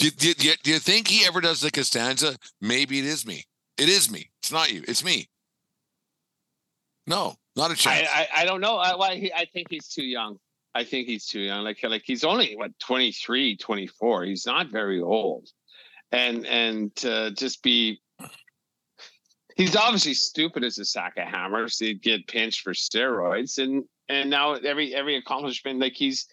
do, 0.00 0.10
do, 0.10 0.34
do, 0.34 0.52
do 0.62 0.70
you 0.70 0.78
think 0.78 1.08
he 1.08 1.26
ever 1.26 1.40
does 1.40 1.60
the 1.60 1.70
Costanza? 1.70 2.36
Maybe 2.60 2.98
it 2.98 3.04
is 3.04 3.26
me. 3.26 3.44
It 3.76 3.88
is 3.88 4.10
me. 4.10 4.30
It's 4.42 4.50
not 4.50 4.72
you. 4.72 4.82
It's 4.88 5.04
me. 5.04 5.28
No, 7.06 7.34
not 7.56 7.70
a 7.70 7.74
chance. 7.74 8.08
I, 8.14 8.22
I, 8.34 8.42
I 8.42 8.44
don't 8.44 8.60
know. 8.60 8.76
I, 8.76 8.96
well, 8.96 9.10
he, 9.10 9.32
I 9.32 9.44
think 9.52 9.68
he's 9.68 9.88
too 9.88 10.04
young. 10.04 10.38
I 10.74 10.84
think 10.84 11.06
he's 11.06 11.26
too 11.26 11.40
young. 11.40 11.64
Like 11.64 11.78
like 11.82 12.02
he's 12.04 12.24
only 12.24 12.54
what 12.56 12.78
23, 12.78 13.56
24. 13.56 14.24
He's 14.24 14.46
not 14.46 14.68
very 14.68 15.00
old. 15.00 15.48
And 16.12 16.46
and 16.46 16.94
to 16.96 17.32
just 17.32 17.62
be 17.62 18.00
he's 19.56 19.76
obviously 19.76 20.14
stupid 20.14 20.62
as 20.64 20.78
a 20.78 20.84
sack 20.84 21.14
of 21.16 21.26
hammers. 21.26 21.78
He'd 21.78 22.02
get 22.02 22.28
pinched 22.28 22.60
for 22.60 22.72
steroids 22.72 23.58
and 23.58 23.84
and 24.08 24.30
now 24.30 24.54
every 24.54 24.94
every 24.94 25.16
accomplishment 25.16 25.80
like 25.80 25.94
he's 25.94 26.26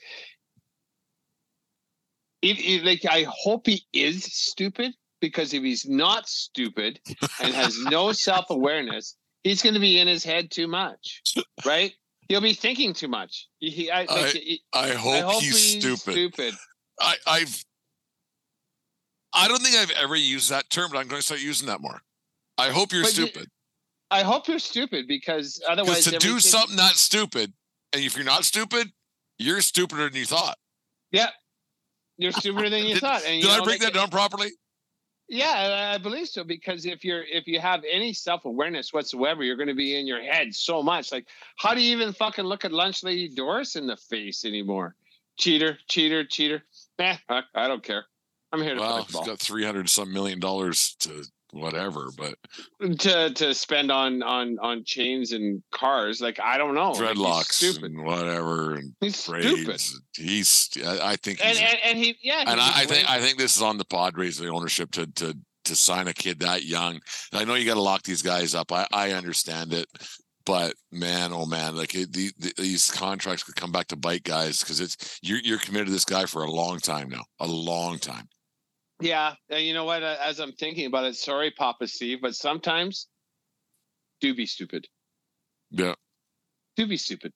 it, 2.41 2.59
it, 2.59 2.85
like 2.85 3.05
I 3.09 3.25
hope 3.29 3.67
he 3.67 3.83
is 3.93 4.23
stupid 4.23 4.93
because 5.21 5.53
if 5.53 5.63
he's 5.63 5.87
not 5.87 6.27
stupid 6.27 6.99
and 7.41 7.53
has 7.53 7.77
no 7.85 8.11
self 8.11 8.45
awareness, 8.49 9.15
he's 9.43 9.61
going 9.61 9.73
to 9.73 9.79
be 9.79 9.99
in 9.99 10.07
his 10.07 10.23
head 10.23 10.51
too 10.51 10.67
much, 10.67 11.21
right? 11.65 11.93
He'll 12.29 12.41
be 12.41 12.53
thinking 12.53 12.93
too 12.93 13.07
much. 13.07 13.47
He, 13.59 13.89
I, 13.89 14.01
like, 14.01 14.09
I, 14.13 14.59
I, 14.73 14.89
hope 14.89 15.13
I, 15.13 15.19
hope 15.21 15.41
he's, 15.41 15.73
he's 15.73 15.81
stupid. 15.81 16.11
stupid. 16.11 16.53
I, 16.99 17.15
I've 17.25 17.63
I 19.33 19.47
don't 19.47 19.61
think 19.61 19.75
I've 19.75 19.91
ever 19.91 20.15
used 20.15 20.49
that 20.49 20.69
term, 20.69 20.89
but 20.91 20.97
I'm 20.97 21.07
going 21.07 21.19
to 21.19 21.25
start 21.25 21.41
using 21.41 21.67
that 21.67 21.79
more. 21.79 22.01
I 22.57 22.69
hope 22.69 22.91
you're 22.91 23.03
But 23.03 23.17
you- 23.17 23.27
stupid. 23.27 23.49
I 24.09 24.23
hope 24.23 24.47
you're 24.47 24.57
stupid 24.57 25.05
because 25.05 25.61
otherwise, 25.67 26.05
to 26.05 26.17
do 26.17 26.39
something 26.39 26.77
not 26.77 26.93
stupid, 26.93 27.51
and 27.91 28.01
if 28.01 28.15
you're 28.15 28.23
not 28.23 28.45
stupid, 28.45 28.87
you're 29.37 29.59
stupider 29.59 30.05
than 30.05 30.15
you 30.15 30.25
thought. 30.25 30.57
Yeah, 31.11 31.27
you're 32.17 32.31
stupider 32.41 32.69
than 32.69 32.85
you 32.85 32.95
Did- 32.95 33.01
thought. 33.01 33.23
And 33.25 33.41
Did 33.41 33.51
you 33.51 33.61
I 33.61 33.63
break 33.63 33.79
that 33.81 33.93
down 33.93 34.09
properly? 34.09 34.49
Yeah, 35.29 35.91
I- 35.95 35.97
believe 35.97 36.27
so 36.29 36.43
because 36.43 36.85
if 36.85 37.03
you're 37.03 37.23
if 37.23 37.47
you 37.47 37.59
have 37.59 37.83
any 37.89 38.13
self 38.13 38.45
awareness 38.45 38.93
whatsoever, 38.93 39.43
you're 39.43 39.57
going 39.57 39.67
to 39.67 39.75
be 39.75 39.99
in 39.99 40.07
your 40.07 40.21
head 40.21 40.53
so 40.55 40.81
much. 40.81 41.11
Like, 41.11 41.27
how 41.57 41.73
do 41.73 41.81
you 41.81 41.91
even 41.97 42.13
fucking 42.13 42.45
look 42.45 42.63
at 42.63 42.71
lunch 42.71 43.03
lady 43.03 43.27
Doris 43.29 43.75
in 43.75 43.87
the 43.87 43.97
face 43.97 44.45
anymore? 44.45 44.95
Cheater, 45.37 45.77
cheater, 45.89 46.23
cheater. 46.25 46.63
Eh, 46.99 47.15
I, 47.29 47.41
I 47.53 47.67
don't 47.67 47.83
care. 47.83 48.05
I'm 48.53 48.61
here 48.61 48.75
to 48.75 48.79
Well, 48.79 49.03
he's 49.03 49.15
got 49.27 49.39
300 49.39 49.89
some 49.89 50.13
million 50.13 50.39
dollars 50.39 50.95
to 51.01 51.25
whatever, 51.59 52.09
but 52.17 52.35
mm, 52.81 52.97
to 52.99 53.33
to 53.33 53.53
spend 53.53 53.91
on 53.91 54.23
on 54.23 54.57
on 54.59 54.83
chains 54.85 55.31
and 55.31 55.61
cars. 55.71 56.21
Like 56.21 56.39
I 56.39 56.57
don't 56.57 56.75
know. 56.75 56.93
Dreadlocks 56.93 57.53
stupid. 57.53 57.91
and 57.91 58.05
whatever 58.05 58.75
and 58.75 58.93
He's 59.01 59.17
stupid. 59.17 59.81
He's, 60.15 60.69
I 60.85 61.11
I 61.11 61.15
think 61.15 61.39
And, 61.43 61.57
and 61.57 61.77
and 61.83 61.97
he 61.97 62.17
yeah. 62.21 62.43
and 62.47 62.59
I, 62.59 62.81
I 62.81 62.85
think 62.85 63.09
I 63.09 63.19
think 63.19 63.37
this 63.37 63.55
is 63.55 63.61
on 63.61 63.77
the 63.77 63.85
Padres, 63.85 64.37
the 64.37 64.47
ownership 64.47 64.91
to 64.91 65.07
to 65.07 65.37
to 65.65 65.75
sign 65.75 66.07
a 66.07 66.13
kid 66.13 66.39
that 66.39 66.63
young. 66.63 66.99
I 67.33 67.43
know 67.43 67.55
you 67.55 67.65
got 67.65 67.75
to 67.75 67.81
lock 67.81 68.03
these 68.03 68.21
guys 68.21 68.55
up. 68.55 68.71
I 68.71 68.87
I 68.91 69.11
understand 69.11 69.73
it, 69.73 69.87
but 70.47 70.73
man, 70.93 71.31
oh 71.33 71.45
man, 71.45 71.75
like 71.75 71.93
it, 71.93 72.13
the, 72.13 72.31
the, 72.39 72.53
these 72.57 72.89
contracts 72.89 73.43
could 73.43 73.57
come 73.57 73.71
back 73.71 73.87
to 73.87 73.97
bite 73.97 74.23
guys 74.23 74.59
because 74.59 74.79
it's 74.79 75.19
you're 75.21 75.39
you're 75.39 75.59
committed 75.59 75.87
to 75.87 75.93
this 75.93 76.05
guy 76.05 76.25
for 76.25 76.43
a 76.43 76.51
long 76.51 76.79
time 76.79 77.09
now, 77.09 77.23
a 77.41 77.47
long 77.47 77.99
time. 77.99 78.29
Yeah, 78.99 79.35
and 79.49 79.63
you 79.63 79.73
know 79.73 79.85
what? 79.85 80.01
uh, 80.03 80.17
As 80.21 80.39
I'm 80.39 80.53
thinking 80.53 80.85
about 80.87 81.05
it, 81.05 81.15
sorry, 81.15 81.51
Papa 81.51 81.87
Steve, 81.87 82.19
but 82.21 82.35
sometimes 82.35 83.07
do 84.21 84.33
be 84.33 84.45
stupid. 84.45 84.87
Yeah, 85.69 85.93
Do 86.75 86.87
be 86.87 86.97
stupid. 86.97 87.31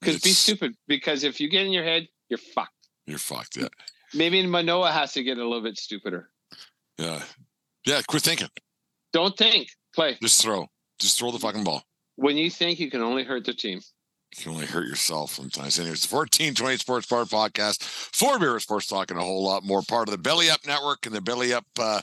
Because 0.00 0.20
be 0.20 0.30
stupid. 0.30 0.74
Because 0.86 1.24
if 1.24 1.40
you 1.40 1.48
get 1.48 1.66
in 1.66 1.72
your 1.72 1.82
head, 1.84 2.06
you're 2.28 2.38
fucked. 2.38 2.88
You're 3.06 3.18
fucked. 3.18 3.56
Yeah, 3.56 3.68
Maybe 4.14 4.46
Manoah 4.46 4.92
has 4.92 5.12
to 5.14 5.22
get 5.22 5.38
a 5.38 5.42
little 5.44 5.62
bit 5.62 5.78
stupider. 5.78 6.28
yeah, 6.98 7.22
yeah. 7.86 8.02
Quit 8.06 8.22
thinking. 8.22 8.48
Don't 9.12 9.36
think. 9.36 9.68
Play. 9.94 10.18
Just 10.20 10.42
throw. 10.42 10.66
Just 11.00 11.18
throw 11.18 11.30
the 11.32 11.38
fucking 11.38 11.64
ball. 11.64 11.82
When 12.16 12.36
you 12.36 12.50
think, 12.50 12.78
you 12.78 12.90
can 12.90 13.00
only 13.00 13.24
hurt 13.24 13.44
the 13.46 13.54
team. 13.54 13.80
You 14.36 14.42
can 14.42 14.52
only 14.52 14.66
hurt 14.66 14.86
yourself 14.86 15.32
sometimes. 15.32 15.78
Anyways, 15.78 16.02
the 16.02 16.14
1420 16.14 16.76
Sports 16.78 17.06
Bar 17.06 17.24
Podcast, 17.24 17.82
for 17.82 18.38
beer 18.38 18.58
sports 18.60 18.86
talk 18.86 19.10
and 19.10 19.20
a 19.20 19.22
whole 19.22 19.44
lot 19.44 19.64
more. 19.64 19.82
Part 19.82 20.08
of 20.08 20.12
the 20.12 20.18
Belly 20.18 20.50
Up 20.50 20.60
Network 20.66 21.06
and 21.06 21.14
the 21.14 21.20
Belly 21.20 21.52
Up 21.54 21.64
uh, 21.78 22.02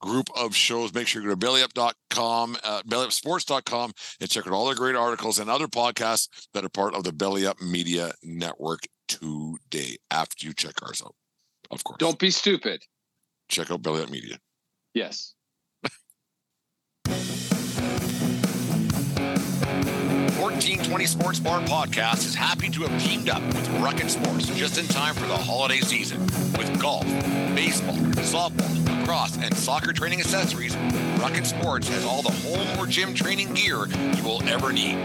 group 0.00 0.28
of 0.36 0.54
shows. 0.54 0.94
Make 0.94 1.06
sure 1.08 1.20
you 1.22 1.28
go 1.28 1.34
to 1.34 1.46
bellyup.com, 1.46 2.56
uh, 2.62 2.82
bellyupsports.com, 2.88 3.92
and 4.20 4.30
check 4.30 4.46
out 4.46 4.52
all 4.52 4.68
the 4.68 4.74
great 4.74 4.94
articles 4.96 5.38
and 5.38 5.50
other 5.50 5.66
podcasts 5.66 6.28
that 6.54 6.64
are 6.64 6.68
part 6.70 6.94
of 6.94 7.04
the 7.04 7.12
Belly 7.12 7.46
Up 7.46 7.60
Media 7.60 8.12
Network 8.22 8.80
today 9.08 9.96
after 10.10 10.46
you 10.46 10.54
check 10.54 10.74
ours 10.82 11.02
out. 11.04 11.14
Of 11.70 11.84
course. 11.84 11.98
Don't 11.98 12.18
be 12.18 12.30
stupid. 12.30 12.82
check 13.48 13.70
out 13.70 13.82
Belly 13.82 14.02
Up 14.02 14.10
Media. 14.10 14.38
Yes. 14.94 15.33
1420 20.44 21.06
Sports 21.06 21.40
Bar 21.40 21.60
Podcast 21.60 22.26
is 22.26 22.34
happy 22.34 22.68
to 22.68 22.82
have 22.82 23.02
teamed 23.02 23.30
up 23.30 23.42
with 23.46 23.66
Rukket 23.80 24.10
Sports 24.10 24.48
just 24.48 24.76
in 24.76 24.86
time 24.86 25.14
for 25.14 25.26
the 25.26 25.38
holiday 25.38 25.80
season. 25.80 26.20
With 26.58 26.78
golf, 26.78 27.06
baseball, 27.54 27.96
softball, 28.20 28.84
lacrosse, 28.84 29.38
and 29.38 29.56
soccer 29.56 29.94
training 29.94 30.20
accessories, 30.20 30.76
Rukket 31.16 31.46
Sports 31.46 31.88
has 31.88 32.04
all 32.04 32.20
the 32.20 32.30
home 32.30 32.78
or 32.78 32.86
gym 32.86 33.14
training 33.14 33.54
gear 33.54 33.86
you 33.86 34.22
will 34.22 34.46
ever 34.46 34.70
need. 34.70 34.98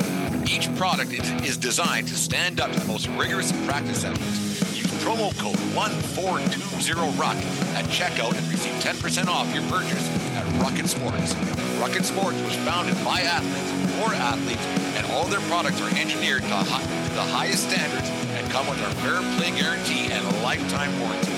Each 0.45 0.69
product 0.75 1.13
is, 1.13 1.55
designed 1.55 2.09
to 2.09 2.15
stand 2.15 2.59
up 2.59 2.73
to 2.73 2.79
the 2.81 2.85
most 2.85 3.07
rigorous 3.07 3.53
practice 3.65 4.01
sessions. 4.01 4.59
Use 4.77 4.87
promo 5.01 5.33
code 5.39 5.55
1420RUKK 5.55 7.75
at 7.75 7.85
checkout 7.85 8.37
and 8.37 8.45
receive 8.49 8.73
10% 8.83 9.27
off 9.27 9.53
your 9.53 9.63
purchase 9.69 10.05
at 10.35 10.45
Rukket 10.61 10.89
Sports. 10.89 11.33
Rukket 11.79 12.03
Sports 12.03 12.41
was 12.41 12.57
founded 12.57 13.01
by 13.05 13.21
athletes 13.21 13.78
for 13.99 14.13
athletes, 14.15 14.63
and 14.95 15.05
all 15.11 15.25
their 15.25 15.41
products 15.51 15.81
are 15.81 15.89
engineered 15.97 16.41
to, 16.43 16.47
hi- 16.55 16.81
to 16.81 17.13
the 17.13 17.21
highest 17.35 17.67
standards 17.69 18.09
and 18.31 18.49
come 18.49 18.65
with 18.67 18.81
our 18.81 18.91
fair 19.03 19.19
play 19.37 19.51
guarantee 19.51 20.09
and 20.11 20.25
a 20.25 20.31
lifetime 20.41 20.97
warranty. 20.99 21.33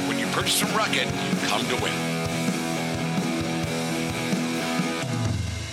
When 0.08 0.18
you 0.18 0.26
purchase 0.28 0.60
from 0.62 0.74
Rocket, 0.78 1.06
you 1.06 1.48
come 1.48 1.66
to 1.68 1.76
win. 1.84 2.19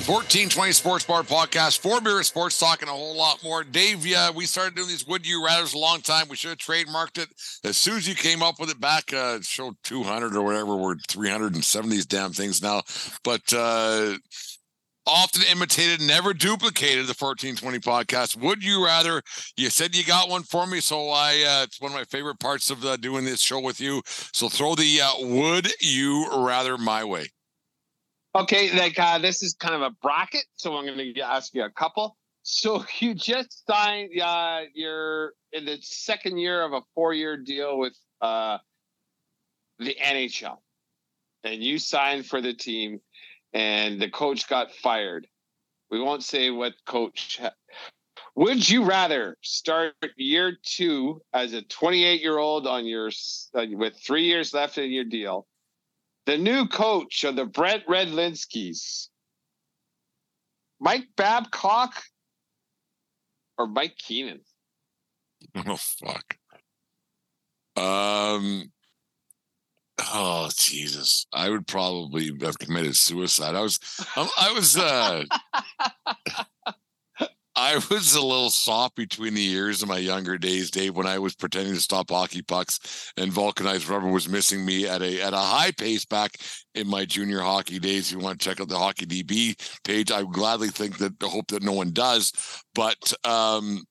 1420 0.06 0.70
Sports 0.70 1.04
Bar 1.04 1.24
Podcast, 1.24 1.80
for 1.80 2.00
beer 2.00 2.22
sports 2.22 2.56
talk 2.60 2.80
and 2.80 2.88
a 2.88 2.92
whole 2.92 3.16
lot 3.16 3.42
more. 3.42 3.64
Dave, 3.64 4.06
yeah, 4.06 4.30
we 4.30 4.46
started 4.46 4.76
doing 4.76 4.86
these 4.86 5.04
Would 5.08 5.26
You 5.26 5.44
Rathers 5.44 5.74
a 5.74 5.78
long 5.78 6.00
time. 6.00 6.28
We 6.28 6.36
should 6.36 6.50
have 6.50 6.58
trademarked 6.58 7.20
it. 7.20 7.28
As 7.64 7.76
soon 7.76 7.96
as 7.96 8.06
you 8.06 8.14
came 8.14 8.40
up 8.40 8.60
with 8.60 8.70
it 8.70 8.80
back, 8.80 9.12
uh, 9.12 9.40
show 9.40 9.72
200 9.82 10.36
or 10.36 10.44
whatever, 10.44 10.76
we're 10.76 10.94
307 11.08 11.90
these 11.90 12.06
damn 12.06 12.30
things 12.30 12.62
now. 12.62 12.82
But 13.24 13.52
uh, 13.52 14.16
often 15.08 15.42
imitated, 15.50 16.00
never 16.06 16.32
duplicated 16.32 17.06
the 17.06 17.16
1420 17.18 17.80
podcast. 17.80 18.36
Would 18.36 18.62
you 18.62 18.84
rather? 18.84 19.20
You 19.56 19.70
said 19.70 19.96
you 19.96 20.04
got 20.04 20.28
one 20.28 20.44
for 20.44 20.68
me, 20.68 20.78
so 20.78 21.10
I, 21.10 21.30
uh, 21.32 21.62
it's 21.64 21.80
one 21.80 21.90
of 21.90 21.98
my 21.98 22.04
favorite 22.04 22.38
parts 22.38 22.70
of 22.70 22.84
uh, 22.84 22.96
doing 22.96 23.24
this 23.24 23.40
show 23.40 23.58
with 23.58 23.80
you. 23.80 24.02
So 24.06 24.48
throw 24.48 24.76
the 24.76 25.00
uh, 25.00 25.26
Would 25.26 25.72
You 25.80 26.28
Rather 26.46 26.78
my 26.78 27.02
way. 27.02 27.26
Okay, 28.36 28.70
like 28.78 28.98
uh, 28.98 29.16
this 29.16 29.42
is 29.42 29.54
kind 29.54 29.74
of 29.74 29.80
a 29.80 29.90
bracket, 30.02 30.44
so 30.56 30.76
I'm 30.76 30.84
going 30.84 30.98
to 31.14 31.20
ask 31.22 31.54
you 31.54 31.64
a 31.64 31.70
couple. 31.70 32.18
So 32.42 32.84
you 32.98 33.14
just 33.14 33.66
signed, 33.66 34.10
uh, 34.20 34.60
you're 34.74 35.32
in 35.52 35.64
the 35.64 35.78
second 35.80 36.36
year 36.36 36.62
of 36.62 36.74
a 36.74 36.82
four-year 36.94 37.38
deal 37.38 37.78
with 37.78 37.94
uh, 38.20 38.58
the 39.78 39.96
NHL, 40.04 40.58
and 41.44 41.62
you 41.64 41.78
signed 41.78 42.26
for 42.26 42.42
the 42.42 42.52
team, 42.52 43.00
and 43.54 44.02
the 44.02 44.10
coach 44.10 44.46
got 44.50 44.70
fired. 44.70 45.26
We 45.90 45.98
won't 46.02 46.22
say 46.22 46.50
what 46.50 46.74
coach. 46.86 47.38
Ha- 47.40 47.54
Would 48.34 48.68
you 48.68 48.84
rather 48.84 49.38
start 49.40 49.94
year 50.18 50.58
two 50.62 51.22
as 51.32 51.54
a 51.54 51.62
28-year-old 51.62 52.66
on 52.66 52.84
your 52.84 53.08
uh, 53.54 53.64
with 53.70 53.94
three 54.06 54.24
years 54.24 54.52
left 54.52 54.76
in 54.76 54.90
your 54.90 55.04
deal? 55.04 55.46
The 56.26 56.36
new 56.36 56.66
coach 56.66 57.24
of 57.24 57.36
the 57.36 57.46
Brent 57.46 57.86
Redlinskis, 57.86 59.08
Mike 60.80 61.06
Babcock 61.16 62.02
or 63.58 63.66
Mike 63.66 63.96
Keenan? 63.96 64.40
Oh 65.54 65.76
fuck. 65.76 66.36
Um. 67.76 68.72
Oh 69.98 70.48
Jesus! 70.56 71.26
I 71.32 71.48
would 71.50 71.66
probably 71.66 72.30
have 72.42 72.58
committed 72.58 72.96
suicide. 72.96 73.54
I 73.54 73.62
was, 73.62 73.78
um, 74.16 74.28
I 74.38 74.52
was, 74.52 74.76
uh, 74.76 75.24
I 77.56 77.74
was 77.90 78.14
a 78.14 78.22
little 78.22 78.50
soft 78.50 78.96
between 78.96 79.34
the 79.34 79.48
ears 79.48 79.82
in 79.82 79.88
my 79.88 79.98
younger 79.98 80.38
days, 80.38 80.70
Dave, 80.70 80.94
when 80.94 81.06
I 81.06 81.18
was 81.18 81.34
pretending 81.34 81.74
to 81.74 81.80
stop 81.80 82.10
hockey 82.10 82.42
pucks 82.42 83.12
and 83.16 83.32
vulcanized 83.32 83.88
rubber 83.88 84.08
was 84.08 84.28
missing 84.28 84.64
me 84.64 84.86
at 84.86 85.02
a 85.02 85.20
at 85.22 85.32
a 85.32 85.38
high 85.38 85.72
pace 85.72 86.04
back 86.04 86.36
in 86.74 86.86
my 86.86 87.04
junior 87.04 87.40
hockey 87.40 87.78
days. 87.78 88.08
If 88.08 88.12
you 88.12 88.18
want 88.18 88.38
to 88.38 88.44
check 88.44 88.60
out 88.60 88.68
the 88.68 88.78
Hockey 88.78 89.06
DB 89.06 89.58
page, 89.84 90.12
I 90.12 90.22
gladly 90.22 90.68
think 90.68 90.98
that 90.98 91.18
the 91.18 91.28
hope 91.28 91.48
that 91.48 91.62
no 91.62 91.72
one 91.72 91.92
does, 91.92 92.32
but 92.74 93.12
um 93.24 93.82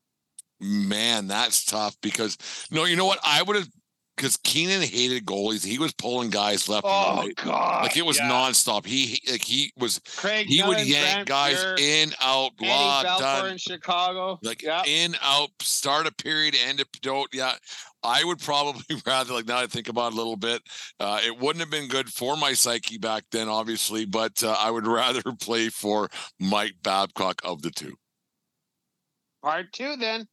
man, 0.62 1.28
that's 1.28 1.66
tough 1.66 1.96
because 2.02 2.38
no, 2.72 2.86
you 2.86 2.96
know 2.96 3.06
what? 3.06 3.20
I 3.24 3.42
would 3.42 3.56
have 3.56 3.70
because 4.16 4.38
Keenan 4.38 4.82
hated 4.82 5.26
goalies. 5.26 5.66
He 5.66 5.78
was 5.78 5.94
pulling 5.94 6.30
guys 6.30 6.70
left 6.70 6.86
and 6.86 6.94
Oh 6.94 7.22
right. 7.22 7.36
God! 7.36 7.84
Like 7.84 7.98
it 7.98 8.06
was 8.06 8.18
yeah. 8.18 8.30
nonstop. 8.30 8.86
He 8.86 9.20
like 9.30 9.44
he 9.44 9.72
was 9.78 10.00
Craig. 10.16 10.48
he 10.48 10.64
would 10.64 10.80
yank 10.86 11.28
Brent 11.28 11.28
guys 11.28 11.64
Burke, 11.64 11.80
in, 11.80 12.14
out, 12.22 12.56
blah, 12.58 13.04
done. 13.04 13.52
in 13.52 13.58
Chicago. 13.58 14.40
Like 14.42 14.62
yeah. 14.62 14.84
in, 14.86 15.16
out, 15.22 15.50
start 15.62 16.08
a 16.08 16.12
period, 16.12 16.56
end 16.68 16.80
a 16.80 16.86
don't. 17.02 17.28
Yeah. 17.34 17.54
I 18.04 18.24
would 18.24 18.40
probably 18.40 18.84
rather 19.06 19.34
like 19.34 19.48
now 19.48 19.58
I 19.58 19.68
think 19.68 19.90
about 19.90 20.12
it 20.12 20.14
a 20.14 20.18
little 20.18 20.38
bit. 20.38 20.62
Uh, 21.00 21.20
it 21.26 21.38
wouldn't 21.38 21.62
have 21.62 21.72
been 21.72 21.88
good 21.88 22.08
for 22.08 22.38
my 22.38 22.54
psyche 22.54 22.98
back 22.98 23.24
then, 23.32 23.50
obviously, 23.50 24.06
but 24.06 24.44
uh, 24.44 24.56
I 24.60 24.70
would 24.70 24.88
rather 24.88 25.22
play 25.42 25.70
for 25.70 26.10
Mike 26.40 26.76
Babcock 26.84 27.42
of 27.44 27.62
the 27.62 27.72
two. 27.72 27.96
Part 29.44 29.74
two, 29.74 29.96
then. 29.96 30.28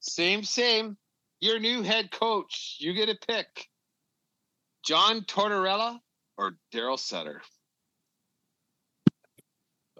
Same, 0.00 0.42
same. 0.44 0.96
Your 1.44 1.58
new 1.58 1.82
head 1.82 2.10
coach. 2.10 2.76
You 2.78 2.94
get 2.94 3.10
a 3.10 3.18
pick. 3.28 3.68
John 4.82 5.20
Tortorella 5.24 5.98
or 6.38 6.52
Daryl 6.72 6.98
Sutter? 6.98 7.42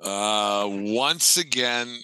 Uh, 0.02 0.66
once 0.70 1.36
again, 1.36 1.98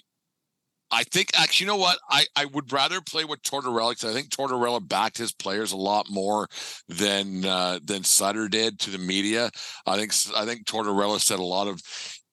I 0.91 1.01
think 1.05 1.29
actually, 1.33 1.65
you 1.65 1.71
know 1.71 1.77
what? 1.77 1.97
I, 2.07 2.27
I 2.35 2.45
would 2.45 2.71
rather 2.71 3.01
play 3.01 3.25
with 3.25 3.41
Tortorella 3.41 3.93
because 3.93 4.11
I 4.11 4.13
think 4.13 4.29
Tortorella 4.29 4.87
backed 4.87 5.17
his 5.17 5.31
players 5.31 5.71
a 5.71 5.77
lot 5.77 6.05
more 6.07 6.47
than 6.87 7.43
uh, 7.43 7.79
than 7.83 8.03
Sutter 8.03 8.47
did 8.47 8.77
to 8.81 8.91
the 8.91 8.99
media. 8.99 9.49
I 9.87 9.97
think 9.97 10.13
I 10.37 10.45
think 10.45 10.65
Tortorella 10.65 11.19
said 11.19 11.39
a 11.39 11.43
lot 11.43 11.67
of. 11.67 11.81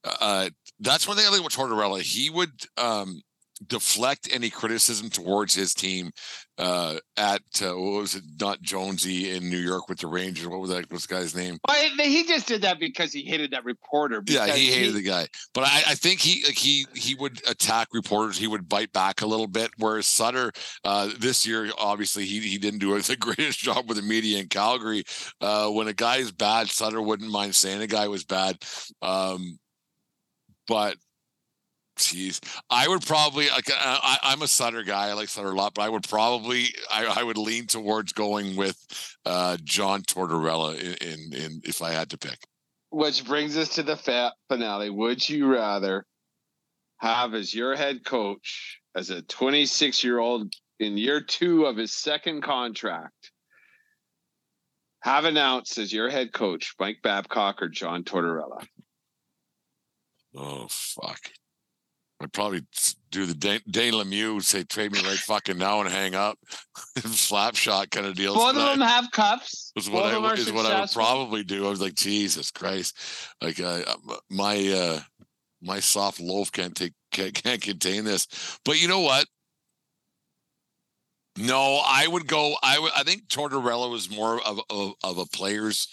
Uh, 0.04 0.50
that's 0.80 1.08
one 1.08 1.16
thing 1.16 1.26
I 1.26 1.30
think 1.30 1.42
with 1.42 1.54
Tortorella. 1.54 2.02
He 2.02 2.28
would 2.28 2.52
um, 2.76 3.22
deflect 3.66 4.28
any 4.30 4.50
criticism 4.50 5.08
towards 5.08 5.54
his 5.54 5.72
team 5.72 6.10
uh, 6.58 6.98
at 7.16 7.42
uh, 7.62 7.78
what 7.78 8.00
was 8.00 8.14
it? 8.16 8.24
Not 8.40 8.60
Jonesy 8.62 9.30
in 9.30 9.48
New 9.48 9.58
York 9.58 9.88
with 9.88 10.00
the 10.00 10.08
Rangers. 10.08 10.48
What 10.48 10.60
was 10.60 10.70
that? 10.70 10.90
What's 10.90 11.06
the 11.06 11.14
guy's 11.14 11.34
name? 11.34 11.58
Well, 11.66 11.76
he 11.98 12.26
just 12.26 12.48
did 12.48 12.62
that 12.62 12.80
because 12.80 13.12
he 13.12 13.22
hated 13.22 13.52
that 13.52 13.64
reporter. 13.64 14.22
Yeah, 14.26 14.48
he 14.48 14.72
hated 14.72 14.94
the 14.94 15.02
guy. 15.02 15.28
But 15.54 15.64
I, 15.64 15.82
I 15.88 15.94
think 15.94 16.20
he 16.20 16.44
like 16.44 16.58
he 16.58 16.86
he 16.94 17.14
would 17.14 17.40
attack 17.48 17.88
reporters. 17.92 18.36
He 18.36 18.48
would 18.48 18.68
bite 18.68 18.92
back 18.92 19.22
a 19.22 19.26
little 19.26 19.46
bit. 19.46 19.70
Whereas 19.78 20.08
Sutter, 20.08 20.50
uh, 20.84 21.10
this 21.18 21.46
year, 21.46 21.70
obviously 21.78 22.24
he 22.24 22.40
he 22.40 22.58
didn't 22.58 22.80
do 22.80 22.98
the 23.00 23.16
greatest 23.16 23.60
job 23.60 23.88
with 23.88 23.96
the 23.96 24.02
media 24.02 24.38
in 24.38 24.48
Calgary. 24.48 25.04
Uh, 25.40 25.70
when 25.70 25.86
a 25.86 25.94
guy 25.94 26.16
is 26.16 26.32
bad, 26.32 26.68
Sutter 26.68 27.00
wouldn't 27.00 27.30
mind 27.30 27.54
saying 27.54 27.82
a 27.82 27.86
guy 27.86 28.08
was 28.08 28.24
bad. 28.24 28.56
Um, 29.00 29.58
but 30.66 30.96
Jeez, 31.98 32.40
I 32.70 32.86
would 32.86 33.02
probably 33.02 33.48
like 33.48 33.70
I, 33.70 34.18
I'm 34.22 34.42
a 34.42 34.48
Sutter 34.48 34.84
guy. 34.84 35.08
I 35.08 35.12
like 35.14 35.28
Sutter 35.28 35.50
a 35.50 35.54
lot, 35.54 35.74
but 35.74 35.82
I 35.82 35.88
would 35.88 36.08
probably 36.08 36.66
I, 36.90 37.06
I 37.06 37.22
would 37.22 37.36
lean 37.36 37.66
towards 37.66 38.12
going 38.12 38.56
with 38.56 38.76
uh, 39.26 39.56
John 39.64 40.02
Tortorella 40.02 40.78
in, 40.78 41.08
in, 41.08 41.32
in 41.34 41.60
if 41.64 41.82
I 41.82 41.90
had 41.90 42.10
to 42.10 42.18
pick. 42.18 42.38
Which 42.90 43.24
brings 43.24 43.56
us 43.56 43.70
to 43.74 43.82
the 43.82 43.96
fat 43.96 44.32
finale. 44.48 44.90
Would 44.90 45.28
you 45.28 45.52
rather 45.52 46.06
have 46.98 47.34
as 47.34 47.54
your 47.54 47.76
head 47.76 48.04
coach 48.04 48.80
as 48.94 49.10
a 49.10 49.22
26 49.22 50.02
year 50.02 50.18
old 50.18 50.52
in 50.78 50.96
year 50.96 51.20
two 51.20 51.66
of 51.66 51.76
his 51.76 51.92
second 51.92 52.42
contract? 52.42 53.32
Have 55.02 55.24
announced 55.24 55.78
as 55.78 55.92
your 55.92 56.08
head 56.08 56.32
coach 56.32 56.74
Mike 56.78 56.98
Babcock 57.02 57.60
or 57.62 57.68
John 57.68 58.04
Tortorella? 58.04 58.66
Oh 60.34 60.66
fuck! 60.68 61.20
I'd 62.20 62.32
probably 62.32 62.62
do 63.10 63.26
the 63.26 63.34
Dane, 63.34 63.60
Dane 63.70 63.94
Lemieux 63.94 64.42
say 64.42 64.64
trade 64.64 64.92
me 64.92 65.00
right 65.02 65.18
fucking 65.18 65.56
now 65.56 65.80
and 65.80 65.88
hang 65.88 66.14
up, 66.14 66.36
slap 66.96 67.54
shot 67.54 67.90
kind 67.90 68.06
of 68.06 68.16
deal. 68.16 68.34
Both 68.34 68.56
of 68.56 68.56
them 68.56 68.80
have 68.80 69.10
cuffs. 69.12 69.72
Is 69.76 69.88
what 69.88 70.04
I 70.04 70.32
is 70.34 70.50
what 70.50 70.66
I 70.66 70.80
would 70.80 70.90
probably 70.90 71.44
do. 71.44 71.66
I 71.66 71.70
was 71.70 71.80
like, 71.80 71.94
Jesus 71.94 72.50
Christ, 72.50 72.96
like 73.40 73.60
uh, 73.60 73.82
my 74.28 74.68
uh, 74.68 75.00
my 75.62 75.78
soft 75.78 76.20
loaf 76.20 76.50
can't 76.50 76.74
take 76.74 76.92
can't, 77.12 77.34
can't 77.34 77.62
contain 77.62 78.04
this. 78.04 78.26
But 78.64 78.82
you 78.82 78.88
know 78.88 79.00
what? 79.00 79.26
No, 81.36 81.80
I 81.86 82.08
would 82.08 82.26
go. 82.26 82.56
I 82.64 82.80
would. 82.80 82.90
I 82.96 83.04
think 83.04 83.28
Tortorella 83.28 83.90
was 83.90 84.10
more 84.10 84.40
of 84.44 84.60
of, 84.70 84.94
of 85.04 85.18
a 85.18 85.26
player's 85.26 85.86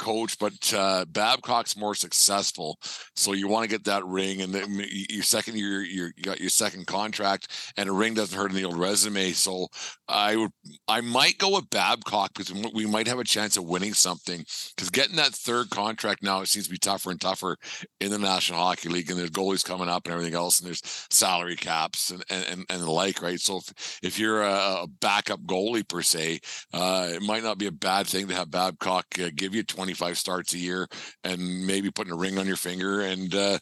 coach, 0.00 0.38
but 0.38 0.72
uh, 0.74 1.04
Babcock's 1.04 1.76
more 1.76 1.94
successful. 1.94 2.78
So 3.14 3.34
you 3.34 3.48
want 3.48 3.64
to 3.64 3.70
get 3.70 3.84
that 3.84 4.04
ring, 4.06 4.40
and 4.40 4.52
then 4.52 4.82
your 5.10 5.22
second 5.22 5.58
year, 5.58 5.82
you 5.82 6.10
got 6.22 6.40
your 6.40 6.48
second 6.48 6.86
contract, 6.86 7.72
and 7.76 7.88
a 7.88 7.92
ring 7.92 8.14
doesn't 8.14 8.36
hurt 8.36 8.50
in 8.50 8.56
the 8.56 8.64
old 8.64 8.78
resume. 8.78 9.32
So 9.32 9.68
I 10.08 10.36
would, 10.36 10.50
I 10.88 11.02
might 11.02 11.38
go 11.38 11.54
with 11.54 11.68
Babcock 11.68 12.32
because 12.34 12.72
we 12.72 12.86
might 12.86 13.06
have 13.06 13.18
a 13.18 13.24
chance 13.24 13.58
of 13.58 13.64
winning 13.64 13.92
something. 13.92 14.44
Because 14.74 14.90
getting 14.90 15.16
that 15.16 15.34
third 15.34 15.68
contract 15.68 16.22
now, 16.22 16.40
it 16.40 16.46
seems 16.46 16.64
to 16.64 16.72
be 16.72 16.78
tougher 16.78 17.10
and 17.10 17.20
tougher 17.20 17.56
in 18.00 18.10
the 18.10 18.18
National 18.18 18.58
Hockey 18.58 18.88
League, 18.88 19.10
and 19.10 19.18
there's 19.18 19.30
goalies 19.30 19.64
coming 19.64 19.88
up 19.88 20.06
and 20.06 20.14
everything 20.14 20.34
else, 20.34 20.58
and 20.58 20.66
there's 20.66 20.82
salary 21.10 21.56
caps 21.56 22.10
and 22.10 22.24
and 22.30 22.64
and 22.70 22.82
the 22.82 22.90
like, 22.90 23.22
right? 23.22 23.38
So 23.38 23.58
if 23.58 23.98
if 24.02 24.18
you're 24.18 24.42
a, 24.42 24.86
backup 25.00 25.40
goalie 25.42 25.86
per 25.86 26.02
se, 26.02 26.40
uh, 26.72 27.10
it 27.12 27.22
might 27.22 27.42
not 27.42 27.58
be 27.58 27.66
a 27.66 27.72
bad 27.72 28.06
thing 28.06 28.28
to 28.28 28.34
have 28.34 28.50
Babcock 28.50 29.06
uh, 29.18 29.30
give 29.34 29.54
you 29.54 29.62
20 29.62 29.89
25 29.90 30.18
starts 30.18 30.54
a 30.54 30.58
year 30.58 30.86
and 31.24 31.66
maybe 31.66 31.90
putting 31.90 32.12
a 32.12 32.16
ring 32.16 32.38
on 32.38 32.46
your 32.46 32.56
finger 32.56 33.00
and 33.00 33.34
uh, 33.34 33.58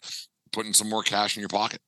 putting 0.52 0.72
some 0.72 0.88
more 0.88 1.02
cash 1.02 1.36
in 1.36 1.40
your 1.40 1.48
pocket. 1.48 1.80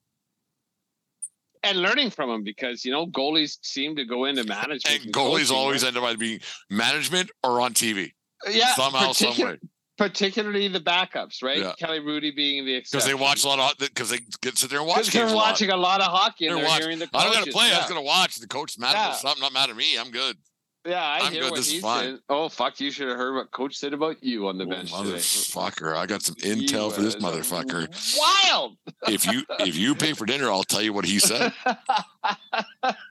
And 1.63 1.79
learning 1.83 2.11
from 2.11 2.31
them 2.31 2.43
because 2.43 2.87
you 2.87 2.91
know 2.91 3.07
goalies 3.07 3.59
seem 3.63 3.97
to 3.97 4.07
go 4.07 4.25
into 4.25 4.45
management. 4.45 5.05
And, 5.05 5.13
goalies 5.13 5.49
coaching, 5.49 5.57
always 5.57 5.83
right? 5.83 5.89
end 5.89 5.99
up 5.99 6.05
either 6.05 6.17
being 6.17 6.41
management 6.71 7.31
or 7.45 7.61
on 7.61 7.75
TV. 7.75 8.13
Yeah, 8.51 8.75
somehow, 8.75 9.13
some 9.13 9.37
way 9.37 9.59
particularly 10.01 10.67
the 10.69 10.81
backups, 10.81 11.43
right? 11.43 11.59
Yeah. 11.59 11.75
Kelly 11.79 12.01
Hrudey 12.01 12.35
being 12.35 12.65
the 12.65 12.81
because 12.81 13.05
they 13.05 13.13
watch 13.13 13.45
a 13.45 13.49
lot 13.49 13.59
of 13.59 13.79
because 13.79 14.09
they 14.09 14.21
get 14.41 14.57
sit 14.57 14.71
there 14.71 14.79
and 14.79 14.89
watch. 14.89 15.09
They're 15.09 15.27
watching 15.27 15.69
a 15.69 15.77
lot. 15.77 16.01
a 16.01 16.05
lot. 16.05 16.09
of 16.09 16.19
hockey 16.19 16.47
and 16.47 16.57
they're, 16.57 16.65
they're 16.65 16.81
hearing 16.81 16.99
the. 16.99 17.07
Coaches. 17.07 17.21
I 17.21 17.25
don't 17.25 17.35
got 17.35 17.45
to 17.45 17.53
play. 17.53 17.69
Yeah. 17.69 17.75
I 17.75 17.79
was 17.81 17.91
going 17.91 18.01
to 18.01 18.07
watch. 18.07 18.37
The 18.37 18.47
coach 18.47 18.79
mad 18.79 18.93
yeah. 18.95 19.13
something. 19.13 19.43
Not 19.43 19.53
mad 19.53 19.69
at 19.69 19.77
me. 19.77 19.99
I'm 19.99 20.11
good. 20.11 20.39
Yeah, 20.87 21.05
I 21.05 21.31
hear 21.31 21.43
good. 21.43 21.51
what 21.51 21.57
this 21.57 21.71
he 21.71 21.81
said. 21.81 22.21
Oh 22.31 22.49
fuck! 22.49 22.81
You 22.81 22.91
should 22.91 23.09
have 23.09 23.19
heard 23.19 23.35
what 23.35 23.51
Coach 23.51 23.77
said 23.77 23.93
about 23.93 24.25
you 24.25 24.49
on 24.49 24.57
the 24.57 24.65
oh, 24.65 24.69
bench 24.69 24.91
Motherfucker! 24.93 25.95
I 25.95 26.07
got 26.07 26.23
some 26.23 26.35
intel 26.37 26.91
for 26.91 27.03
this 27.03 27.17
motherfucker. 27.17 27.87
Wild. 28.19 28.79
if 29.07 29.27
you 29.27 29.45
if 29.61 29.77
you 29.77 29.95
pay 29.95 30.15
for 30.15 30.25
dinner, 30.25 30.51
I'll 30.51 30.63
tell 30.63 30.81
you 30.81 30.95
what 30.95 31.05
he 31.05 31.19
said. 31.19 31.53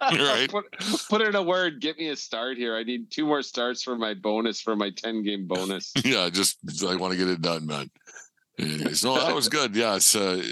right. 0.02 0.48
Put, 0.50 0.66
put 1.10 1.22
in 1.22 1.36
a 1.36 1.44
word. 1.44 1.80
Get 1.80 2.00
me 2.00 2.08
a 2.10 2.16
start 2.16 2.58
here. 2.58 2.76
I 2.76 2.82
need 2.82 3.12
two 3.12 3.28
more 3.28 3.44
starts 3.44 3.84
for 3.84 3.96
my 3.96 4.16
bonus 4.16 4.60
for 4.60 4.76
my 4.76 4.90
ten 4.90 5.22
game 5.24 5.48
bonus. 5.48 5.94
yeah, 6.04 6.28
just 6.32 6.58
I 6.84 6.96
want 6.96 7.12
to 7.12 7.18
get 7.18 7.28
it 7.28 7.42
done, 7.42 7.68
man. 7.68 7.92
Anyways, 8.58 9.06
no, 9.06 9.14
that 9.14 9.36
was 9.36 9.48
good. 9.48 9.76
Yeah, 9.76 9.96
it's 9.96 10.16
uh, 10.16 10.44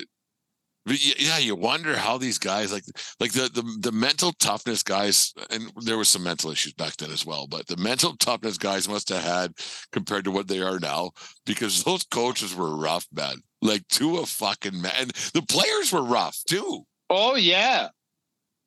yeah, 0.87 1.37
you 1.37 1.55
wonder 1.55 1.95
how 1.95 2.17
these 2.17 2.37
guys 2.37 2.71
like 2.71 2.83
like 3.19 3.31
the, 3.31 3.49
the 3.53 3.77
the 3.79 3.91
mental 3.91 4.31
toughness 4.33 4.83
guys, 4.83 5.33
and 5.49 5.71
there 5.83 5.97
was 5.97 6.09
some 6.09 6.23
mental 6.23 6.51
issues 6.51 6.73
back 6.73 6.95
then 6.97 7.11
as 7.11 7.25
well, 7.25 7.47
but 7.47 7.67
the 7.67 7.77
mental 7.77 8.15
toughness 8.17 8.57
guys 8.57 8.87
must 8.87 9.09
have 9.09 9.23
had 9.23 9.53
compared 9.91 10.23
to 10.25 10.31
what 10.31 10.47
they 10.47 10.61
are 10.61 10.79
now 10.79 11.11
because 11.45 11.83
those 11.85 12.03
coaches 12.03 12.55
were 12.55 12.75
rough, 12.75 13.07
man. 13.13 13.37
Like 13.61 13.87
to 13.89 14.17
a 14.17 14.25
fucking 14.25 14.81
man. 14.81 14.93
And 14.97 15.11
the 15.33 15.41
players 15.41 15.91
were 15.91 16.03
rough 16.03 16.37
too. 16.45 16.83
Oh 17.09 17.35
yeah. 17.35 17.89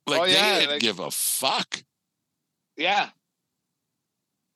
Like 0.07 0.21
oh, 0.21 0.27
they 0.27 0.33
yeah. 0.33 0.55
didn't 0.59 0.71
like, 0.73 0.81
give 0.81 0.99
a 0.99 1.11
fuck. 1.11 1.83
Yeah. 2.77 3.11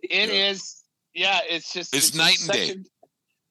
It 0.02 0.28
yeah. 0.28 0.50
is. 0.50 0.80
Yeah, 1.14 1.38
it's 1.48 1.72
just 1.72 1.94
it's, 1.94 2.08
it's 2.08 2.16
night 2.16 2.40
and 2.40 2.50
day. 2.50 2.70
A, 2.70 2.74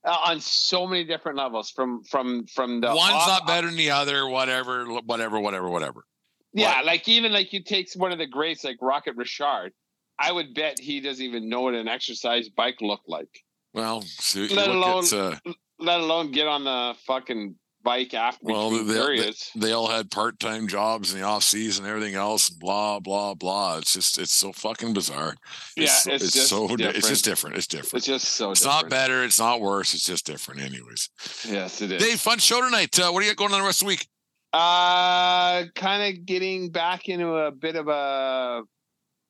uh, 0.05 0.17
on 0.25 0.39
so 0.39 0.85
many 0.85 1.03
different 1.03 1.37
levels 1.37 1.71
from 1.71 2.03
from 2.03 2.45
from 2.47 2.81
the 2.81 2.87
one's 2.87 3.13
off, 3.13 3.27
not 3.27 3.47
better 3.47 3.67
than 3.67 3.77
the 3.77 3.91
other 3.91 4.27
whatever 4.27 4.85
whatever 4.85 5.39
whatever 5.39 5.69
whatever 5.69 6.05
yeah 6.53 6.77
what? 6.77 6.85
like 6.85 7.07
even 7.07 7.31
like 7.31 7.53
you 7.53 7.63
take 7.63 7.91
one 7.95 8.11
of 8.11 8.17
the 8.17 8.27
greats 8.27 8.63
like 8.63 8.77
rocket 8.81 9.15
richard 9.15 9.71
i 10.19 10.31
would 10.31 10.53
bet 10.53 10.79
he 10.79 10.99
doesn't 10.99 11.23
even 11.23 11.49
know 11.49 11.61
what 11.61 11.73
an 11.73 11.87
exercise 11.87 12.49
bike 12.49 12.77
looked 12.81 13.07
like 13.07 13.43
well 13.73 14.01
so 14.01 14.41
let 14.51 14.67
alone 14.67 15.03
at, 15.05 15.13
uh, 15.13 15.35
let 15.79 15.99
alone 15.99 16.31
get 16.31 16.47
on 16.47 16.63
the 16.63 16.95
fucking 17.05 17.55
bike 17.83 18.13
after 18.13 18.39
well 18.43 18.69
they, 18.69 19.17
they, 19.17 19.33
they, 19.55 19.71
all 19.71 19.87
had 19.87 20.09
part-time 20.09 20.67
jobs 20.67 21.13
in 21.13 21.19
the 21.19 21.25
off 21.25 21.43
season 21.43 21.85
everything 21.85 22.15
else 22.15 22.49
blah 22.49 22.99
blah 22.99 23.33
blah. 23.33 23.77
It's 23.77 23.93
just 23.93 24.17
it's 24.17 24.33
so 24.33 24.51
fucking 24.53 24.93
bizarre. 24.93 25.35
It's 25.75 26.05
yeah 26.05 26.13
it's, 26.13 26.23
it's 26.25 26.49
so 26.49 26.67
different. 26.67 26.97
it's 26.97 27.09
just 27.09 27.25
different. 27.25 27.57
it's 27.57 27.67
different. 27.67 27.93
It's 27.95 28.05
just 28.05 28.29
so 28.29 28.51
it's 28.51 28.61
different. 28.61 28.83
not 28.83 28.89
better 28.89 29.23
it's 29.23 29.39
not 29.39 29.61
worse 29.61 29.93
it's 29.93 30.05
just 30.05 30.25
different 30.25 30.61
anyways. 30.61 31.09
Yes 31.47 31.81
it 31.81 31.91
is. 31.91 32.01
Dave 32.01 32.19
fun 32.19 32.39
show 32.39 32.61
tonight. 32.61 32.97
Uh, 32.97 33.11
what 33.11 33.19
do 33.19 33.25
you 33.25 33.31
got 33.31 33.37
going 33.37 33.53
on 33.53 33.59
the 33.59 33.65
rest 33.65 33.81
of 33.81 33.87
the 33.87 33.89
week? 33.89 34.07
Uh 34.53 35.65
kind 35.75 36.17
of 36.17 36.25
getting 36.25 36.69
back 36.69 37.09
into 37.09 37.35
a 37.35 37.51
bit 37.51 37.75
of 37.75 37.87
a 37.87 38.63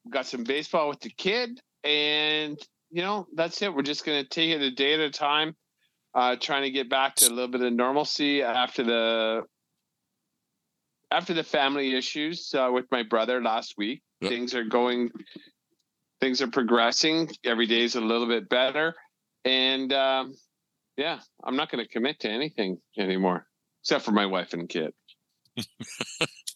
got 0.09 0.25
some 0.25 0.43
baseball 0.43 0.89
with 0.89 0.99
the 0.99 1.09
kid 1.09 1.59
and 1.83 2.57
you 2.91 3.01
know 3.01 3.27
that's 3.33 3.61
it. 3.61 3.73
We're 3.73 3.81
just 3.81 4.05
gonna 4.05 4.23
take 4.23 4.51
it 4.51 4.61
a 4.61 4.71
day 4.71 4.93
at 4.93 4.99
a 4.99 5.09
time 5.09 5.55
uh, 6.15 6.35
trying 6.39 6.63
to 6.63 6.71
get 6.71 6.89
back 6.89 7.15
to 7.15 7.27
a 7.27 7.29
little 7.29 7.47
bit 7.47 7.61
of 7.61 7.73
normalcy 7.73 8.41
after 8.41 8.83
the 8.83 9.43
after 11.11 11.33
the 11.33 11.43
family 11.43 11.95
issues 11.95 12.53
uh, 12.55 12.69
with 12.73 12.85
my 12.91 13.03
brother 13.03 13.41
last 13.41 13.75
week. 13.77 14.01
Yep. 14.21 14.31
Things 14.31 14.55
are 14.55 14.63
going, 14.63 15.11
things 16.21 16.41
are 16.41 16.47
progressing. 16.47 17.29
Every 17.45 17.67
day 17.67 17.81
is 17.81 17.95
a 17.95 18.01
little 18.01 18.27
bit 18.27 18.49
better, 18.49 18.95
and 19.45 19.91
um, 19.93 20.33
yeah, 20.97 21.19
I'm 21.43 21.55
not 21.55 21.71
going 21.71 21.83
to 21.83 21.89
commit 21.89 22.19
to 22.21 22.29
anything 22.29 22.79
anymore, 22.97 23.45
except 23.83 24.05
for 24.05 24.11
my 24.11 24.25
wife 24.25 24.53
and 24.53 24.67
kid. 24.67 24.93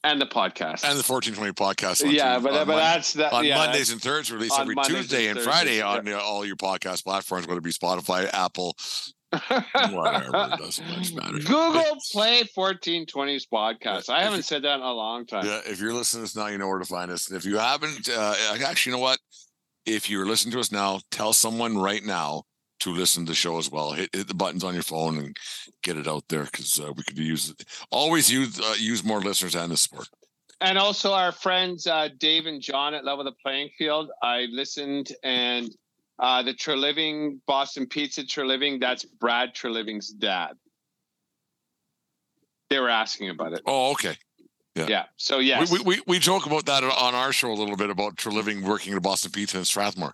and 0.03 0.19
the 0.19 0.25
podcast 0.25 0.83
and 0.83 0.97
the 0.97 1.03
1420 1.03 1.51
podcast. 1.53 2.11
yeah, 2.11 2.39
but, 2.39 2.65
but 2.65 2.77
that's 2.77 3.13
that 3.13 3.33
on 3.33 3.45
yeah, 3.45 3.57
Mondays 3.57 3.91
and 3.91 4.01
Thursdays, 4.01 4.33
release 4.33 4.57
every 4.57 4.73
Mondays 4.73 4.95
Tuesday 4.95 5.27
and, 5.27 5.37
and 5.37 5.45
Friday 5.45 5.81
on 5.81 6.05
yeah. 6.07 6.17
all 6.17 6.45
your 6.45 6.55
podcast 6.55 7.03
platforms, 7.03 7.47
whether 7.47 7.59
it 7.59 7.63
be 7.63 7.71
Spotify, 7.71 8.29
Apple, 8.33 8.75
Whatever, 9.31 10.27
it 10.27 10.59
doesn't 10.59 10.87
much 10.89 11.13
matter. 11.13 11.39
Google 11.39 11.97
Play 12.11 12.43
1420s 12.57 13.43
podcast. 13.51 14.09
I 14.09 14.23
haven't 14.23 14.43
said 14.43 14.63
that 14.63 14.75
in 14.75 14.81
a 14.81 14.93
long 14.93 15.25
time. 15.25 15.45
Yeah, 15.45 15.59
if 15.65 15.81
you're 15.81 15.93
listening 15.93 16.23
to 16.23 16.25
us 16.25 16.35
now, 16.35 16.47
you 16.47 16.57
know 16.57 16.67
where 16.67 16.79
to 16.79 16.85
find 16.85 17.11
us. 17.11 17.31
If 17.31 17.43
you 17.43 17.57
haven't, 17.57 18.07
uh, 18.09 18.35
actually, 18.65 18.91
you 18.91 18.97
know 18.97 19.03
what? 19.03 19.19
If 19.85 20.09
you're 20.09 20.25
listening 20.25 20.53
to 20.53 20.59
us 20.59 20.71
now, 20.71 20.99
tell 21.11 21.33
someone 21.33 21.77
right 21.77 22.03
now 22.03 22.43
to 22.79 22.91
listen 22.91 23.25
to 23.25 23.31
the 23.31 23.35
show 23.35 23.57
as 23.57 23.69
well. 23.69 23.91
Hit, 23.91 24.09
hit 24.13 24.27
the 24.27 24.33
buttons 24.33 24.63
on 24.63 24.73
your 24.73 24.83
phone 24.83 25.17
and 25.17 25.35
get 25.83 25.97
it 25.97 26.07
out 26.07 26.23
there 26.29 26.43
because 26.43 26.79
uh, 26.79 26.91
we 26.95 27.03
could 27.03 27.17
use 27.17 27.49
it. 27.49 27.65
Always 27.91 28.31
use 28.31 28.59
uh, 28.59 28.75
use 28.77 29.03
more 29.03 29.21
listeners 29.21 29.55
and 29.55 29.71
the 29.71 29.77
sport. 29.77 30.07
And 30.61 30.77
also 30.77 31.13
our 31.13 31.31
friends 31.31 31.85
uh, 31.85 32.09
Dave 32.17 32.45
and 32.45 32.61
John 32.61 32.93
at 32.93 33.05
Level 33.05 33.23
the 33.23 33.33
Playing 33.43 33.69
Field. 33.77 34.09
I 34.23 34.47
listened 34.49 35.11
and 35.23 35.69
uh, 36.19 36.43
the 36.43 36.53
Treliving 36.53 37.39
Boston 37.45 37.85
Pizza 37.85 38.23
Treliving. 38.23 38.79
That's 38.79 39.05
Brad 39.05 39.53
Treliving's 39.53 40.09
dad. 40.09 40.53
They 42.69 42.79
were 42.79 42.89
asking 42.89 43.29
about 43.29 43.53
it. 43.53 43.61
Oh, 43.65 43.91
okay. 43.91 44.15
Yeah. 44.75 44.85
yeah. 44.89 45.03
So 45.15 45.39
yes, 45.39 45.71
we, 45.71 45.79
we 45.79 46.01
we 46.05 46.19
joke 46.19 46.45
about 46.45 46.65
that 46.65 46.83
on 46.83 47.15
our 47.15 47.31
show 47.31 47.51
a 47.51 47.55
little 47.55 47.77
bit 47.77 47.89
about 47.89 48.15
Treliving 48.15 48.63
working 48.63 48.93
at 48.93 49.01
Boston 49.01 49.31
Pizza 49.31 49.57
in 49.57 49.65
Strathmore. 49.65 50.13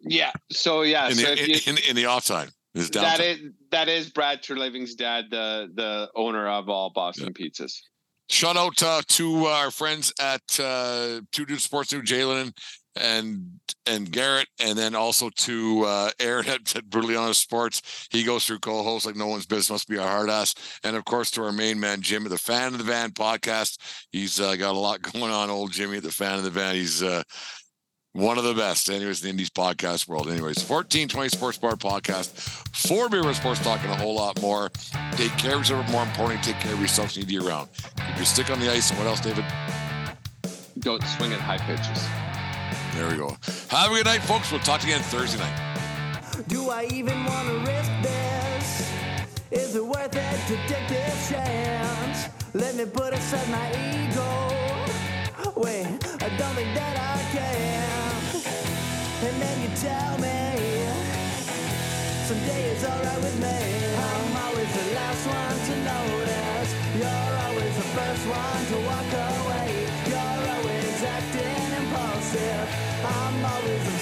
Yeah. 0.00 0.30
So 0.52 0.82
yeah. 0.82 1.08
In 1.08 1.14
so 1.14 1.34
the, 1.34 1.48
you, 1.48 1.58
in, 1.66 1.78
in, 1.88 1.96
the 1.96 2.06
off 2.06 2.26
time. 2.26 2.50
That 2.74 3.20
is 3.20 3.40
that 3.70 3.88
is 3.88 4.10
Brad 4.10 4.42
Treliving's 4.42 4.94
dad, 4.94 5.26
the 5.30 5.70
the 5.74 6.10
owner 6.14 6.48
of 6.48 6.68
all 6.68 6.90
Boston 6.90 7.32
yeah. 7.36 7.48
pizzas. 7.48 7.80
Shout 8.30 8.56
out 8.56 8.82
uh, 8.82 9.02
to 9.06 9.46
our 9.46 9.70
friends 9.70 10.12
at 10.20 10.42
uh, 10.58 11.20
Two 11.30 11.44
Dudes 11.44 11.64
Sports 11.64 11.92
New 11.92 12.02
Jalen 12.02 12.52
and 12.96 13.60
and 13.86 14.10
Garrett, 14.10 14.48
and 14.60 14.78
then 14.78 14.94
also 14.94 15.30
to 15.30 15.84
uh, 15.84 16.10
Aaron 16.20 16.46
at, 16.48 16.76
at 16.76 16.90
Brutally 16.90 17.16
Honest 17.16 17.42
Sports. 17.42 18.08
He 18.10 18.24
goes 18.24 18.44
through 18.44 18.60
co-hosts 18.60 19.06
like 19.06 19.16
no 19.16 19.26
one's 19.26 19.46
business. 19.46 19.70
Must 19.70 19.88
be 19.88 19.96
a 19.96 20.02
hard 20.02 20.30
ass, 20.30 20.54
and 20.84 20.96
of 20.96 21.04
course 21.04 21.30
to 21.32 21.42
our 21.42 21.52
main 21.52 21.80
man 21.80 22.00
Jim 22.00 22.24
the 22.24 22.38
Fan 22.38 22.72
of 22.72 22.78
the 22.78 22.84
Van 22.84 23.10
podcast. 23.10 23.78
He's 24.10 24.40
uh, 24.40 24.56
got 24.56 24.74
a 24.74 24.78
lot 24.78 25.02
going 25.12 25.32
on. 25.32 25.50
Old 25.50 25.72
Jimmy 25.72 26.00
the 26.00 26.12
Fan 26.12 26.38
of 26.38 26.44
the 26.44 26.50
Van. 26.50 26.74
He's 26.74 27.02
uh, 27.02 27.22
one 28.14 28.38
of 28.38 28.44
the 28.44 28.54
best, 28.54 28.88
anyways, 28.88 29.20
in 29.20 29.26
the 29.26 29.30
Indies 29.30 29.50
podcast 29.50 30.06
world. 30.06 30.28
Anyways, 30.28 30.58
1420 30.58 31.30
Sports 31.30 31.58
Bar 31.58 31.74
podcast, 31.74 32.28
four 32.86 33.08
beer 33.08 33.24
with 33.24 33.36
sports 33.36 33.60
talk, 33.60 33.80
and 33.82 33.90
a 33.90 33.96
whole 33.96 34.14
lot 34.14 34.40
more. 34.40 34.70
Take 35.12 35.36
care 35.36 35.54
of 35.54 35.60
yourself, 35.60 35.90
more 35.90 36.04
importantly, 36.04 36.52
take 36.52 36.60
care 36.60 36.72
of 36.72 36.80
yourself. 36.80 37.16
You 37.16 37.22
need 37.22 37.32
to 37.32 37.40
be 37.40 37.46
around. 37.46 37.68
Keep 37.96 38.16
your 38.16 38.24
stick 38.24 38.50
on 38.50 38.60
the 38.60 38.70
ice, 38.70 38.90
and 38.90 38.98
what 38.98 39.08
else, 39.08 39.20
David? 39.20 39.44
Don't 40.78 41.02
swing 41.02 41.32
at 41.32 41.40
high 41.40 41.58
pitches. 41.58 42.33
There 42.94 43.08
we 43.08 43.16
go. 43.16 43.36
Have 43.70 43.90
a 43.90 43.94
good 43.94 44.04
night, 44.04 44.22
folks. 44.22 44.52
We'll 44.52 44.60
talk 44.60 44.80
to 44.82 44.86
you 44.86 44.94
again 44.94 45.04
Thursday 45.04 45.40
night. 45.40 46.44
Do 46.46 46.70
I 46.70 46.84
even 46.92 47.24
want 47.24 47.48
to 47.48 47.58
risk 47.66 47.90
this? 48.02 48.92
Is 49.50 49.74
it 49.74 49.84
worth 49.84 50.14
it 50.14 50.46
to 50.46 50.56
take 50.68 50.88
this 50.88 51.28
chance? 51.28 52.28
Let 52.54 52.76
me 52.76 52.84
put 52.84 53.12
aside 53.12 53.48
my 53.50 53.68
ego. 53.74 54.30
Wait, 55.56 55.86
I 56.22 56.28
don't 56.38 56.54
think 56.54 56.72
that 56.78 56.94
I 56.94 57.18
can. 57.34 58.14
And 59.26 59.42
then 59.42 59.56
you 59.62 59.70
tell 59.76 60.18
me 60.18 60.86
someday 62.26 62.62
it's 62.70 62.84
alright 62.84 63.20
with 63.22 63.40
me. 63.40 63.58
I'm 64.06 64.36
always 64.44 64.70
the 64.72 64.94
last 64.94 65.26
one 65.26 65.58
to 65.66 65.74
notice. 65.82 66.70
You're 66.94 67.34
always 67.42 67.74
the 67.74 67.88
first 67.90 68.24
one 68.28 68.66
to 68.70 68.86
walk 68.86 69.12
away. 69.12 69.43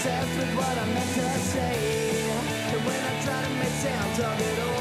Obsessed 0.02 0.36
with 0.36 0.56
what 0.56 0.78
I 0.78 0.86
meant 0.86 1.14
to 1.14 1.38
say. 1.38 2.26
And 2.74 2.84
when 2.84 3.00
I 3.04 3.22
try 3.22 3.40
to 3.40 3.50
make 3.50 3.68
sense 3.68 4.18
of 4.18 4.40
it 4.40 4.58
all, 4.66 4.71